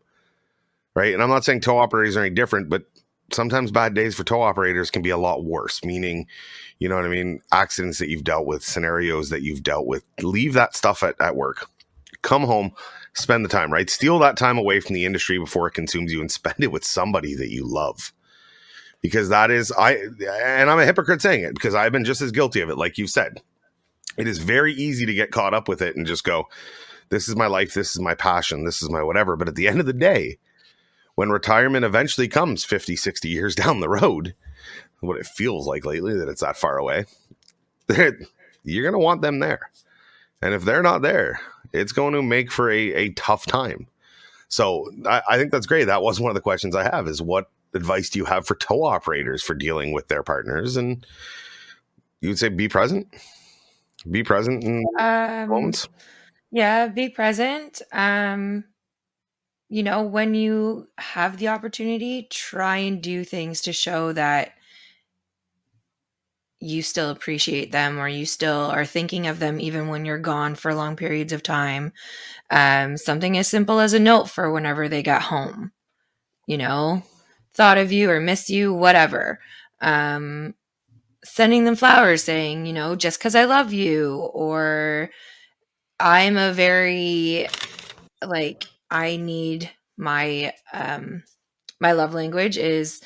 Right? 0.95 1.13
And 1.13 1.21
I'm 1.21 1.29
not 1.29 1.43
saying 1.43 1.59
tow 1.59 1.77
operators 1.77 2.15
are 2.15 2.21
any 2.21 2.33
different, 2.33 2.69
but 2.69 2.85
sometimes 3.31 3.71
bad 3.71 3.93
days 3.93 4.15
for 4.15 4.23
tow 4.23 4.41
operators 4.41 4.89
can 4.89 5.01
be 5.01 5.09
a 5.09 5.17
lot 5.17 5.43
worse, 5.43 5.83
meaning, 5.83 6.25
you 6.79 6.87
know 6.87 6.95
what 6.95 7.05
I 7.05 7.09
mean? 7.09 7.41
Accidents 7.51 7.97
that 7.97 8.09
you've 8.09 8.23
dealt 8.23 8.45
with, 8.45 8.63
scenarios 8.63 9.29
that 9.29 9.41
you've 9.41 9.63
dealt 9.63 9.87
with. 9.87 10.03
Leave 10.21 10.53
that 10.53 10.75
stuff 10.75 11.03
at, 11.03 11.19
at 11.19 11.35
work. 11.35 11.69
Come 12.21 12.43
home, 12.43 12.71
spend 13.13 13.43
the 13.43 13.49
time, 13.49 13.73
right? 13.73 13.89
Steal 13.89 14.19
that 14.19 14.37
time 14.37 14.57
away 14.57 14.79
from 14.79 14.93
the 14.93 15.05
industry 15.05 15.37
before 15.37 15.67
it 15.67 15.73
consumes 15.73 16.13
you 16.13 16.21
and 16.21 16.31
spend 16.31 16.57
it 16.59 16.71
with 16.71 16.85
somebody 16.85 17.35
that 17.35 17.51
you 17.51 17.65
love. 17.65 18.13
Because 19.05 19.29
that 19.29 19.51
is, 19.51 19.71
I, 19.71 19.97
and 20.43 20.67
I'm 20.67 20.79
a 20.79 20.85
hypocrite 20.85 21.21
saying 21.21 21.43
it 21.43 21.53
because 21.53 21.75
I've 21.75 21.91
been 21.91 22.05
just 22.05 22.21
as 22.21 22.31
guilty 22.31 22.61
of 22.61 22.69
it, 22.71 22.77
like 22.77 22.97
you 22.97 23.05
said. 23.05 23.39
It 24.17 24.27
is 24.27 24.39
very 24.39 24.73
easy 24.73 25.05
to 25.05 25.13
get 25.13 25.31
caught 25.31 25.53
up 25.53 25.67
with 25.67 25.79
it 25.83 25.95
and 25.95 26.07
just 26.07 26.23
go, 26.23 26.47
this 27.09 27.29
is 27.29 27.35
my 27.35 27.45
life, 27.45 27.75
this 27.75 27.91
is 27.91 28.01
my 28.01 28.15
passion, 28.15 28.65
this 28.65 28.81
is 28.81 28.89
my 28.89 29.03
whatever. 29.03 29.35
But 29.35 29.47
at 29.47 29.53
the 29.53 29.67
end 29.67 29.79
of 29.79 29.85
the 29.85 29.93
day, 29.93 30.39
when 31.13 31.29
retirement 31.29 31.85
eventually 31.85 32.27
comes 32.27 32.63
50, 32.63 32.95
60 32.95 33.29
years 33.29 33.53
down 33.63 33.79
the 33.79 33.89
road, 33.89 34.33
what 35.01 35.19
it 35.19 35.27
feels 35.27 35.67
like 35.67 35.85
lately 35.85 36.17
that 36.17 36.29
it's 36.29 36.41
that 36.41 36.57
far 36.57 36.79
away, 36.79 37.05
you're 38.63 38.83
going 38.83 38.93
to 38.93 38.99
want 38.99 39.21
them 39.21 39.37
there. 39.37 39.69
And 40.41 40.55
if 40.55 40.63
they're 40.63 40.81
not 40.81 41.03
there, 41.03 41.39
it's 41.73 41.91
going 41.91 42.13
to 42.13 42.23
make 42.23 42.51
for 42.51 42.71
a, 42.71 42.93
a 42.93 43.09
tough 43.11 43.45
time. 43.45 43.87
So 44.47 44.89
I, 45.05 45.21
I 45.29 45.37
think 45.37 45.51
that's 45.51 45.65
great. 45.65 45.85
That 45.85 46.01
was 46.01 46.19
one 46.19 46.31
of 46.31 46.35
the 46.35 46.41
questions 46.41 46.75
I 46.75 46.83
have 46.83 47.07
is 47.07 47.21
what 47.21 47.49
advice 47.75 48.09
do 48.09 48.19
you 48.19 48.25
have 48.25 48.47
for 48.47 48.55
tow 48.55 48.83
operators 48.83 49.43
for 49.43 49.53
dealing 49.53 49.91
with 49.91 50.07
their 50.07 50.23
partners? 50.23 50.77
And 50.77 51.05
you 52.21 52.29
would 52.29 52.39
say 52.39 52.49
be 52.49 52.67
present, 52.67 53.07
be 54.09 54.23
present 54.23 54.63
in 54.63 54.85
Um, 54.97 55.49
moments. 55.49 55.87
yeah, 56.51 56.87
be 56.87 57.09
present. 57.09 57.81
Um, 57.91 58.63
you 59.69 59.83
know, 59.83 60.03
when 60.03 60.35
you 60.35 60.87
have 60.97 61.37
the 61.37 61.49
opportunity, 61.49 62.27
try 62.29 62.77
and 62.77 63.01
do 63.01 63.23
things 63.23 63.61
to 63.61 63.73
show 63.73 64.13
that 64.13 64.53
you 66.59 66.81
still 66.81 67.09
appreciate 67.09 67.71
them 67.71 67.99
or 67.99 68.07
you 68.07 68.25
still 68.25 68.71
are 68.71 68.85
thinking 68.85 69.27
of 69.27 69.39
them 69.39 69.59
even 69.59 69.87
when 69.87 70.05
you're 70.05 70.17
gone 70.17 70.55
for 70.55 70.73
long 70.73 70.95
periods 70.95 71.33
of 71.33 71.43
time. 71.43 71.91
Um, 72.49 72.97
something 72.97 73.37
as 73.37 73.47
simple 73.47 73.79
as 73.79 73.93
a 73.93 73.99
note 73.99 74.29
for 74.29 74.51
whenever 74.51 74.87
they 74.87 75.03
got 75.03 75.21
home, 75.21 75.71
you 76.47 76.57
know, 76.57 77.03
thought 77.55 77.77
of 77.77 77.91
you 77.91 78.09
or 78.09 78.19
miss 78.19 78.49
you, 78.49 78.73
whatever. 78.73 79.39
Um, 79.81 80.53
sending 81.23 81.65
them 81.65 81.75
flowers 81.75 82.23
saying, 82.23 82.65
you 82.65 82.73
know, 82.73 82.95
just 82.95 83.19
because 83.19 83.35
I 83.35 83.45
love 83.45 83.73
you, 83.73 84.17
or 84.33 85.09
I'm 85.99 86.37
a 86.37 86.53
very, 86.53 87.47
like, 88.23 88.65
I 88.91 89.17
need 89.17 89.71
my, 89.97 90.53
um, 90.73 91.23
my 91.79 91.93
love 91.93 92.13
language 92.13 92.57
is 92.57 93.01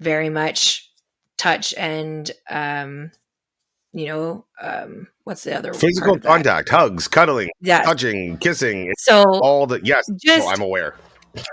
very 0.00 0.28
much 0.28 0.90
touch 1.38 1.74
and 1.76 2.30
um 2.50 3.10
you 3.92 4.06
know 4.06 4.44
um 4.60 5.06
what's 5.24 5.44
the 5.44 5.56
other 5.56 5.72
Physical 5.74 6.18
part 6.18 6.18
of 6.18 6.22
that? 6.22 6.28
contact, 6.28 6.68
hugs, 6.70 7.08
cuddling, 7.08 7.50
yeah 7.60 7.82
touching, 7.82 8.38
kissing, 8.38 8.92
so 8.98 9.22
all 9.40 9.66
the 9.66 9.80
yes. 9.82 10.04
just 10.22 10.46
I'm 10.48 10.60
aware. 10.60 10.96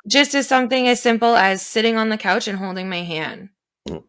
Just 0.07 0.35
as 0.35 0.47
something 0.47 0.87
as 0.87 1.01
simple 1.01 1.35
as 1.35 1.65
sitting 1.65 1.97
on 1.97 2.09
the 2.09 2.17
couch 2.17 2.47
and 2.47 2.57
holding 2.57 2.89
my 2.89 3.03
hand. 3.03 3.49
Mm. 3.87 4.03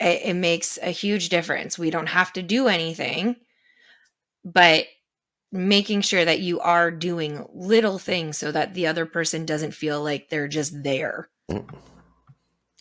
it, 0.00 0.20
it 0.24 0.34
makes 0.34 0.78
a 0.82 0.90
huge 0.90 1.28
difference. 1.28 1.78
We 1.78 1.90
don't 1.90 2.08
have 2.08 2.32
to 2.34 2.42
do 2.42 2.68
anything 2.68 3.36
but 4.46 4.86
making 5.50 6.00
sure 6.02 6.24
that 6.24 6.40
you 6.40 6.60
are 6.60 6.90
doing 6.90 7.44
little 7.52 7.98
things 7.98 8.38
so 8.38 8.52
that 8.52 8.74
the 8.74 8.86
other 8.86 9.04
person 9.04 9.44
doesn't 9.44 9.72
feel 9.72 10.02
like 10.02 10.28
they're 10.28 10.48
just 10.48 10.82
there 10.82 11.28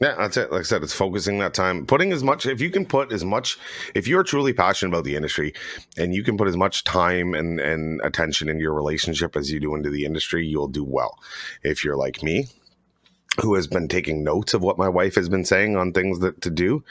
Yeah, 0.02 0.16
that's 0.18 0.36
it. 0.36 0.52
Like 0.52 0.62
I 0.62 0.64
said, 0.64 0.84
it's 0.84 0.94
focusing 0.94 1.40
that 1.40 1.54
time, 1.54 1.86
putting 1.86 2.12
as 2.12 2.22
much, 2.22 2.46
if 2.46 2.60
you 2.60 2.70
can 2.70 2.86
put 2.86 3.14
as 3.14 3.24
much, 3.24 3.58
if 3.94 4.10
you're 4.10 4.24
truly 4.24 4.52
passionate 4.52 4.90
about 4.90 5.06
the 5.06 5.16
industry 5.16 5.54
and 5.98 6.14
you 6.14 6.22
can 6.22 6.38
put 6.38 6.50
as 6.50 6.58
much 6.58 6.84
time 6.84 7.34
and, 7.34 7.62
and 7.62 8.02
attention 8.04 8.50
in 8.50 8.60
your 8.60 8.74
relationship 8.74 9.38
as 9.38 9.50
you 9.52 9.60
do 9.62 9.74
into 9.74 9.90
the 9.90 10.04
industry, 10.04 10.46
you'll 10.46 10.68
do 10.68 10.84
well. 10.84 11.18
If 11.64 11.86
you're 11.86 11.96
like 11.96 12.22
me, 12.22 12.48
who 13.42 13.56
has 13.56 13.68
been 13.68 13.88
taking 13.88 14.24
notes 14.24 14.54
of 14.54 14.62
what 14.62 14.78
my 14.78 14.90
wife 14.90 15.16
has 15.16 15.30
been 15.30 15.46
saying 15.46 15.78
on 15.78 15.94
things 15.94 16.20
that 16.20 16.42
to 16.42 16.50
do 16.50 16.84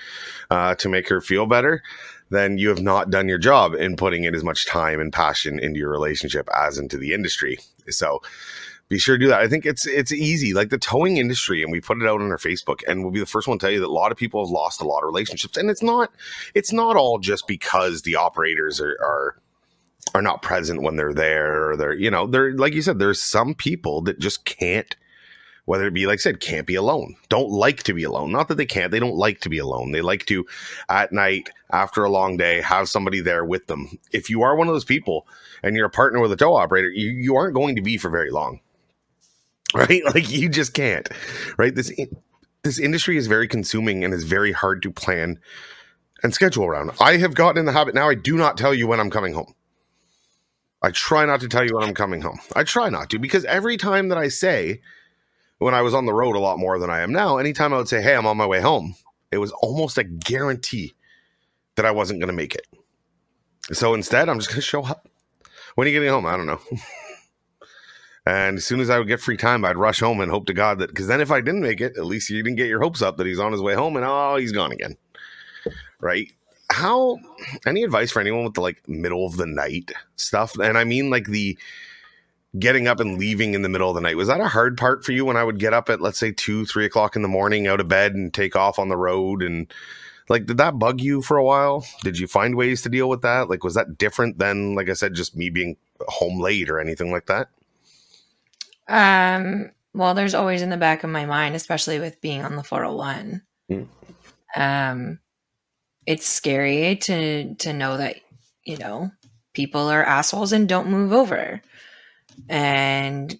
uh, 0.50 0.74
to 0.76 0.88
make 0.88 1.08
her 1.08 1.20
feel 1.20 1.46
better, 1.46 1.82
then 2.30 2.58
you 2.58 2.68
have 2.70 2.82
not 2.82 3.10
done 3.10 3.28
your 3.28 3.38
job 3.38 3.74
in 3.74 3.96
putting 3.96 4.24
in 4.24 4.34
as 4.34 4.44
much 4.44 4.66
time 4.66 5.00
and 5.00 5.12
passion 5.12 5.58
into 5.58 5.78
your 5.78 5.90
relationship 5.90 6.48
as 6.54 6.78
into 6.78 6.96
the 6.96 7.12
industry. 7.12 7.58
So, 7.88 8.22
be 8.88 8.98
sure 8.98 9.16
to 9.16 9.24
do 9.24 9.28
that. 9.28 9.40
I 9.40 9.48
think 9.48 9.64
it's 9.64 9.86
it's 9.86 10.12
easy, 10.12 10.52
like 10.52 10.70
the 10.70 10.78
towing 10.78 11.16
industry, 11.16 11.62
and 11.62 11.72
we 11.72 11.80
put 11.80 12.00
it 12.00 12.06
out 12.06 12.20
on 12.20 12.30
our 12.30 12.38
Facebook, 12.38 12.80
and 12.86 13.02
we'll 13.02 13.12
be 13.12 13.20
the 13.20 13.26
first 13.26 13.48
one 13.48 13.58
to 13.58 13.66
tell 13.66 13.72
you 13.72 13.80
that 13.80 13.86
a 13.86 13.92
lot 13.92 14.12
of 14.12 14.18
people 14.18 14.44
have 14.44 14.52
lost 14.52 14.80
a 14.80 14.84
lot 14.84 14.98
of 14.98 15.06
relationships, 15.06 15.56
and 15.56 15.70
it's 15.70 15.82
not 15.82 16.12
it's 16.54 16.72
not 16.72 16.96
all 16.96 17.18
just 17.18 17.46
because 17.46 18.02
the 18.02 18.16
operators 18.16 18.80
are 18.80 18.96
are 19.00 19.36
are 20.14 20.22
not 20.22 20.42
present 20.42 20.82
when 20.82 20.96
they're 20.96 21.14
there, 21.14 21.70
or 21.70 21.76
they're 21.76 21.94
you 21.94 22.10
know 22.10 22.26
they're 22.26 22.54
like 22.54 22.74
you 22.74 22.82
said, 22.82 22.98
there's 22.98 23.20
some 23.20 23.54
people 23.54 24.02
that 24.02 24.18
just 24.18 24.44
can't. 24.44 24.96
Whether 25.66 25.86
it 25.86 25.94
be 25.94 26.06
like 26.06 26.18
I 26.18 26.20
said, 26.20 26.40
can't 26.40 26.66
be 26.66 26.74
alone, 26.74 27.16
don't 27.30 27.48
like 27.48 27.84
to 27.84 27.94
be 27.94 28.04
alone. 28.04 28.30
Not 28.30 28.48
that 28.48 28.56
they 28.56 28.66
can't, 28.66 28.90
they 28.90 29.00
don't 29.00 29.16
like 29.16 29.40
to 29.40 29.48
be 29.48 29.56
alone. 29.56 29.92
They 29.92 30.02
like 30.02 30.26
to, 30.26 30.44
at 30.90 31.10
night 31.10 31.48
after 31.72 32.04
a 32.04 32.10
long 32.10 32.36
day, 32.36 32.60
have 32.60 32.90
somebody 32.90 33.22
there 33.22 33.46
with 33.46 33.66
them. 33.66 33.98
If 34.12 34.28
you 34.28 34.42
are 34.42 34.56
one 34.56 34.68
of 34.68 34.74
those 34.74 34.84
people 34.84 35.26
and 35.62 35.74
you're 35.74 35.86
a 35.86 35.90
partner 35.90 36.20
with 36.20 36.32
a 36.32 36.36
tow 36.36 36.54
operator, 36.54 36.90
you, 36.90 37.12
you 37.12 37.34
aren't 37.34 37.54
going 37.54 37.76
to 37.76 37.80
be 37.80 37.96
for 37.96 38.10
very 38.10 38.30
long 38.30 38.60
right? 39.88 40.04
Like 40.04 40.30
you 40.30 40.48
just 40.48 40.74
can't, 40.74 41.08
right? 41.58 41.74
This 41.74 41.92
this 42.62 42.78
industry 42.78 43.16
is 43.16 43.26
very 43.26 43.48
consuming 43.48 44.04
and 44.04 44.14
is 44.14 44.24
very 44.24 44.52
hard 44.52 44.82
to 44.82 44.92
plan 44.92 45.40
and 46.22 46.34
schedule 46.34 46.64
around. 46.64 46.92
I 47.00 47.18
have 47.18 47.34
gotten 47.34 47.58
in 47.58 47.66
the 47.66 47.72
habit 47.72 47.94
now. 47.94 48.08
I 48.08 48.14
do 48.14 48.36
not 48.36 48.56
tell 48.56 48.74
you 48.74 48.86
when 48.86 49.00
I'm 49.00 49.10
coming 49.10 49.34
home. 49.34 49.54
I 50.82 50.90
try 50.90 51.24
not 51.26 51.40
to 51.40 51.48
tell 51.48 51.64
you 51.64 51.74
when 51.74 51.84
I'm 51.84 51.94
coming 51.94 52.20
home. 52.20 52.38
I 52.54 52.64
try 52.64 52.88
not 52.90 53.10
to 53.10 53.18
because 53.18 53.44
every 53.46 53.76
time 53.76 54.08
that 54.08 54.18
I 54.18 54.28
say, 54.28 54.80
when 55.58 55.74
I 55.74 55.82
was 55.82 55.94
on 55.94 56.06
the 56.06 56.12
road 56.14 56.36
a 56.36 56.40
lot 56.40 56.58
more 56.58 56.78
than 56.78 56.90
I 56.90 57.00
am 57.00 57.12
now, 57.12 57.38
anytime 57.38 57.72
I 57.74 57.78
would 57.78 57.88
say, 57.88 58.02
"Hey, 58.02 58.14
I'm 58.14 58.26
on 58.26 58.36
my 58.36 58.46
way 58.46 58.60
home," 58.60 58.94
it 59.32 59.38
was 59.38 59.52
almost 59.52 59.98
a 59.98 60.04
guarantee 60.04 60.94
that 61.76 61.86
I 61.86 61.90
wasn't 61.90 62.20
going 62.20 62.28
to 62.28 62.34
make 62.34 62.54
it. 62.54 62.66
So 63.72 63.94
instead, 63.94 64.28
I'm 64.28 64.38
just 64.38 64.50
going 64.50 64.60
to 64.60 64.66
show 64.66 64.84
up. 64.84 65.08
When 65.74 65.86
are 65.86 65.90
you 65.90 65.96
getting 65.96 66.10
home? 66.12 66.26
I 66.26 66.36
don't 66.36 66.46
know. 66.46 66.60
And 68.26 68.56
as 68.56 68.64
soon 68.64 68.80
as 68.80 68.88
I 68.88 68.98
would 68.98 69.08
get 69.08 69.20
free 69.20 69.36
time, 69.36 69.64
I'd 69.64 69.76
rush 69.76 70.00
home 70.00 70.20
and 70.20 70.30
hope 70.30 70.46
to 70.46 70.54
God 70.54 70.78
that 70.78 70.88
because 70.88 71.08
then 71.08 71.20
if 71.20 71.30
I 71.30 71.40
didn't 71.40 71.60
make 71.60 71.80
it, 71.80 71.96
at 71.98 72.06
least 72.06 72.30
you 72.30 72.42
didn't 72.42 72.56
get 72.56 72.68
your 72.68 72.80
hopes 72.80 73.02
up 73.02 73.18
that 73.18 73.26
he's 73.26 73.38
on 73.38 73.52
his 73.52 73.60
way 73.60 73.74
home 73.74 73.96
and 73.96 74.04
oh, 74.06 74.36
he's 74.36 74.52
gone 74.52 74.72
again. 74.72 74.96
Right? 76.00 76.32
How 76.70 77.18
any 77.66 77.82
advice 77.82 78.10
for 78.10 78.20
anyone 78.20 78.44
with 78.44 78.54
the 78.54 78.62
like 78.62 78.88
middle 78.88 79.26
of 79.26 79.36
the 79.36 79.46
night 79.46 79.92
stuff? 80.16 80.58
And 80.58 80.78
I 80.78 80.84
mean 80.84 81.10
like 81.10 81.26
the 81.26 81.58
getting 82.58 82.88
up 82.88 83.00
and 83.00 83.18
leaving 83.18 83.52
in 83.52 83.62
the 83.62 83.68
middle 83.68 83.90
of 83.90 83.94
the 83.94 84.00
night. 84.00 84.16
Was 84.16 84.28
that 84.28 84.40
a 84.40 84.48
hard 84.48 84.78
part 84.78 85.04
for 85.04 85.12
you 85.12 85.26
when 85.26 85.36
I 85.36 85.44
would 85.44 85.58
get 85.58 85.74
up 85.74 85.90
at 85.90 86.00
let's 86.00 86.18
say 86.18 86.32
two, 86.32 86.64
three 86.64 86.86
o'clock 86.86 87.16
in 87.16 87.22
the 87.22 87.28
morning 87.28 87.66
out 87.66 87.80
of 87.80 87.88
bed 87.88 88.14
and 88.14 88.32
take 88.32 88.56
off 88.56 88.78
on 88.78 88.88
the 88.88 88.96
road 88.96 89.42
and 89.42 89.72
like 90.30 90.46
did 90.46 90.56
that 90.56 90.78
bug 90.78 91.02
you 91.02 91.20
for 91.20 91.36
a 91.36 91.44
while? 91.44 91.84
Did 92.02 92.18
you 92.18 92.26
find 92.26 92.54
ways 92.54 92.80
to 92.82 92.88
deal 92.88 93.10
with 93.10 93.20
that? 93.20 93.50
Like 93.50 93.64
was 93.64 93.74
that 93.74 93.98
different 93.98 94.38
than 94.38 94.74
like 94.74 94.88
I 94.88 94.94
said, 94.94 95.12
just 95.12 95.36
me 95.36 95.50
being 95.50 95.76
home 96.08 96.40
late 96.40 96.70
or 96.70 96.80
anything 96.80 97.12
like 97.12 97.26
that? 97.26 97.48
Um, 98.88 99.70
well, 99.92 100.14
there's 100.14 100.34
always 100.34 100.62
in 100.62 100.70
the 100.70 100.76
back 100.76 101.04
of 101.04 101.10
my 101.10 101.26
mind, 101.26 101.54
especially 101.54 101.98
with 101.98 102.20
being 102.20 102.44
on 102.44 102.56
the 102.56 102.62
401. 102.62 103.42
Mm. 103.70 103.88
Um, 104.56 105.18
it's 106.06 106.26
scary 106.26 106.96
to 106.96 107.54
to 107.54 107.72
know 107.72 107.96
that 107.96 108.16
you 108.64 108.76
know 108.76 109.10
people 109.54 109.88
are 109.88 110.04
assholes 110.04 110.52
and 110.52 110.68
don't 110.68 110.90
move 110.90 111.12
over, 111.12 111.62
and 112.48 113.34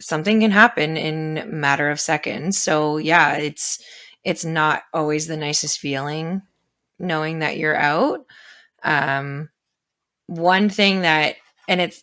something 0.00 0.40
can 0.40 0.50
happen 0.50 0.96
in 0.96 1.38
a 1.38 1.46
matter 1.46 1.90
of 1.90 2.00
seconds. 2.00 2.58
So 2.58 2.98
yeah, 2.98 3.34
it's 3.34 3.82
it's 4.24 4.44
not 4.44 4.82
always 4.92 5.26
the 5.26 5.36
nicest 5.36 5.78
feeling 5.78 6.42
knowing 6.98 7.40
that 7.40 7.58
you're 7.58 7.76
out. 7.76 8.26
Um, 8.82 9.50
one 10.26 10.68
thing 10.68 11.02
that, 11.02 11.36
and 11.68 11.80
it's 11.80 12.02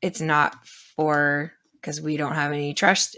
it's 0.00 0.20
not 0.20 0.56
for 0.98 1.52
because 1.74 2.00
we 2.00 2.16
don't 2.16 2.34
have 2.34 2.50
any 2.50 2.74
trust 2.74 3.16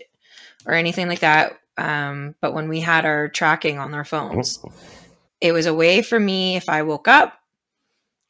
or 0.67 0.75
anything 0.75 1.09
like 1.09 1.21
that. 1.21 1.59
Um, 1.79 2.35
but 2.43 2.53
when 2.53 2.69
we 2.69 2.81
had 2.81 3.07
our 3.07 3.29
tracking 3.29 3.79
on 3.79 3.95
our 3.95 4.05
phones, 4.05 4.63
it 5.41 5.53
was 5.53 5.65
a 5.65 5.73
way 5.73 6.03
for 6.03 6.21
me 6.21 6.57
if 6.57 6.69
I 6.69 6.83
woke 6.83 7.09
up, 7.09 7.41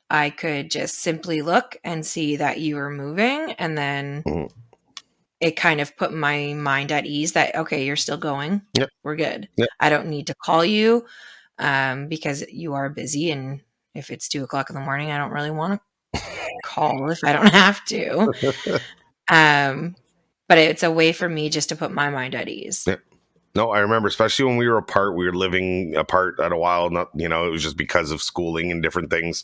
I 0.08 0.30
could 0.30 0.70
just 0.70 1.00
simply 1.00 1.42
look 1.42 1.76
and 1.82 2.06
see 2.06 2.36
that 2.36 2.60
you 2.60 2.76
were 2.76 2.90
moving, 2.90 3.52
and 3.58 3.76
then 3.76 4.22
Mhm. 4.24 4.52
it 5.40 5.56
kind 5.56 5.80
of 5.80 5.96
put 5.96 6.12
my 6.12 6.54
mind 6.54 6.92
at 6.92 7.06
ease 7.06 7.32
that 7.32 7.56
okay, 7.56 7.84
you're 7.84 7.96
still 7.96 8.18
going. 8.18 8.62
Yep. 8.78 8.88
We're 9.02 9.16
good. 9.16 9.48
Yep. 9.56 9.68
I 9.80 9.90
don't 9.90 10.06
need 10.06 10.28
to 10.28 10.34
call 10.34 10.64
you 10.64 11.06
um, 11.58 12.06
because 12.06 12.44
you 12.48 12.74
are 12.74 12.88
busy, 12.88 13.32
and 13.32 13.62
if 13.96 14.10
it's 14.10 14.28
two 14.28 14.44
o'clock 14.44 14.70
in 14.70 14.74
the 14.74 14.80
morning, 14.80 15.10
I 15.10 15.18
don't 15.18 15.32
really 15.32 15.50
want 15.50 15.80
to 16.14 16.20
call 16.64 17.10
if 17.10 17.18
I 17.24 17.32
don't 17.32 17.52
have 17.52 17.84
to. 17.86 18.32
Um, 19.30 19.96
but 20.48 20.58
it's 20.58 20.82
a 20.82 20.90
way 20.90 21.12
for 21.12 21.28
me 21.28 21.48
just 21.48 21.68
to 21.70 21.76
put 21.76 21.92
my 21.92 22.10
mind 22.10 22.34
at 22.34 22.48
ease. 22.48 22.84
Yep. 22.86 23.00
No, 23.54 23.70
I 23.70 23.80
remember, 23.80 24.08
especially 24.08 24.44
when 24.44 24.56
we 24.56 24.68
were 24.68 24.76
apart. 24.76 25.16
We 25.16 25.24
were 25.24 25.34
living 25.34 25.96
apart 25.96 26.38
at 26.38 26.52
a 26.52 26.56
while. 26.56 26.88
Not, 26.90 27.08
you 27.14 27.28
know, 27.28 27.46
it 27.46 27.50
was 27.50 27.62
just 27.62 27.76
because 27.76 28.12
of 28.12 28.22
schooling 28.22 28.70
and 28.70 28.82
different 28.82 29.10
things. 29.10 29.42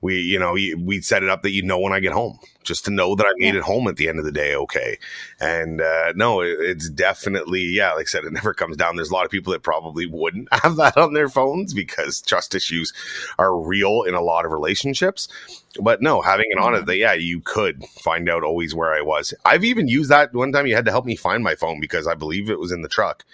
We, 0.00 0.20
you 0.20 0.38
know, 0.38 0.52
we 0.52 1.00
set 1.02 1.22
it 1.22 1.28
up 1.28 1.42
that 1.42 1.50
you 1.50 1.62
know 1.62 1.78
when 1.78 1.92
I 1.92 2.00
get 2.00 2.12
home, 2.12 2.38
just 2.66 2.84
to 2.86 2.90
know 2.90 3.14
that 3.14 3.24
I 3.26 3.32
made 3.36 3.54
Yeah. 3.54 3.60
it 3.60 3.62
home 3.64 3.88
at 3.88 3.96
the 3.96 4.08
end 4.08 4.18
of 4.18 4.24
the 4.24 4.32
day, 4.32 4.54
okay. 4.54 4.98
And 5.40 5.80
uh, 5.80 6.12
no, 6.14 6.40
it, 6.42 6.56
it's 6.60 6.90
definitely, 6.90 7.62
yeah, 7.62 7.92
like 7.92 8.02
I 8.06 8.08
said, 8.08 8.24
it 8.24 8.32
never 8.32 8.52
comes 8.52 8.76
down. 8.76 8.96
There's 8.96 9.10
a 9.10 9.14
lot 9.14 9.24
of 9.24 9.30
people 9.30 9.52
that 9.52 9.62
probably 9.62 10.06
wouldn't 10.06 10.48
have 10.62 10.76
that 10.76 10.96
on 10.96 11.14
their 11.14 11.28
phones 11.28 11.72
because 11.72 12.20
trust 12.20 12.54
issues 12.54 12.92
are 13.38 13.56
real 13.58 14.02
in 14.02 14.14
a 14.14 14.20
lot 14.20 14.44
of 14.44 14.52
relationships. 14.52 15.28
But 15.78 16.00
no, 16.00 16.22
having 16.22 16.46
it 16.48 16.58
on 16.58 16.74
it, 16.74 16.96
yeah, 16.96 17.12
you 17.12 17.40
could 17.40 17.84
find 18.00 18.30
out 18.30 18.42
always 18.42 18.74
where 18.74 18.94
I 18.94 19.02
was. 19.02 19.34
I've 19.44 19.62
even 19.64 19.88
used 19.88 20.10
that 20.10 20.32
one 20.32 20.50
time. 20.50 20.66
You 20.66 20.74
had 20.74 20.86
to 20.86 20.90
help 20.90 21.04
me 21.04 21.16
find 21.16 21.44
my 21.44 21.54
phone 21.54 21.80
because 21.80 22.06
I 22.06 22.14
believe 22.14 22.48
it 22.48 22.58
was 22.58 22.72
in 22.72 22.80
the 22.80 22.88
truck, 22.88 23.24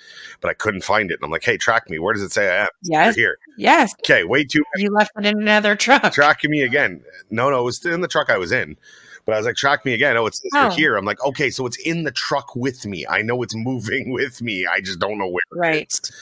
but 0.40 0.48
I 0.50 0.54
couldn't 0.54 0.82
find 0.82 1.12
it. 1.12 1.14
And 1.20 1.24
I'm 1.24 1.30
like, 1.30 1.44
hey, 1.44 1.56
track 1.56 1.88
me. 1.88 2.00
Where 2.00 2.12
does 2.12 2.22
it 2.24 2.32
say 2.32 2.48
I 2.48 2.62
am? 2.62 2.68
Yes. 2.82 3.16
You're 3.16 3.26
here. 3.28 3.38
Yes. 3.58 3.94
Okay, 4.04 4.24
way 4.24 4.42
too 4.44 4.64
You 4.76 4.90
left 4.90 5.12
it 5.16 5.24
in 5.24 5.40
another 5.40 5.76
truck. 5.76 6.12
tracking 6.12 6.50
me 6.50 6.62
again. 6.62 7.04
No, 7.30 7.48
no, 7.50 7.60
it 7.60 7.64
was 7.64 7.84
in 7.86 8.00
the 8.00 8.08
truck 8.08 8.28
I 8.28 8.38
was 8.38 8.50
in. 8.50 8.76
But 9.24 9.34
I 9.34 9.38
was 9.38 9.46
like, 9.46 9.56
track 9.56 9.84
me 9.84 9.92
again. 9.94 10.16
Oh, 10.16 10.26
it's 10.26 10.42
Oh. 10.54 10.70
here. 10.70 10.96
I'm 10.96 11.04
like, 11.04 11.22
okay, 11.24 11.48
so 11.50 11.64
it's 11.66 11.76
in 11.78 12.02
the 12.04 12.10
truck 12.10 12.56
with 12.56 12.84
me. 12.86 13.06
I 13.08 13.22
know 13.22 13.42
it's 13.42 13.54
moving 13.56 14.12
with 14.12 14.42
me. 14.42 14.66
I 14.66 14.80
just 14.80 14.98
don't 14.98 15.18
know 15.18 15.28
where. 15.28 15.40
Right. 15.52 15.82
It 15.82 15.92
is. 15.92 16.12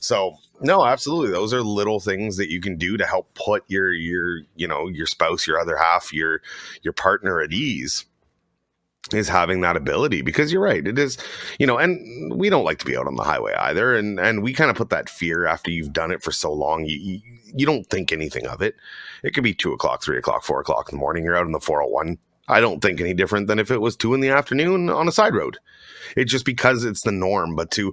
So 0.00 0.36
no, 0.60 0.84
absolutely. 0.84 1.30
Those 1.32 1.52
are 1.52 1.60
little 1.62 2.00
things 2.00 2.36
that 2.36 2.50
you 2.50 2.60
can 2.60 2.76
do 2.76 2.96
to 2.96 3.04
help 3.06 3.32
put 3.34 3.64
your 3.68 3.92
your 3.92 4.40
you 4.56 4.66
know 4.68 4.88
your 4.88 5.06
spouse, 5.06 5.46
your 5.46 5.58
other 5.60 5.76
half, 5.76 6.12
your 6.12 6.40
your 6.82 6.92
partner 6.92 7.40
at 7.40 7.52
ease. 7.52 8.04
Is 9.10 9.28
having 9.28 9.62
that 9.62 9.74
ability 9.76 10.20
because 10.20 10.52
you're 10.52 10.60
right. 10.62 10.86
It 10.86 10.98
is, 10.98 11.16
you 11.58 11.66
know, 11.66 11.78
and 11.78 12.34
we 12.34 12.50
don't 12.50 12.64
like 12.64 12.78
to 12.80 12.84
be 12.84 12.94
out 12.94 13.06
on 13.06 13.16
the 13.16 13.22
highway 13.22 13.54
either. 13.54 13.96
And 13.96 14.20
and 14.20 14.42
we 14.42 14.52
kind 14.52 14.70
of 14.70 14.76
put 14.76 14.90
that 14.90 15.08
fear 15.08 15.46
after 15.46 15.70
you've 15.70 15.94
done 15.94 16.10
it 16.10 16.22
for 16.22 16.30
so 16.30 16.52
long. 16.52 16.84
You 16.84 16.98
you, 16.98 17.20
you 17.54 17.64
don't 17.64 17.88
think 17.88 18.12
anything 18.12 18.46
of 18.46 18.60
it. 18.60 18.74
It 19.22 19.32
could 19.32 19.44
be 19.44 19.54
two 19.54 19.72
o'clock, 19.72 20.02
three 20.02 20.18
o'clock, 20.18 20.42
four 20.44 20.60
o'clock 20.60 20.90
in 20.90 20.96
the 20.96 21.00
morning. 21.00 21.24
You're 21.24 21.36
out 21.38 21.46
in 21.46 21.52
the 21.52 21.60
401. 21.60 22.18
I 22.48 22.60
don't 22.60 22.80
think 22.80 23.00
any 23.00 23.14
different 23.14 23.46
than 23.46 23.58
if 23.58 23.70
it 23.70 23.80
was 23.80 23.96
two 23.96 24.14
in 24.14 24.20
the 24.20 24.30
afternoon 24.30 24.90
on 24.90 25.08
a 25.08 25.12
side 25.12 25.34
road. 25.34 25.58
It's 26.16 26.32
just 26.32 26.44
because 26.46 26.84
it's 26.84 27.02
the 27.02 27.12
norm, 27.12 27.54
but 27.54 27.70
to 27.72 27.92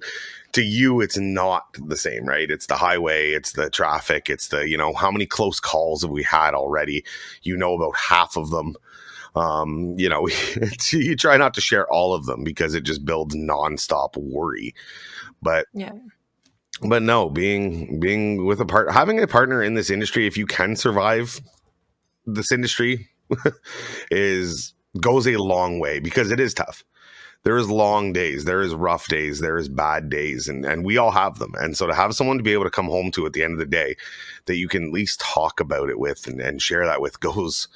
to 0.53 0.63
you 0.63 1.01
it's 1.01 1.17
not 1.17 1.65
the 1.73 1.97
same, 1.97 2.25
right? 2.25 2.49
It's 2.49 2.67
the 2.67 2.75
highway, 2.75 3.31
it's 3.31 3.51
the 3.53 3.69
traffic, 3.69 4.29
it's 4.29 4.47
the 4.47 4.69
you 4.69 4.77
know 4.77 4.93
how 4.93 5.11
many 5.11 5.25
close 5.25 5.59
calls 5.59 6.01
have 6.01 6.11
we 6.11 6.23
had 6.23 6.53
already? 6.53 7.03
You 7.43 7.57
know 7.57 7.73
about 7.73 7.95
half 7.97 8.37
of 8.37 8.49
them. 8.51 8.75
Um, 9.35 9.95
you 9.97 10.07
know, 10.07 10.29
you 10.91 11.15
try 11.17 11.35
not 11.35 11.53
to 11.55 11.61
share 11.61 11.85
all 11.91 12.13
of 12.13 12.25
them 12.25 12.43
because 12.43 12.73
it 12.73 12.85
just 12.85 13.03
builds 13.03 13.35
nonstop 13.35 14.15
worry. 14.15 14.73
But 15.41 15.65
Yeah. 15.73 15.91
but 16.81 17.01
no, 17.01 17.29
being 17.29 17.99
being 17.99 18.45
with 18.45 18.61
a 18.61 18.65
part 18.65 18.91
having 18.91 19.21
a 19.21 19.27
partner 19.27 19.61
in 19.61 19.73
this 19.73 19.89
industry, 19.89 20.25
if 20.25 20.37
you 20.37 20.45
can 20.45 20.77
survive 20.77 21.41
this 22.25 22.51
industry, 22.51 23.09
is 24.11 24.73
goes 24.99 25.27
a 25.27 25.37
long 25.37 25.79
way 25.79 25.99
because 25.99 26.31
it 26.31 26.39
is 26.39 26.53
tough. 26.53 26.83
There 27.43 27.57
is 27.57 27.69
long 27.69 28.11
days, 28.11 28.45
there 28.45 28.61
is 28.61 28.73
rough 28.73 29.07
days, 29.07 29.39
there 29.39 29.57
is 29.57 29.69
bad 29.69 30.09
days, 30.09 30.47
and 30.47 30.65
and 30.65 30.83
we 30.83 30.97
all 30.97 31.11
have 31.11 31.37
them. 31.37 31.53
And 31.59 31.77
so 31.77 31.85
to 31.85 31.93
have 31.93 32.15
someone 32.15 32.37
to 32.37 32.43
be 32.43 32.53
able 32.53 32.63
to 32.63 32.71
come 32.71 32.87
home 32.87 33.11
to 33.11 33.25
at 33.25 33.33
the 33.33 33.43
end 33.43 33.53
of 33.53 33.59
the 33.59 33.65
day 33.65 33.95
that 34.45 34.57
you 34.57 34.67
can 34.67 34.85
at 34.87 34.93
least 34.93 35.19
talk 35.19 35.59
about 35.59 35.89
it 35.89 35.99
with 35.99 36.27
and, 36.27 36.39
and 36.41 36.61
share 36.61 36.85
that 36.85 37.01
with 37.01 37.19
goes 37.31 37.67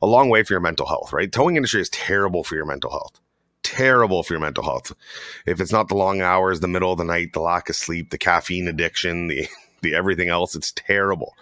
a 0.00 0.06
long 0.06 0.28
way 0.28 0.44
for 0.44 0.52
your 0.52 0.60
mental 0.60 0.86
health, 0.86 1.12
right? 1.12 1.32
Towing 1.32 1.56
industry 1.56 1.80
is 1.80 1.88
terrible 1.88 2.44
for 2.44 2.54
your 2.54 2.64
mental 2.64 2.90
health. 2.90 3.20
Terrible 3.64 4.22
for 4.22 4.34
your 4.34 4.40
mental 4.40 4.62
health. 4.62 4.92
If 5.44 5.60
it's 5.60 5.72
not 5.72 5.88
the 5.88 5.96
long 5.96 6.20
hours, 6.20 6.60
the 6.60 6.68
middle 6.68 6.92
of 6.92 6.98
the 6.98 7.04
night, 7.04 7.32
the 7.32 7.40
lack 7.40 7.68
of 7.68 7.74
sleep, 7.74 8.10
the 8.10 8.18
caffeine 8.18 8.68
addiction, 8.68 9.26
the 9.26 9.48
the 9.82 9.94
everything 9.94 10.28
else, 10.28 10.54
it's 10.54 10.72
terrible. 10.72 11.34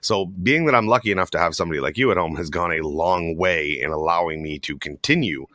So 0.00 0.26
being 0.26 0.66
that 0.66 0.74
I'm 0.74 0.86
lucky 0.86 1.10
enough 1.10 1.30
to 1.30 1.38
have 1.38 1.54
somebody 1.54 1.80
like 1.80 1.96
you 1.98 2.10
at 2.10 2.16
home 2.16 2.36
has 2.36 2.50
gone 2.50 2.72
a 2.72 2.86
long 2.86 3.36
way 3.36 3.80
in 3.80 3.90
allowing 3.90 4.42
me 4.42 4.58
to 4.60 4.76
continue 4.78 5.46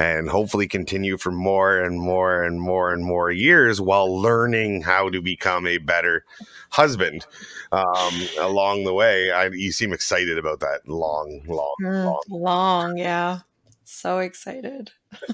and 0.00 0.28
hopefully 0.28 0.68
continue 0.68 1.16
for 1.18 1.32
more 1.32 1.80
and 1.80 2.00
more 2.00 2.44
and 2.44 2.60
more 2.60 2.92
and 2.92 3.04
more 3.04 3.32
years 3.32 3.80
while 3.80 4.20
learning 4.20 4.80
how 4.82 5.10
to 5.10 5.20
become 5.20 5.66
a 5.66 5.78
better 5.78 6.24
husband 6.70 7.26
um, 7.72 8.12
along 8.38 8.84
the 8.84 8.94
way. 8.94 9.32
I, 9.32 9.48
you 9.48 9.72
seem 9.72 9.92
excited 9.92 10.38
about 10.38 10.60
that 10.60 10.86
long, 10.88 11.42
long, 11.48 11.74
Mm, 11.82 12.04
long. 12.04 12.22
long. 12.28 12.96
Yeah. 12.96 13.40
So 13.84 14.18
excited. 14.18 14.90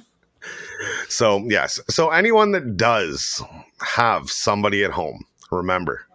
So, 1.09 1.39
yes. 1.49 1.81
So, 1.89 2.11
anyone 2.11 2.53
that 2.53 2.77
does 2.77 3.43
have 3.81 4.31
somebody 4.31 4.85
at 4.85 4.91
home, 4.91 5.25
remember, 5.55 6.07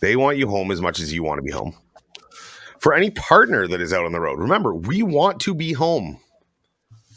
they 0.00 0.16
want 0.16 0.38
you 0.38 0.48
home 0.48 0.70
as 0.70 0.80
much 0.80 1.00
as 1.00 1.12
you 1.12 1.22
want 1.22 1.38
to 1.38 1.42
be 1.42 1.50
home. 1.50 1.74
For 2.78 2.92
any 2.92 3.10
partner 3.10 3.66
that 3.66 3.80
is 3.80 3.92
out 3.92 4.04
on 4.04 4.12
the 4.12 4.20
road, 4.20 4.38
remember, 4.38 4.74
we 4.74 5.02
want 5.02 5.40
to 5.40 5.54
be 5.54 5.72
home. 5.72 6.18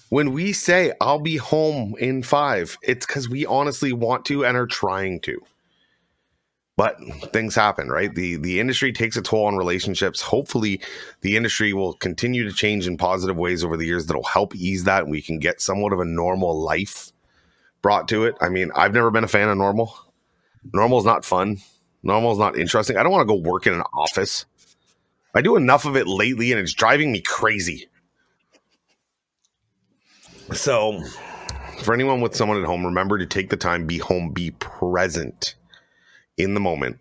When 0.09 0.31
we 0.31 0.53
say, 0.53 0.93
I'll 1.01 1.19
be 1.19 1.35
home 1.35 1.95
in 1.99 2.23
five, 2.23 2.77
it's 2.81 3.05
because 3.05 3.27
we 3.27 3.45
honestly 3.45 3.91
want 3.91 4.23
to 4.25 4.45
and 4.45 4.55
are 4.55 4.65
trying 4.65 5.19
to. 5.21 5.41
But 6.77 6.97
things 7.33 7.55
happen, 7.55 7.89
right? 7.89 8.13
The 8.13 8.37
the 8.37 8.59
industry 8.59 8.93
takes 8.93 9.17
a 9.17 9.21
toll 9.21 9.47
on 9.47 9.57
relationships. 9.57 10.21
Hopefully, 10.21 10.79
the 11.21 11.35
industry 11.35 11.73
will 11.73 11.93
continue 11.95 12.47
to 12.47 12.55
change 12.55 12.87
in 12.87 12.97
positive 12.97 13.35
ways 13.35 13.63
over 13.63 13.75
the 13.75 13.85
years 13.85 14.05
that'll 14.05 14.23
help 14.23 14.55
ease 14.55 14.83
that 14.83 15.03
and 15.03 15.11
we 15.11 15.21
can 15.21 15.39
get 15.39 15.59
somewhat 15.59 15.91
of 15.91 15.99
a 15.99 16.05
normal 16.05 16.61
life 16.61 17.11
brought 17.81 18.07
to 18.09 18.25
it. 18.25 18.35
I 18.41 18.49
mean, 18.49 18.71
I've 18.75 18.93
never 18.93 19.11
been 19.11 19.23
a 19.23 19.27
fan 19.27 19.49
of 19.49 19.57
normal. 19.57 19.93
Normal 20.73 20.99
is 20.99 21.05
not 21.05 21.25
fun. 21.25 21.57
Normal 22.03 22.31
is 22.31 22.37
not 22.37 22.57
interesting. 22.57 22.97
I 22.97 23.03
don't 23.03 23.11
want 23.11 23.27
to 23.27 23.33
go 23.33 23.39
work 23.39 23.67
in 23.67 23.73
an 23.73 23.83
office. 23.93 24.45
I 25.35 25.41
do 25.41 25.55
enough 25.55 25.85
of 25.85 25.95
it 25.95 26.07
lately 26.07 26.51
and 26.51 26.59
it's 26.59 26.73
driving 26.73 27.11
me 27.11 27.21
crazy. 27.21 27.87
So, 30.53 31.03
for 31.81 31.93
anyone 31.93 32.21
with 32.21 32.35
someone 32.35 32.57
at 32.57 32.65
home, 32.65 32.85
remember 32.85 33.17
to 33.17 33.25
take 33.25 33.49
the 33.49 33.57
time, 33.57 33.85
be 33.85 33.97
home, 33.97 34.31
be 34.31 34.51
present 34.51 35.55
in 36.37 36.53
the 36.53 36.59
moment. 36.59 36.99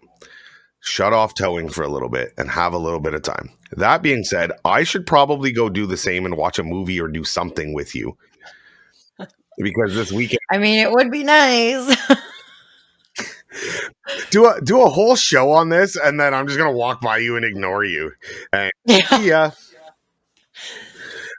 Shut 0.81 1.12
off 1.12 1.35
towing 1.35 1.69
for 1.69 1.83
a 1.83 1.89
little 1.89 2.09
bit 2.09 2.33
and 2.37 2.51
have 2.51 2.73
a 2.73 2.79
little 2.79 3.01
bit 3.01 3.14
of 3.14 3.23
time. 3.23 3.51
That 3.73 4.03
being 4.03 4.25
said, 4.25 4.53
I 4.64 4.83
should 4.83 5.07
probably 5.07 5.53
go 5.53 5.69
do 5.69 5.87
the 5.87 5.97
same 5.97 6.25
and 6.27 6.37
watch 6.37 6.59
a 6.59 6.64
movie 6.64 7.01
or 7.01 7.09
do 7.09 7.25
something 7.25 7.73
with 7.75 7.95
you. 7.95 8.17
Because 9.59 9.95
this 9.95 10.12
weekend 10.12 10.41
I 10.51 10.59
mean, 10.59 10.79
it 10.79 10.93
would 10.93 11.11
be 11.11 11.25
nice. 11.25 11.97
do 14.30 14.46
a 14.46 14.61
do 14.61 14.82
a 14.82 14.88
whole 14.88 15.16
show 15.16 15.50
on 15.50 15.68
this 15.68 15.96
and 15.96 16.18
then 16.20 16.34
I'm 16.34 16.46
just 16.46 16.59
gonna 16.59 16.72
walk 16.72 17.00
by 17.00 17.18
you 17.18 17.36
and 17.36 17.44
ignore 17.44 17.84
you. 17.84 18.12
yeah. 18.86 19.50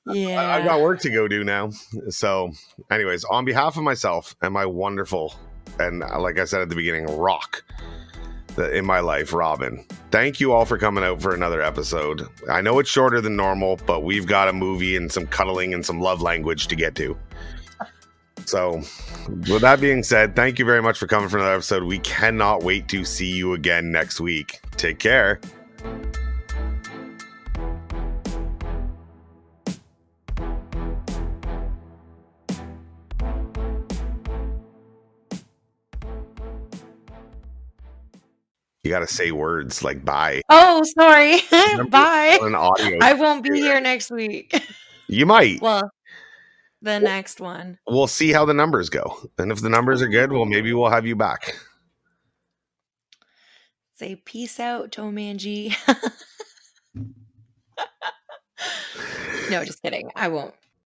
Yeah. 0.05 0.41
I-. 0.41 0.57
I've 0.57 0.65
got 0.65 0.81
work 0.81 0.99
to 1.01 1.09
go 1.09 1.27
do 1.27 1.43
now. 1.43 1.71
So, 2.09 2.51
anyways, 2.91 3.23
on 3.25 3.45
behalf 3.45 3.77
of 3.77 3.83
myself 3.83 4.35
and 4.41 4.53
my 4.53 4.65
wonderful 4.65 5.35
and 5.79 6.03
uh, 6.03 6.19
like 6.19 6.39
I 6.39 6.45
said 6.45 6.61
at 6.61 6.69
the 6.69 6.75
beginning, 6.75 7.05
rock 7.17 7.63
in 8.57 8.85
my 8.85 8.99
life, 8.99 9.33
Robyn. 9.33 9.85
Thank 10.09 10.39
you 10.39 10.51
all 10.51 10.65
for 10.65 10.77
coming 10.77 11.03
out 11.03 11.21
for 11.21 11.33
another 11.33 11.61
episode. 11.61 12.27
I 12.49 12.61
know 12.61 12.79
it's 12.79 12.89
shorter 12.89 13.21
than 13.21 13.35
normal, 13.35 13.79
but 13.85 14.03
we've 14.03 14.25
got 14.25 14.47
a 14.47 14.53
movie 14.53 14.95
and 14.95 15.11
some 15.11 15.27
cuddling 15.27 15.73
and 15.73 15.85
some 15.85 15.99
love 15.99 16.21
language 16.21 16.67
to 16.67 16.75
get 16.75 16.95
to. 16.95 17.17
So, 18.47 18.81
with 19.27 19.61
that 19.61 19.81
being 19.81 20.03
said, 20.03 20.33
thank 20.33 20.57
you 20.57 20.63
very 20.63 20.81
much 20.81 20.97
for 20.97 21.05
coming 21.05 21.27
for 21.27 21.37
another 21.37 21.55
episode. 21.55 21.83
We 21.83 21.99
cannot 21.99 22.63
wait 22.63 22.87
to 22.89 23.03
see 23.03 23.27
you 23.27 23.53
again 23.53 23.91
next 23.91 24.21
week. 24.21 24.61
Take 24.77 24.99
care. 24.99 25.41
You 38.83 38.93
got 38.93 38.99
to 38.99 39.07
say 39.07 39.33
words 39.33 39.83
like 39.83 40.05
bye 40.05 40.41
Oh, 40.49 40.81
sorry. 40.97 41.41
Bye. 41.89 42.37
I 43.01 43.13
won't 43.19 43.43
be 43.43 43.59
here 43.59 43.81
next 43.81 44.09
week. 44.09 44.57
you 45.09 45.25
might. 45.25 45.61
Well, 45.61 45.91
the 46.81 46.99
next 46.99 47.39
one. 47.39 47.79
We'll 47.87 48.07
see 48.07 48.31
how 48.31 48.45
the 48.45 48.53
numbers 48.53 48.89
go. 48.89 49.29
And 49.37 49.51
if 49.51 49.61
the 49.61 49.69
numbers 49.69 50.01
are 50.01 50.07
good, 50.07 50.31
well, 50.31 50.45
maybe 50.45 50.73
we'll 50.73 50.89
have 50.89 51.05
you 51.05 51.15
back. 51.15 51.55
Say 53.95 54.15
peace 54.15 54.59
out, 54.59 54.91
Tomanji. 54.91 55.75
no, 59.49 59.65
just 59.65 59.81
kidding. 59.81 60.11
I 60.15 60.27
won't. 60.27 60.53